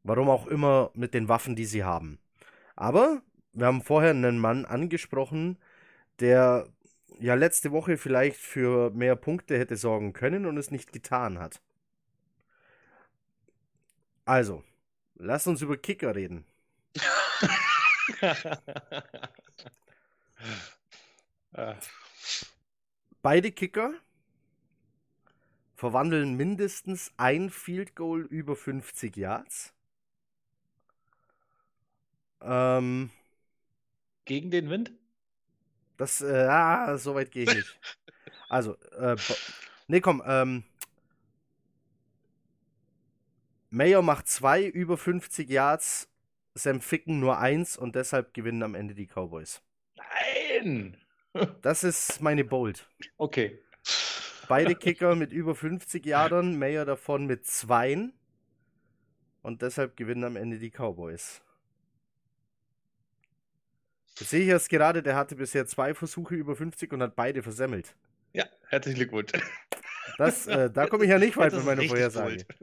[0.04, 2.20] Warum auch immer mit den Waffen, die sie haben.
[2.76, 3.22] Aber
[3.56, 5.58] wir haben vorher einen Mann angesprochen,
[6.20, 6.68] der
[7.20, 11.62] ja letzte Woche vielleicht für mehr Punkte hätte sorgen können und es nicht getan hat.
[14.26, 14.64] Also,
[15.16, 16.46] lass uns über Kicker reden.
[23.22, 23.94] Beide Kicker
[25.76, 29.74] verwandeln mindestens ein Field Goal über 50 Yards.
[32.42, 33.10] Ähm,
[34.26, 34.92] Gegen den Wind?
[35.98, 37.80] Das, äh, ah, so weit gehe ich nicht.
[38.48, 39.16] Also, äh,
[39.88, 40.64] nee, komm, ähm,
[43.72, 46.08] Mayor macht zwei über 50 Yards,
[46.54, 49.62] Sam Ficken nur eins und deshalb gewinnen am Ende die Cowboys.
[49.96, 50.98] Nein!
[51.62, 52.88] Das ist meine Bold.
[53.18, 53.60] Okay.
[54.48, 58.14] Beide Kicker mit über 50 Yardern, Mayor davon mit zweien.
[59.42, 61.42] Und deshalb gewinnen am Ende die Cowboys.
[64.18, 67.44] Jetzt sehe ich erst gerade, der hatte bisher zwei Versuche über 50 und hat beide
[67.44, 67.96] versemmelt.
[68.34, 69.32] Ja, herzlichen Glückwunsch.
[70.18, 72.46] Das, äh, da komme ich ja nicht weit mit meiner Vorhersage.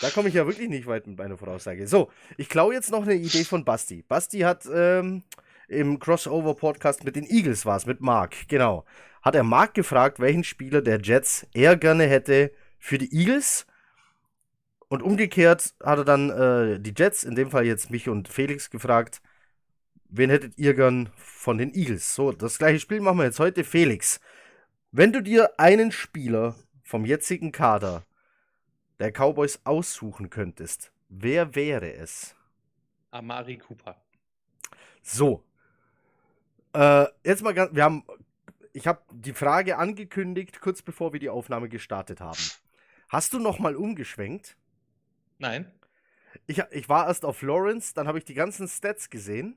[0.00, 1.86] Da komme ich ja wirklich nicht weit mit meiner Voraussage.
[1.86, 4.02] So, ich klaue jetzt noch eine Idee von Basti.
[4.02, 5.22] Basti hat ähm,
[5.68, 8.84] im Crossover-Podcast mit den Eagles war es, mit Mark, genau.
[9.22, 13.66] Hat er Mark gefragt, welchen Spieler der Jets er gerne hätte für die Eagles.
[14.88, 18.70] Und umgekehrt hat er dann äh, die Jets, in dem Fall jetzt mich und Felix,
[18.70, 19.22] gefragt,
[20.08, 22.14] wen hättet ihr gern von den Eagles?
[22.14, 23.64] So, das gleiche Spiel machen wir jetzt heute.
[23.64, 24.20] Felix,
[24.92, 28.04] wenn du dir einen Spieler vom jetzigen Kader
[29.00, 32.36] der Cowboys aussuchen könntest, wer wäre es?
[33.10, 33.96] Amari Cooper.
[35.02, 35.44] So.
[36.72, 38.04] Äh, jetzt mal ganz, wir haben,
[38.72, 42.38] ich habe die Frage angekündigt, kurz bevor wir die Aufnahme gestartet haben.
[43.08, 44.56] Hast du noch mal umgeschwenkt?
[45.38, 45.70] Nein.
[46.46, 49.56] Ich, ich war erst auf Lawrence, dann habe ich die ganzen Stats gesehen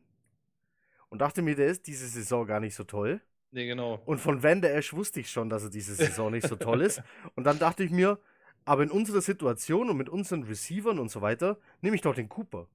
[1.09, 3.21] und dachte mir, der ist diese Saison gar nicht so toll.
[3.51, 4.01] Nee, genau.
[4.05, 6.81] Und von Van der Esch wusste ich schon, dass er diese Saison nicht so toll
[6.81, 7.01] ist.
[7.35, 8.19] Und dann dachte ich mir,
[8.65, 12.27] aber in unserer Situation und mit unseren Receivern und so weiter, nehme ich doch den
[12.27, 12.67] Cooper.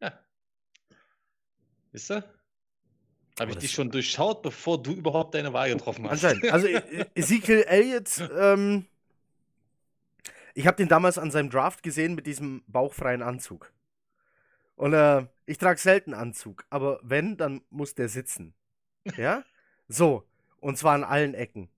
[0.00, 0.18] Ja.
[1.90, 2.24] Wisst ihr?
[3.38, 6.24] Habe ich dich schon durchschaut, bevor du überhaupt deine Wahl getroffen hast.
[6.24, 6.50] Anscheinend.
[6.50, 8.86] Also e-, e-, Ezekiel Elliott, ähm,
[10.54, 13.70] ich habe den damals an seinem Draft gesehen mit diesem bauchfreien Anzug.
[14.76, 18.54] Und äh, ich trage selten Anzug, aber wenn, dann muss der sitzen.
[19.16, 19.44] Ja?
[19.88, 20.26] So.
[20.60, 21.68] Und zwar an allen Ecken.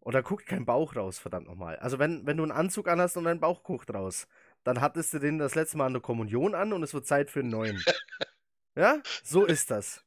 [0.00, 1.76] Und da guckt kein Bauch raus, verdammt nochmal.
[1.76, 4.28] Also wenn, wenn du einen Anzug anhast und dein Bauch guckt raus,
[4.62, 7.28] dann hattest du den das letzte Mal an der Kommunion an und es wird Zeit
[7.28, 7.82] für einen neuen.
[8.76, 9.02] ja?
[9.24, 10.04] So ist das.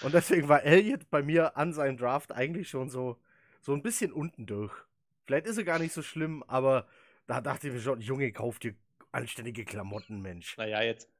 [0.00, 3.20] Und deswegen war Elliot bei mir an seinem Draft eigentlich schon so,
[3.60, 4.72] so ein bisschen unten durch.
[5.26, 6.86] Vielleicht ist er gar nicht so schlimm, aber
[7.26, 8.74] da dachte ich mir schon, Junge, kauf dir
[9.12, 10.56] anständige Klamotten, Mensch.
[10.56, 11.10] Naja, jetzt,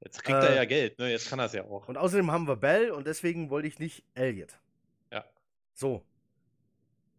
[0.00, 1.10] jetzt kriegt äh, er ja Geld, ne?
[1.10, 1.88] Jetzt kann er es ja auch.
[1.88, 4.58] Und außerdem haben wir Bell und deswegen wollte ich nicht Elliot.
[5.12, 5.24] Ja.
[5.72, 6.04] So.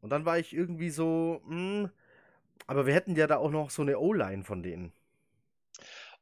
[0.02, 1.92] Und dann war ich irgendwie so, mh, hm,
[2.66, 4.94] aber wir hätten ja da auch noch so eine O-Line von denen.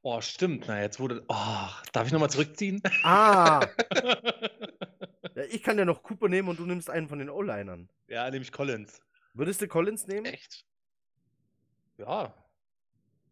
[0.02, 0.66] Oh, stimmt.
[0.68, 1.24] Na, jetzt wurde.
[1.30, 2.82] Oh, darf ich nochmal zurückziehen?
[3.04, 3.66] Ah!
[5.36, 7.90] ja, ich kann ja noch Cooper nehmen und du nimmst einen von den O-Linern.
[8.08, 9.02] Ja, nehme ich Collins.
[9.34, 10.28] Würdest du Collins nehmen?
[10.28, 10.64] Echt?
[11.98, 12.36] Ja.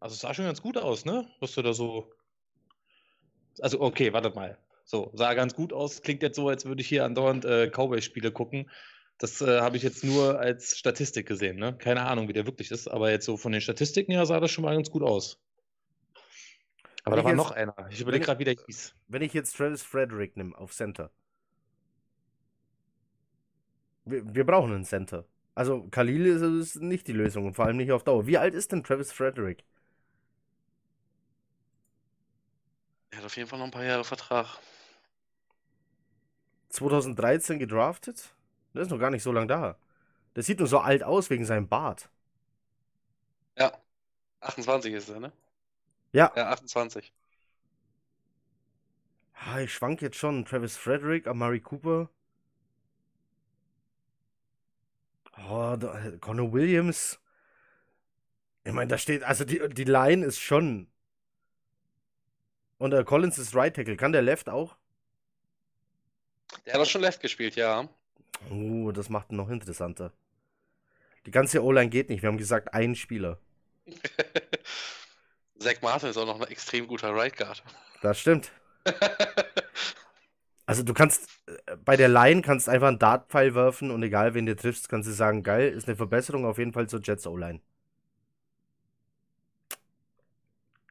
[0.00, 1.30] Also es sah schon ganz gut aus, ne?
[1.38, 2.12] Was du da so.
[3.60, 4.58] Also, okay, wartet mal.
[4.84, 6.02] So, sah ganz gut aus.
[6.02, 8.70] Klingt jetzt so, als würde ich hier andauernd äh, Cowboy-Spiele gucken.
[9.18, 11.76] Das äh, habe ich jetzt nur als Statistik gesehen, ne?
[11.78, 14.50] Keine Ahnung, wie der wirklich ist, aber jetzt so von den Statistiken her sah das
[14.50, 15.40] schon mal ganz gut aus.
[17.04, 17.74] Aber wenn da war jetzt, noch einer.
[17.90, 18.94] Ich überlege gerade, wie der hieß.
[19.08, 21.10] Wenn ich jetzt Travis Frederick nehme auf Center.
[24.04, 25.26] Wir, wir, brauchen einen Center.
[25.54, 28.26] Also Khalil ist, ist, nicht die Lösung und vor allem nicht auf Dauer.
[28.26, 29.64] Wie alt ist denn Travis Frederick?
[33.14, 34.58] Er hat auf jeden Fall noch ein paar Jahre Vertrag.
[36.70, 38.34] 2013 gedraftet?
[38.74, 39.76] Der ist noch gar nicht so lange da.
[40.34, 42.10] Der sieht nur so alt aus wegen seinem Bart.
[43.56, 43.72] Ja.
[44.40, 45.32] 28 ist er, ne?
[46.12, 46.32] Ja.
[46.34, 47.12] Ja, 28.
[49.34, 50.44] Ah, ich schwank jetzt schon.
[50.44, 52.10] Travis Frederick, Amari Cooper.
[55.48, 57.20] Oh, da, Connor Williams.
[58.64, 60.88] Ich meine, da steht, also die, die Line ist schon.
[62.84, 63.96] Und der Collins ist Right Tackle.
[63.96, 64.76] Kann der Left auch?
[66.66, 67.88] Der hat auch schon Left gespielt, ja.
[68.50, 70.12] Oh, das macht ihn noch interessanter.
[71.24, 72.20] Die ganze O-Line geht nicht.
[72.20, 73.38] Wir haben gesagt, ein Spieler.
[75.58, 77.62] Zach Martin ist auch noch ein extrem guter Right Guard.
[78.02, 78.52] Das stimmt.
[80.66, 84.44] also du kannst äh, bei der Line kannst einfach einen Dartpfeil werfen und egal wen
[84.44, 87.62] du triffst, kannst du sagen, geil, ist eine Verbesserung auf jeden Fall zur Jets O-Line.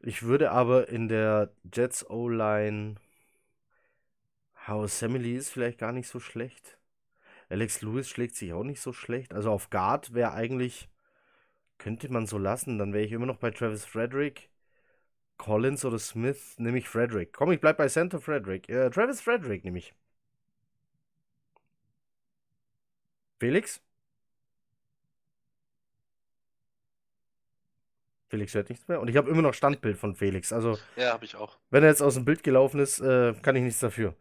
[0.03, 2.97] Ich würde aber in der Jets O-Line
[4.67, 6.77] House Emily ist vielleicht gar nicht so schlecht.
[7.49, 9.33] Alex Lewis schlägt sich auch nicht so schlecht.
[9.33, 10.89] Also auf Guard wäre eigentlich,
[11.79, 12.77] könnte man so lassen.
[12.79, 14.49] Dann wäre ich immer noch bei Travis Frederick.
[15.37, 17.33] Collins oder Smith nehme ich Frederick.
[17.33, 18.69] Komm, ich bleib bei Center Frederick.
[18.69, 19.93] Äh, Travis Frederick nehme ich.
[23.39, 23.79] Felix?
[28.33, 28.99] Felix hört nichts mehr.
[28.99, 30.51] Und ich habe immer noch Standbild von Felix.
[30.51, 31.59] Also, Ja, habe ich auch.
[31.69, 34.15] wenn er jetzt aus dem Bild gelaufen ist, äh, kann ich nichts dafür.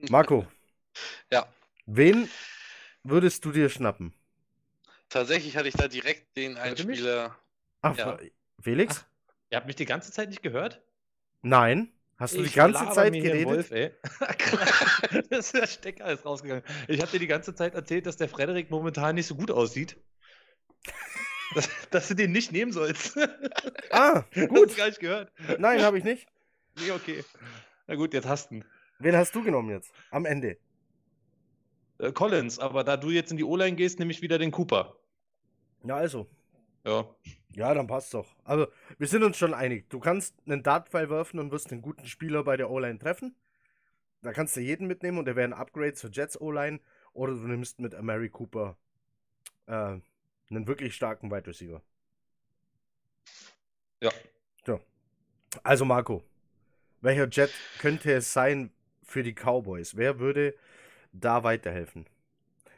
[0.10, 0.44] Marco,
[1.30, 1.46] Ja,
[1.86, 2.28] wen
[3.04, 4.12] würdest du dir schnappen?
[5.10, 6.56] tatsächlich hatte ich da direkt den?
[6.56, 7.36] Einspieler.
[7.82, 8.18] Ach, Ja.
[8.60, 9.06] Felix?
[9.50, 10.82] Ihr habt mich die ganze Zeit nicht gehört?
[11.42, 11.92] Nein.
[12.18, 13.46] Hast du die Ich ganze laber Zeit geredet?
[13.46, 13.92] Wolf, ey.
[15.30, 16.64] Das ist der Stecker ist rausgegangen.
[16.88, 19.96] Ich habe dir die ganze Zeit erzählt, dass der Frederik momentan nicht so gut aussieht.
[21.54, 23.16] Dass, dass du den nicht nehmen sollst.
[23.90, 24.76] Ah, Hast du gut.
[24.76, 25.30] gar nicht gehört.
[25.58, 26.26] Nein, habe ich nicht.
[26.78, 27.24] Nee, okay.
[27.86, 28.64] Na gut, jetzt hast du ihn.
[28.98, 29.92] Wen hast du genommen jetzt?
[30.10, 30.56] Am Ende.
[31.98, 34.96] Äh, Collins, aber da du jetzt in die O-Line gehst, nehme ich wieder den Cooper.
[35.84, 36.26] Ja, also.
[36.86, 37.04] Ja.
[37.50, 38.34] Ja, dann passt doch.
[38.44, 38.66] Also,
[38.98, 39.90] wir sind uns schon einig.
[39.90, 43.36] Du kannst einen Dartpfeil werfen und wirst einen guten Spieler bei der O-Line treffen.
[44.22, 46.80] Da kannst du jeden mitnehmen und der wäre ein Upgrade zur Jets O-Line.
[47.12, 48.78] Oder du nimmst mit Amari Cooper
[49.66, 49.98] äh,
[50.52, 51.82] einen wirklich starken Wide Receiver.
[54.00, 54.10] Ja.
[54.66, 54.80] So.
[55.62, 56.22] Also, Marco,
[57.00, 58.72] welcher Jet könnte es sein
[59.02, 59.96] für die Cowboys?
[59.96, 60.54] Wer würde
[61.12, 62.06] da weiterhelfen?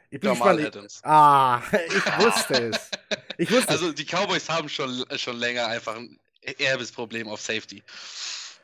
[0.09, 0.75] Ich bin Jamal gespannt.
[0.77, 1.01] Adams.
[1.03, 2.91] Ah, ich wusste es.
[3.37, 3.81] Ich wusste es.
[3.81, 6.19] Also die Cowboys haben schon, schon länger einfach ein
[6.59, 7.83] erbes Problem auf Safety.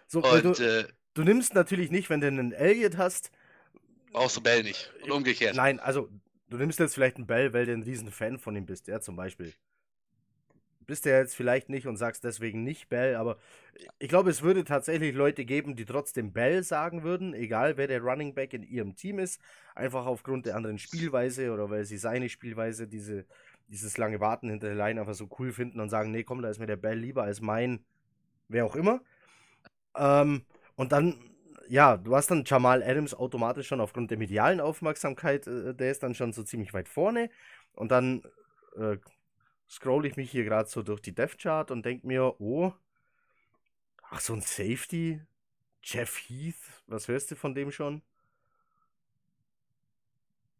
[0.07, 3.31] So, weil Und du, äh, du nimmst natürlich nicht, wenn du einen Elliott hast.
[4.11, 4.91] brauchst du Bell nicht.
[5.03, 5.55] Und umgekehrt.
[5.55, 6.09] Nein, also
[6.51, 8.99] du nimmst jetzt vielleicht einen Bell, weil du ein riesen Fan von ihm bist, ja,
[8.99, 9.53] zum Beispiel.
[10.85, 13.37] Bist du jetzt vielleicht nicht und sagst deswegen nicht Bell, aber
[13.99, 18.01] ich glaube, es würde tatsächlich Leute geben, die trotzdem Bell sagen würden, egal wer der
[18.01, 19.39] Running Back in ihrem Team ist,
[19.73, 23.25] einfach aufgrund der anderen Spielweise oder weil sie seine Spielweise, diese,
[23.67, 26.49] dieses lange Warten hinter der Line einfach so cool finden und sagen, nee, komm, da
[26.49, 27.85] ist mir der Bell lieber als mein,
[28.49, 29.01] wer auch immer.
[29.95, 30.45] Ähm,
[30.75, 31.30] und dann,
[31.71, 36.03] ja, du hast dann Jamal Adams automatisch schon aufgrund der medialen Aufmerksamkeit, äh, der ist
[36.03, 37.29] dann schon so ziemlich weit vorne.
[37.71, 38.23] Und dann
[38.75, 38.97] äh,
[39.69, 42.73] scroll ich mich hier gerade so durch die Death Chart und denke mir, oh,
[44.09, 45.21] ach, so ein Safety,
[45.81, 48.01] Jeff Heath, was hörst du von dem schon?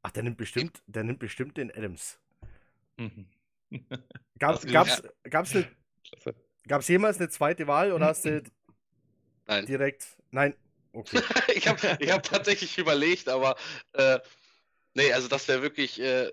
[0.03, 2.19] Ach, der nimmt bestimmt, der nimmt bestimmt den Adams.
[2.95, 3.27] Mhm.
[4.39, 5.67] Gab's, Ach, gab's, gab's, ne,
[6.67, 8.41] gab's jemals eine zweite Wahl oder hast du
[9.45, 9.65] Nein.
[9.65, 10.55] direkt, nein,
[10.93, 11.21] okay.
[11.55, 13.55] ich habe ich hab tatsächlich überlegt, aber
[13.93, 14.19] äh,
[14.93, 16.31] nee, also das wäre wirklich äh,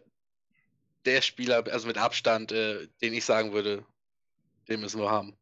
[1.05, 3.85] der Spieler, also mit Abstand, äh, den ich sagen würde,
[4.69, 5.37] den müssen wir haben.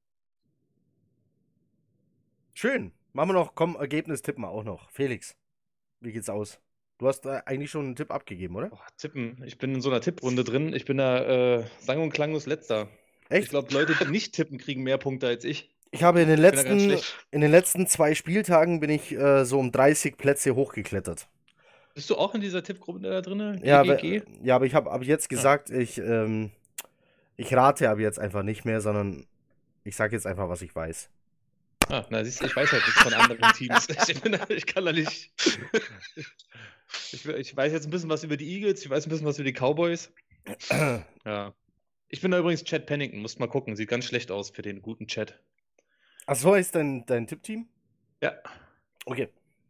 [2.54, 2.92] Schön.
[3.12, 4.90] Machen wir noch, komm, Ergebnis tippen wir auch noch.
[4.90, 5.36] Felix,
[6.00, 6.60] wie geht's aus?
[6.98, 8.70] Du hast da eigentlich schon einen Tipp abgegeben, oder?
[8.72, 9.42] Oh, tippen.
[9.44, 10.72] Ich bin in so einer Tipprunde drin.
[10.72, 12.88] Ich bin da äh, sang- und klanglos letzter.
[13.28, 13.50] Ich Echt?
[13.50, 15.75] glaube, Leute, die nicht tippen, kriegen mehr Punkte als ich.
[15.90, 16.98] Ich habe in den letzten,
[17.30, 21.28] in den letzten zwei Spieltagen bin ich äh, so um 30 Plätze hochgeklettert.
[21.94, 23.60] Bist du auch in dieser Tippgruppe da drin?
[23.64, 26.50] Ja, aber, ja, aber ich habe ab jetzt gesagt, ich, ähm,
[27.36, 29.26] ich rate ab jetzt einfach nicht mehr, sondern
[29.84, 31.08] ich sage jetzt einfach, was ich weiß.
[31.88, 33.86] Ah, na, siehst du, ich weiß halt nichts von anderen Teams.
[34.08, 35.30] Ich, bin, ich kann da nicht.
[37.12, 39.38] Ich, ich weiß jetzt ein bisschen was über die Eagles, ich weiß ein bisschen was
[39.38, 40.10] über die Cowboys.
[41.24, 41.52] Ja.
[42.08, 43.74] Ich bin da übrigens Chad Pennington, musst mal gucken.
[43.74, 45.40] Sieht ganz schlecht aus für den guten Chat.
[46.26, 47.68] Ach so, ist dein, dein Tippteam?
[48.20, 48.34] Ja.
[49.04, 49.28] Okay,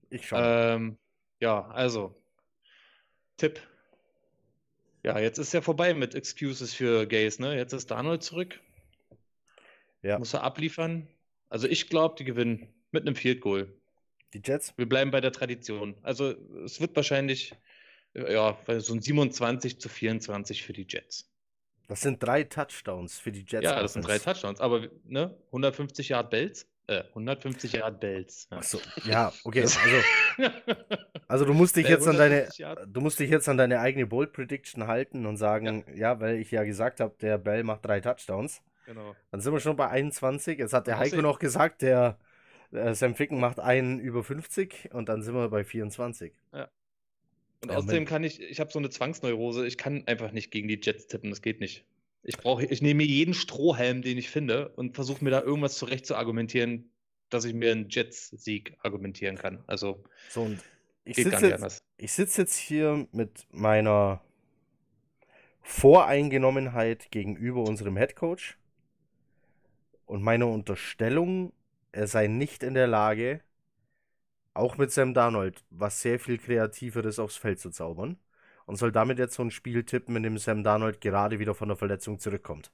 [0.09, 0.41] ich schaue.
[0.43, 0.99] Ähm,
[1.41, 2.15] ja, also.
[3.37, 3.61] Tipp.
[5.03, 7.55] Ja, jetzt ist ja vorbei mit Excuses für Gays, ne?
[7.57, 8.61] Jetzt ist Darnold zurück.
[10.03, 10.19] Ja.
[10.19, 11.09] Muss er abliefern.
[11.49, 13.73] Also ich glaube, die gewinnen mit einem Field Goal.
[14.33, 14.73] Die Jets?
[14.77, 15.97] Wir bleiben bei der Tradition.
[16.03, 16.31] Also
[16.65, 17.55] es wird wahrscheinlich
[18.15, 21.31] ja, so ein 27 zu 24 für die Jets.
[21.89, 23.65] Das sind drei Touchdowns für die Jets.
[23.65, 24.19] ja, das sind drei.
[24.19, 28.49] Touchdowns, aber ne, 150 Yard Bells, äh, 150 Yard Bells.
[28.51, 28.59] Ja.
[28.59, 29.63] Ach so, ja, okay.
[29.63, 29.79] Also,
[31.29, 32.87] also du musst dich jetzt an deine, 150 Yard.
[32.87, 36.51] du musst dich jetzt an deine eigene Bold Prediction halten und sagen, ja, weil ich
[36.51, 38.63] ja gesagt habe, der Bell macht drei Touchdowns.
[38.87, 39.17] Genau.
[39.33, 40.59] Dann sind wir schon bei 21.
[40.59, 42.19] Jetzt hat der Heiko noch gesagt, der
[42.71, 46.33] äh, Sam Ficken macht einen über 50 und dann sind wir bei 24.
[47.69, 50.69] Und Ja, außerdem kann ich, ich habe so eine Zwangsneurose, ich kann einfach nicht gegen
[50.69, 51.85] die Jets tippen, das geht nicht.
[52.23, 55.77] Ich brauche, ich nehme mir jeden Strohhalm, den ich finde und versuche mir da irgendwas
[55.79, 56.91] zurecht zu argumentieren,
[57.31, 59.63] dass ich mir einen Jets-Sieg argumentieren kann.
[59.67, 60.65] Also So, und
[61.05, 61.83] ich geht gar sitze nicht jetzt, anders.
[61.97, 64.23] ich sitz jetzt hier mit meiner
[65.61, 68.57] Voreingenommenheit gegenüber unserem Headcoach
[70.07, 71.53] und meiner Unterstellung,
[71.93, 73.41] er sei nicht in der Lage,
[74.57, 78.19] auch mit Sam Darnold, was sehr viel Kreativeres aufs Feld zu zaubern.
[78.67, 81.69] Und soll damit jetzt so ein Spiel tippen, in dem Sam Darnold gerade wieder von
[81.69, 82.73] der Verletzung zurückkommt.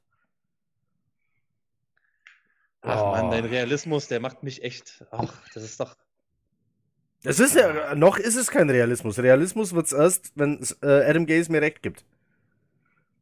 [2.81, 3.31] Ach Mann, Oh.
[3.31, 5.05] dein Realismus, der macht mich echt.
[5.11, 5.97] Ach, das ist doch.
[7.23, 9.19] Das ist ja, noch ist es kein Realismus.
[9.21, 12.05] Realismus wird es erst, wenn äh, Adam Gaze mir recht gibt.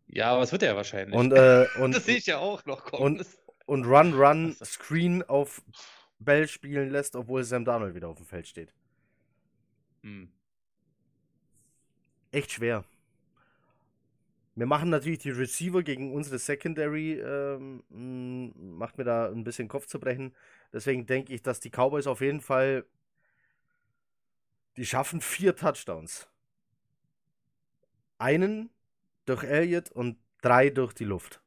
[0.07, 1.15] Ja, aber es wird er wahrscheinlich.
[1.15, 3.03] Und, äh, und, das sehe ich ja auch noch kommen.
[3.19, 3.27] und-
[3.67, 5.63] und Run, Run, Screen auf
[6.21, 8.73] Bell spielen lässt, obwohl Sam Darnold wieder auf dem Feld steht.
[10.03, 10.31] Hm.
[12.31, 12.85] Echt schwer.
[14.55, 19.87] Wir machen natürlich die Receiver gegen unsere Secondary, ähm, macht mir da ein bisschen Kopf
[19.87, 20.35] zu brechen.
[20.73, 22.85] Deswegen denke ich, dass die Cowboys auf jeden Fall,
[24.77, 26.29] die schaffen vier Touchdowns.
[28.19, 28.69] Einen
[29.25, 31.41] durch Elliott und drei durch die Luft.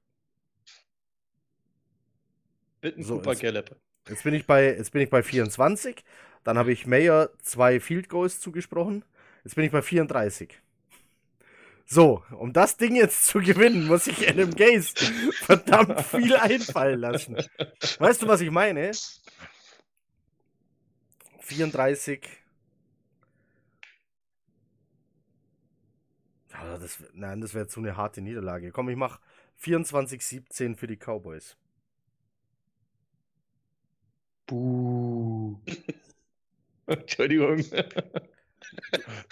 [2.81, 3.82] Mit einem so, Cooper Gallup.
[4.07, 6.03] Jetzt bin ich bei, jetzt bin ich bei 24.
[6.43, 9.05] Dann habe ich Mayer zwei Field Goals zugesprochen.
[9.43, 10.59] Jetzt bin ich bei 34.
[11.85, 14.93] So, um das Ding jetzt zu gewinnen, muss ich Adam Gaze
[15.33, 17.37] verdammt viel einfallen lassen.
[17.99, 18.91] Weißt du, was ich meine?
[21.39, 22.21] 34.
[26.51, 28.71] Ja, das, nein, das wäre zu eine harte Niederlage.
[28.71, 29.19] Komm, ich mach
[29.61, 31.57] 24-17 für die Cowboys.
[34.45, 35.57] Buh.
[36.85, 37.63] Entschuldigung.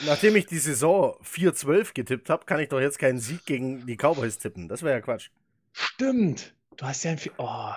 [0.05, 3.97] Nachdem ich die Saison 4-12 getippt habe, kann ich doch jetzt keinen Sieg gegen die
[3.97, 4.67] Cowboys tippen.
[4.67, 5.29] Das wäre ja Quatsch.
[5.73, 6.53] Stimmt.
[6.77, 7.19] Du hast ja ein.
[7.37, 7.73] Oh.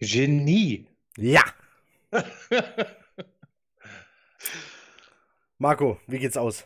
[0.00, 0.86] Genie.
[1.16, 1.42] Ja.
[5.58, 6.64] Marco, wie geht's aus?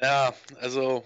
[0.00, 1.04] Ja, also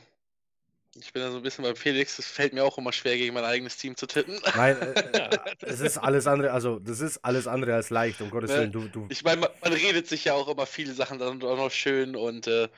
[0.96, 3.34] ich bin da so ein bisschen beim Felix, es fällt mir auch immer schwer, gegen
[3.34, 4.40] mein eigenes Team zu tippen.
[4.56, 8.30] Nein, äh, äh es ist alles andere, also das ist alles andere als leicht, um
[8.30, 8.58] Gottes ne?
[8.58, 8.72] Willen.
[8.72, 9.06] Du, du...
[9.10, 12.16] Ich meine, man, man, redet sich ja auch immer viele Sachen dann auch noch schön
[12.16, 12.68] und äh,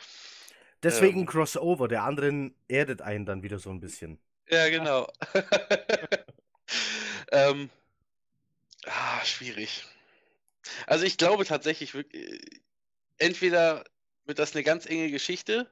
[0.82, 4.18] Deswegen ähm, Crossover, der anderen erdet einen dann wieder so ein bisschen.
[4.48, 5.10] Ja, genau.
[7.32, 7.70] ähm,
[8.86, 9.84] ah, schwierig.
[10.86, 12.38] Also ich glaube tatsächlich, äh,
[13.18, 13.84] entweder
[14.26, 15.68] wird das eine ganz enge Geschichte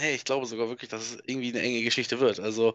[0.00, 2.40] Nee, ich glaube sogar wirklich, dass es irgendwie eine enge Geschichte wird.
[2.40, 2.74] Also.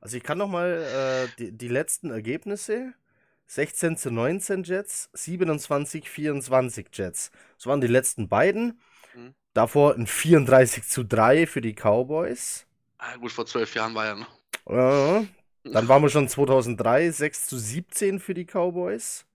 [0.00, 2.94] Also ich kann noch mal äh, die, die letzten Ergebnisse.
[3.46, 7.32] 16 zu 19 Jets, 27 24 Jets.
[7.56, 8.80] Das waren die letzten beiden.
[9.12, 9.34] Mhm.
[9.54, 12.66] Davor ein 34 zu 3 für die Cowboys.
[12.98, 14.38] Ah, gut, vor zwölf Jahren war ja noch.
[14.68, 15.24] Ja,
[15.64, 19.26] dann waren wir schon 2003, 6 zu 17 für die Cowboys.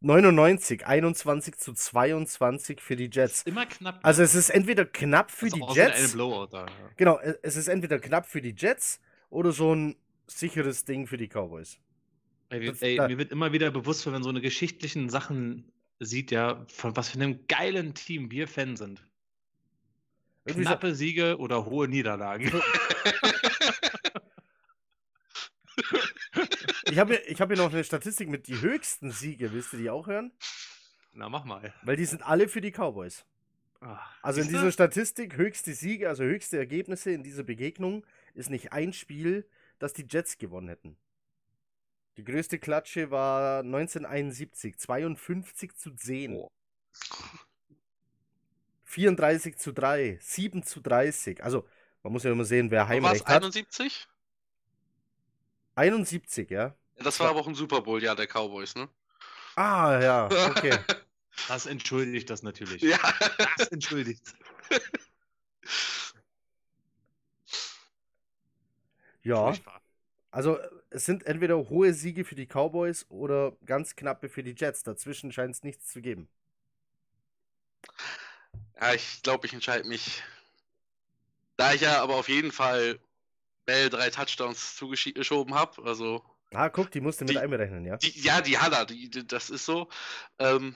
[0.00, 3.42] 99, 21 zu 22 für die Jets.
[3.42, 3.98] Immer knapp.
[4.02, 6.12] Also es ist entweder knapp für die Jets.
[6.12, 6.66] Da, ja.
[6.96, 9.00] Genau, es ist entweder knapp für die Jets
[9.30, 9.96] oder so ein
[10.26, 11.78] sicheres Ding für die Cowboys.
[12.50, 16.30] Ey, das, ey mir wird immer wieder bewusst, wenn man so eine geschichtlichen Sachen sieht,
[16.30, 19.02] ja, von was für einem geilen Team wir Fan sind.
[20.46, 22.50] Knappe Siege oder hohe Niederlagen.
[26.90, 29.52] Ich habe hier, hab hier noch eine Statistik mit die höchsten Siege.
[29.52, 30.32] Willst du die auch hören?
[31.12, 31.74] Na, mach mal.
[31.82, 33.26] Weil die sind alle für die Cowboys.
[33.80, 38.72] Ach, also in dieser Statistik, höchste Siege, also höchste Ergebnisse in dieser Begegnung, ist nicht
[38.72, 39.46] ein Spiel,
[39.78, 40.96] das die Jets gewonnen hätten.
[42.16, 46.34] Die größte Klatsche war 1971, 52 zu 10.
[46.34, 46.50] Oh.
[48.84, 51.44] 34 zu 3, 7 zu 30.
[51.44, 51.68] Also,
[52.02, 53.44] man muss ja immer sehen, wer Heimrecht hat.
[53.44, 54.08] 71?
[55.78, 56.74] 71, ja.
[56.96, 58.88] Das war aber auch ein Super Bowl, ja, der Cowboys, ne?
[59.56, 60.76] Ah, ja, okay.
[61.46, 62.82] Das entschuldigt das natürlich.
[62.82, 62.98] Ja.
[63.58, 64.34] Das entschuldigt.
[69.22, 69.54] Ja.
[70.32, 70.58] Also
[70.90, 74.82] es sind entweder hohe Siege für die Cowboys oder ganz knappe für die Jets.
[74.82, 76.28] Dazwischen scheint es nichts zu geben.
[78.80, 80.24] Ja, ich glaube, ich entscheide mich.
[81.56, 82.98] Da ich ja aber auf jeden Fall
[83.68, 85.84] Bell drei Touchdowns zugeschoben habe.
[85.84, 86.24] Also.
[86.54, 87.98] Ah, guck, die musste mit einberechnen, ja?
[87.98, 89.88] Die, ja, die hat er, die, die, das ist so.
[90.38, 90.74] Ähm,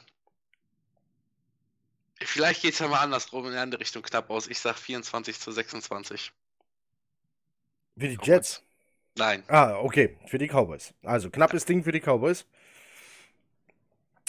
[2.20, 4.46] vielleicht geht es ja mal andersrum in eine andere Richtung knapp aus.
[4.46, 6.32] Ich sag 24 zu 26.
[7.96, 8.62] Für die Jets?
[9.16, 9.42] Nein.
[9.48, 10.92] Ah, okay, für die Cowboys.
[11.02, 12.44] Also, knappes Ding für die Cowboys.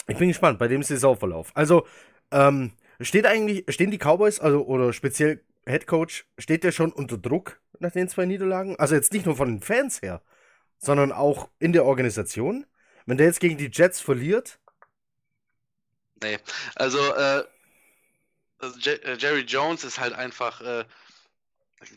[0.06, 1.52] Ich bin gespannt bei dem Saisonverlauf.
[1.54, 1.86] Also,
[2.30, 7.18] ähm, steht eigentlich, stehen die Cowboys, also, oder speziell Head Coach, steht der schon unter
[7.18, 8.76] Druck nach den zwei Niederlagen?
[8.78, 10.22] Also jetzt nicht nur von den Fans her,
[10.78, 12.66] sondern auch in der Organisation.
[13.06, 14.58] Wenn der jetzt gegen die Jets verliert?
[16.22, 16.38] Nee,
[16.74, 17.44] also, äh,
[18.58, 20.84] also äh, Jerry Jones ist halt einfach, äh,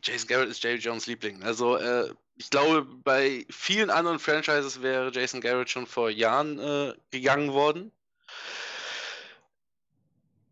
[0.04, 1.44] Jason Garrett ist Jerry Jones Liebling.
[1.44, 6.94] Also, äh, ich glaube, bei vielen anderen Franchises wäre Jason Garrett schon vor Jahren äh,
[7.12, 7.92] gegangen worden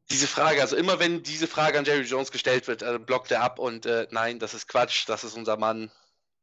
[0.09, 3.41] diese Frage, also immer wenn diese Frage an Jerry Jones gestellt wird, äh, blockt er
[3.41, 5.91] ab und äh, nein, das ist Quatsch, das ist unser Mann.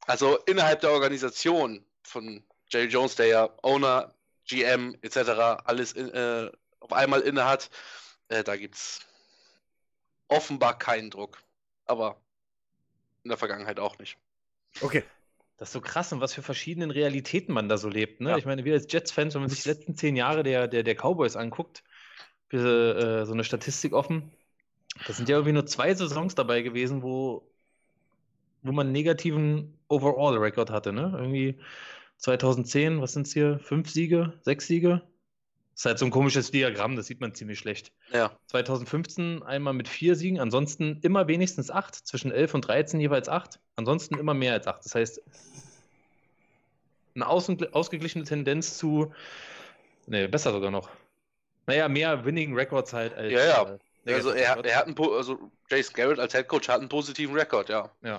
[0.06, 4.14] Also innerhalb der Organisation von Jerry Jones, der ja Owner,
[4.48, 5.18] GM etc.
[5.64, 7.70] alles in, äh, auf einmal inne hat,
[8.28, 9.01] äh, da gibt es
[10.28, 11.39] offenbar keinen Druck.
[11.86, 12.20] Aber
[13.22, 14.16] in der Vergangenheit auch nicht.
[14.80, 15.05] Okay.
[15.59, 18.20] Das ist so krass und was für verschiedenen Realitäten man da so lebt.
[18.20, 18.30] Ne?
[18.30, 18.36] Ja.
[18.36, 20.97] Ich meine, wir als Jets-Fans, wenn man sich die letzten zehn Jahre der, der, der
[20.97, 21.84] Cowboys anguckt,
[22.59, 24.31] äh, so eine Statistik offen,
[25.07, 27.49] da sind ja irgendwie nur zwei Saisons dabei gewesen, wo,
[28.62, 30.93] wo man einen negativen Overall-Record hatte.
[30.93, 31.12] Ne?
[31.16, 31.59] Irgendwie
[32.19, 33.59] 2010, was sind es hier?
[33.59, 35.03] Fünf Siege, sechs Siege?
[35.73, 37.93] Das ist halt so ein komisches Diagramm, das sieht man ziemlich schlecht.
[38.12, 38.37] Ja.
[38.49, 43.59] 2015 einmal mit vier Siegen, ansonsten immer wenigstens acht, zwischen 11 und 13 jeweils acht,
[43.77, 44.85] ansonsten immer mehr als acht.
[44.85, 45.23] Das heißt,
[47.15, 49.12] eine ausgeglichene Tendenz zu,
[50.07, 50.91] ne, besser sogar noch.
[51.66, 53.32] Naja, mehr Winning Records halt als.
[53.32, 53.78] Ja, ja.
[54.05, 55.39] Äh, also, er, er hat einen, also
[55.70, 57.90] Jason Garrett als Head Coach hat einen positiven Rekord, ja.
[58.02, 58.18] Ja.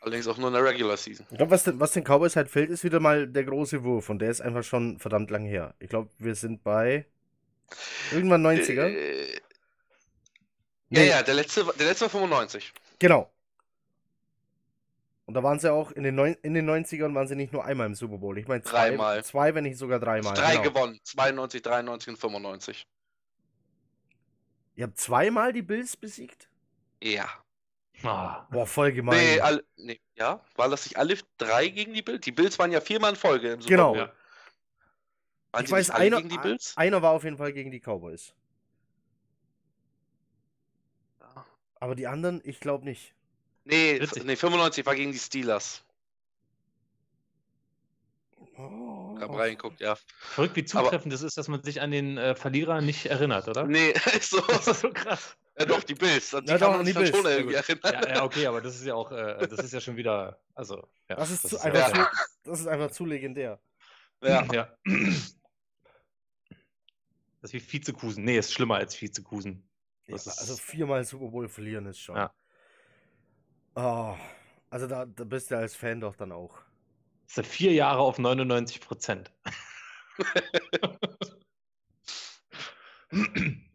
[0.00, 1.26] Allerdings auch nur in der Regular Season.
[1.30, 4.08] Ich glaube, was, den, was den Cowboys halt fehlt, ist wieder mal der große Wurf.
[4.08, 5.74] Und der ist einfach schon verdammt lang her.
[5.78, 7.04] Ich glaube, wir sind bei
[8.10, 8.86] irgendwann 90er.
[8.86, 9.40] Äh,
[10.88, 11.06] nee.
[11.06, 12.72] Ja, ja, der letzte, der letzte war 95.
[12.98, 13.30] Genau.
[15.30, 17.64] Und da waren sie auch in den, Neun in den 90ern waren sie nicht nur
[17.64, 18.36] einmal im Super Bowl.
[18.36, 19.22] Ich meine zwei, dreimal.
[19.22, 20.34] zwei, wenn nicht sogar dreimal.
[20.34, 20.62] Drei genau.
[20.64, 21.00] gewonnen.
[21.04, 22.88] 92, 93 und 95.
[24.74, 26.48] Ihr habt zweimal die Bills besiegt?
[27.00, 27.28] Ja.
[28.02, 28.48] Ah.
[28.50, 29.18] Boah, voll gemein.
[29.18, 32.22] Nee, alle, nee, ja, waren das nicht alle drei gegen die Bills?
[32.22, 33.92] Die Bills waren ja viermal in Folge im Super genau.
[33.92, 33.98] Bowl.
[34.00, 34.12] Ja.
[35.52, 36.22] Waren ich weiß, einer,
[36.74, 38.34] einer war auf jeden Fall gegen die Cowboys.
[41.76, 43.14] Aber die anderen, ich glaube nicht.
[43.70, 45.84] Nee, nee, 95 war gegen die Steelers.
[48.56, 49.16] Oh.
[49.20, 49.96] Hab reingeguckt, ja.
[50.18, 53.64] Verrückt, wie zutreffend das ist, dass man sich an den äh, Verlierer nicht erinnert, oder?
[53.64, 54.40] Nee, ist so.
[54.40, 55.36] das ist so krass.
[55.58, 56.30] Ja, doch, die Bills.
[56.30, 57.94] Die ja, kann doch, man sich dann schon irgendwie erinnern.
[58.02, 60.88] Ja, ja, okay, aber das ist ja auch, äh, das ist ja schon wieder, also,
[61.08, 61.16] ja.
[61.16, 62.10] Das ist, das zu, ist einfach, ja.
[62.10, 63.60] zu, das ist einfach zu legendär.
[64.22, 64.46] Ja.
[64.52, 64.76] ja.
[67.40, 68.24] Das ist wie Vizekusen.
[68.24, 69.66] Nee, ist schlimmer als Vizekusen.
[70.06, 72.16] Ja, also viermal Super Bowl verlieren ist schon.
[72.16, 72.34] Ja.
[73.74, 74.16] Oh,
[74.70, 76.58] also da, da bist du als Fan doch dann auch.
[77.26, 79.30] Das sind vier Jahre auf 99 Prozent.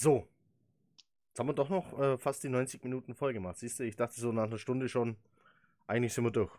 [0.00, 0.26] So.
[1.28, 3.58] Jetzt haben wir doch noch äh, fast die 90 Minuten voll gemacht.
[3.58, 5.18] Siehst du, ich dachte so nach einer Stunde schon,
[5.86, 6.52] eigentlich sind wir durch.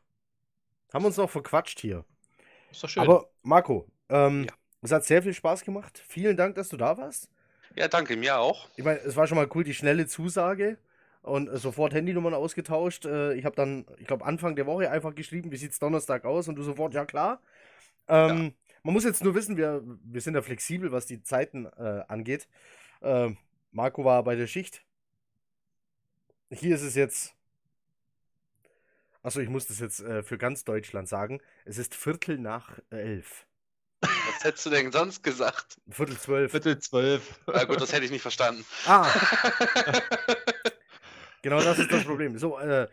[0.93, 2.05] Haben uns noch verquatscht hier.
[2.69, 3.01] Ist doch schön.
[3.01, 4.53] Aber Marco, ähm, ja.
[4.81, 6.03] es hat sehr viel Spaß gemacht.
[6.07, 7.31] Vielen Dank, dass du da warst.
[7.75, 8.67] Ja, danke, mir auch.
[8.75, 10.77] Ich meine, es war schon mal cool, die schnelle Zusage
[11.21, 13.05] und sofort Handynummern ausgetauscht.
[13.05, 16.25] Äh, ich habe dann, ich glaube, Anfang der Woche einfach geschrieben, wie sieht es Donnerstag
[16.25, 17.41] aus und du sofort, ja klar.
[18.07, 18.51] Ähm, ja.
[18.83, 22.47] Man muss jetzt nur wissen, wir, wir sind ja flexibel, was die Zeiten äh, angeht.
[23.01, 23.29] Äh,
[23.71, 24.83] Marco war bei der Schicht.
[26.49, 27.33] Hier ist es jetzt.
[29.23, 31.39] Achso, ich muss das jetzt äh, für ganz Deutschland sagen.
[31.63, 33.45] Es ist Viertel nach elf.
[34.41, 35.77] Was hättest du denn sonst gesagt?
[35.87, 36.49] Viertel zwölf.
[36.49, 37.39] Viertel zwölf.
[37.45, 38.65] Na gut, das hätte ich nicht verstanden.
[38.87, 39.07] Ah.
[41.43, 42.39] genau das ist das Problem.
[42.39, 42.87] So, äh,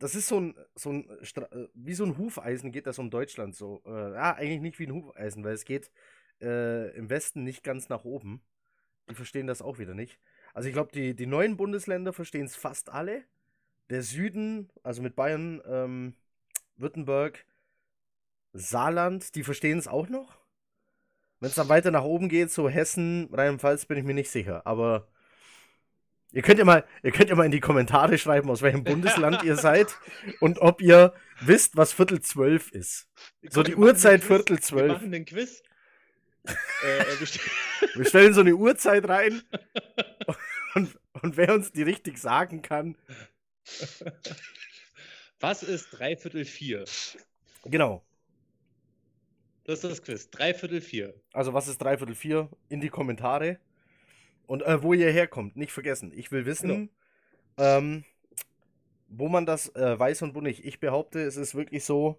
[0.00, 3.54] das ist so ein, so ein äh, wie so ein Hufeisen geht das um Deutschland
[3.54, 3.80] so.
[3.86, 5.92] Äh, ja, eigentlich nicht wie ein Hufeisen, weil es geht
[6.40, 8.42] äh, im Westen nicht ganz nach oben.
[9.08, 10.18] Die verstehen das auch wieder nicht.
[10.52, 13.22] Also ich glaube, die, die neuen Bundesländer verstehen es fast alle.
[13.88, 16.16] Der Süden, also mit Bayern, ähm,
[16.74, 17.46] Württemberg,
[18.52, 20.41] Saarland, die verstehen es auch noch.
[21.42, 24.64] Wenn es dann weiter nach oben geht, so Hessen, Rheinland-Pfalz, bin ich mir nicht sicher.
[24.64, 25.08] Aber
[26.30, 29.42] ihr könnt ja mal, ihr könnt ja mal in die Kommentare schreiben, aus welchem Bundesland
[29.42, 29.88] ihr seid
[30.38, 33.08] und ob ihr wisst, was Viertel zwölf ist.
[33.50, 34.86] So die Uhrzeit Viertel zwölf.
[34.86, 35.64] Wir machen den Quiz.
[36.44, 36.52] Äh,
[36.98, 37.20] äh
[37.94, 39.42] wir stellen so eine Uhrzeit rein
[40.76, 42.96] und, und wer uns die richtig sagen kann.
[45.40, 46.84] Was ist dreiviertel vier?
[47.64, 48.04] Genau.
[49.64, 50.30] Das ist das Quiz.
[50.30, 51.14] Dreiviertel vier.
[51.32, 52.48] Also, was ist dreiviertel vier?
[52.68, 53.58] In die Kommentare.
[54.46, 56.12] Und äh, wo ihr herkommt, nicht vergessen.
[56.14, 57.78] Ich will wissen, genau.
[57.78, 58.04] ähm,
[59.08, 60.64] wo man das äh, weiß und wo nicht.
[60.64, 62.18] Ich behaupte, es ist wirklich so: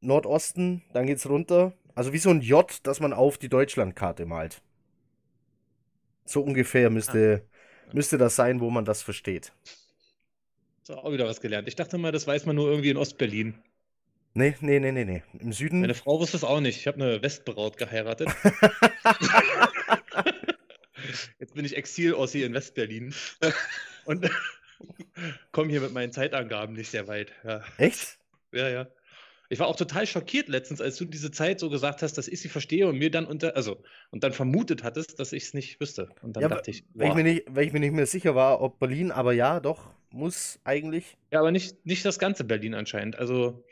[0.00, 4.60] Nordosten, dann geht's runter, also wie so ein J, das man auf die Deutschlandkarte malt.
[6.24, 7.46] So ungefähr müsste,
[7.88, 7.90] ah.
[7.94, 9.52] müsste das sein, wo man das versteht.
[10.82, 11.68] So, auch wieder was gelernt.
[11.68, 13.54] Ich dachte mal, das weiß man nur irgendwie in Ostberlin.
[14.34, 15.22] Nee, nee, nee, nee, nee.
[15.38, 15.80] Im Süden.
[15.80, 16.76] Meine Frau wusste es auch nicht.
[16.78, 18.28] Ich habe eine Westbraut geheiratet.
[21.38, 23.14] Jetzt bin ich Exil-Ossi in Westberlin.
[24.04, 24.28] Und
[25.52, 27.32] komme hier mit meinen Zeitangaben nicht sehr weit.
[27.44, 27.62] Ja.
[27.78, 28.18] Echt?
[28.52, 28.88] Ja, ja.
[29.50, 32.40] Ich war auch total schockiert letztens, als du diese Zeit so gesagt hast, dass ich
[32.40, 35.78] sie verstehe und mir dann unter, also, und dann vermutet hattest, dass ich es nicht
[35.80, 36.08] wüsste.
[36.22, 38.34] Und dann ja, dachte ich, weil ich, mir nicht, weil ich mir nicht mehr sicher
[38.34, 41.16] war, ob Berlin, aber ja, doch, muss eigentlich.
[41.30, 43.16] Ja, aber nicht, nicht das ganze Berlin anscheinend.
[43.16, 43.64] Also,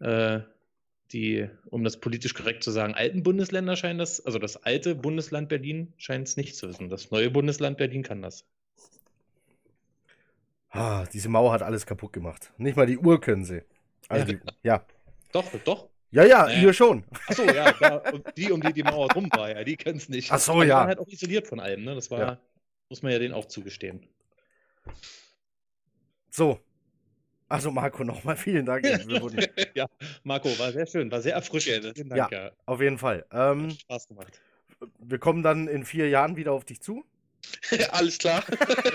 [0.00, 0.40] äh,
[1.12, 5.48] die, um das politisch korrekt zu sagen, alten Bundesländer scheinen das, also das alte Bundesland
[5.48, 6.88] Berlin scheint es nicht zu wissen.
[6.88, 8.44] Das neue Bundesland Berlin kann das.
[10.70, 12.52] Ah, diese Mauer hat alles kaputt gemacht.
[12.56, 13.62] Nicht mal die Uhr können sie.
[14.08, 14.38] Also Ja.
[14.38, 14.86] Die, ja.
[15.32, 15.88] Doch, doch.
[16.12, 16.62] Ja, ja, Naja.
[16.62, 17.04] ihr schon.
[17.28, 18.02] Achso, ja, da,
[18.36, 20.30] die, um die die Mauer drum war, ja, die kennen es nicht.
[20.32, 20.76] Ach so, Aber die ja.
[20.76, 21.94] waren halt auch isoliert von allem, ne?
[21.94, 22.40] Das war, Ja.
[22.88, 24.06] muss man ja denen auch zugestehen.
[26.30, 26.58] So.
[27.50, 28.84] Also Marco, nochmal vielen Dank.
[28.84, 29.44] Wurden,
[30.22, 31.92] Marco, war sehr schön, war sehr erfrischend.
[31.96, 32.52] Vielen Dank, ja.
[32.64, 33.26] auf jeden Fall.
[33.32, 34.40] Ähm, Hat Spaß gemacht.
[35.00, 37.04] wir kommen dann in vier Jahren wieder auf dich zu.
[37.90, 38.44] Alles klar.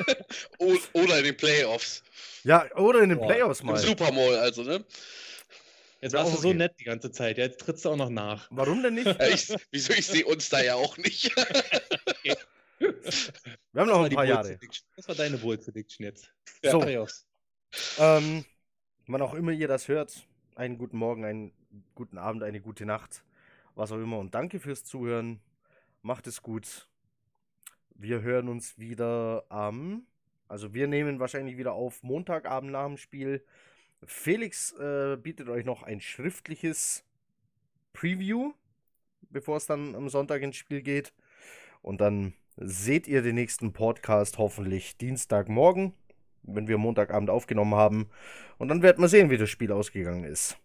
[0.58, 2.02] Oder in den Playoffs.
[2.46, 3.78] Ja, oder in den Boah, Playoffs Im mal.
[3.78, 4.86] Super Bowl, also, ne?
[6.00, 6.58] Jetzt Ja, warst du auch so okay.
[6.58, 8.48] nett die ganze Zeit, ja, jetzt trittst du auch noch nach.
[8.52, 9.08] Warum denn nicht?
[9.20, 9.94] Ja, ich, wieso?
[9.94, 11.36] Ich sehe uns da ja auch nicht.
[12.80, 12.96] Wir
[13.76, 14.60] haben noch ein paar Jahre.
[14.96, 16.32] Das war deine Bold Prediction jetzt.
[16.64, 16.80] So.
[16.80, 17.26] Playoffs.
[18.00, 18.46] Ähm,
[19.08, 21.52] wann auch immer ihr das hört, einen guten Morgen, einen
[21.94, 23.24] guten Abend, eine gute Nacht,
[23.76, 24.20] was auch immer.
[24.20, 25.40] Und danke fürs Zuhören.
[26.02, 26.88] Macht es gut.
[27.96, 30.06] Wir hören uns wieder am,
[30.48, 33.44] also wir nehmen wahrscheinlich wieder auf Montagabend nach dem Spiel.
[34.04, 37.06] Felix äh, bietet euch noch ein schriftliches
[37.94, 38.54] Preview,
[39.30, 41.14] bevor es dann am Sonntag ins Spiel geht.
[41.82, 45.94] Und dann seht ihr den nächsten Podcast hoffentlich Dienstagmorgen
[46.48, 48.10] wenn wir Montagabend aufgenommen haben.
[48.58, 50.58] Und dann werden wir sehen, wie das Spiel ausgegangen ist.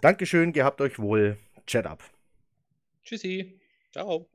[0.00, 1.38] Dankeschön, gehabt euch wohl.
[1.66, 2.02] Chat ab.
[3.04, 3.60] Tschüssi.
[3.92, 4.26] Ciao.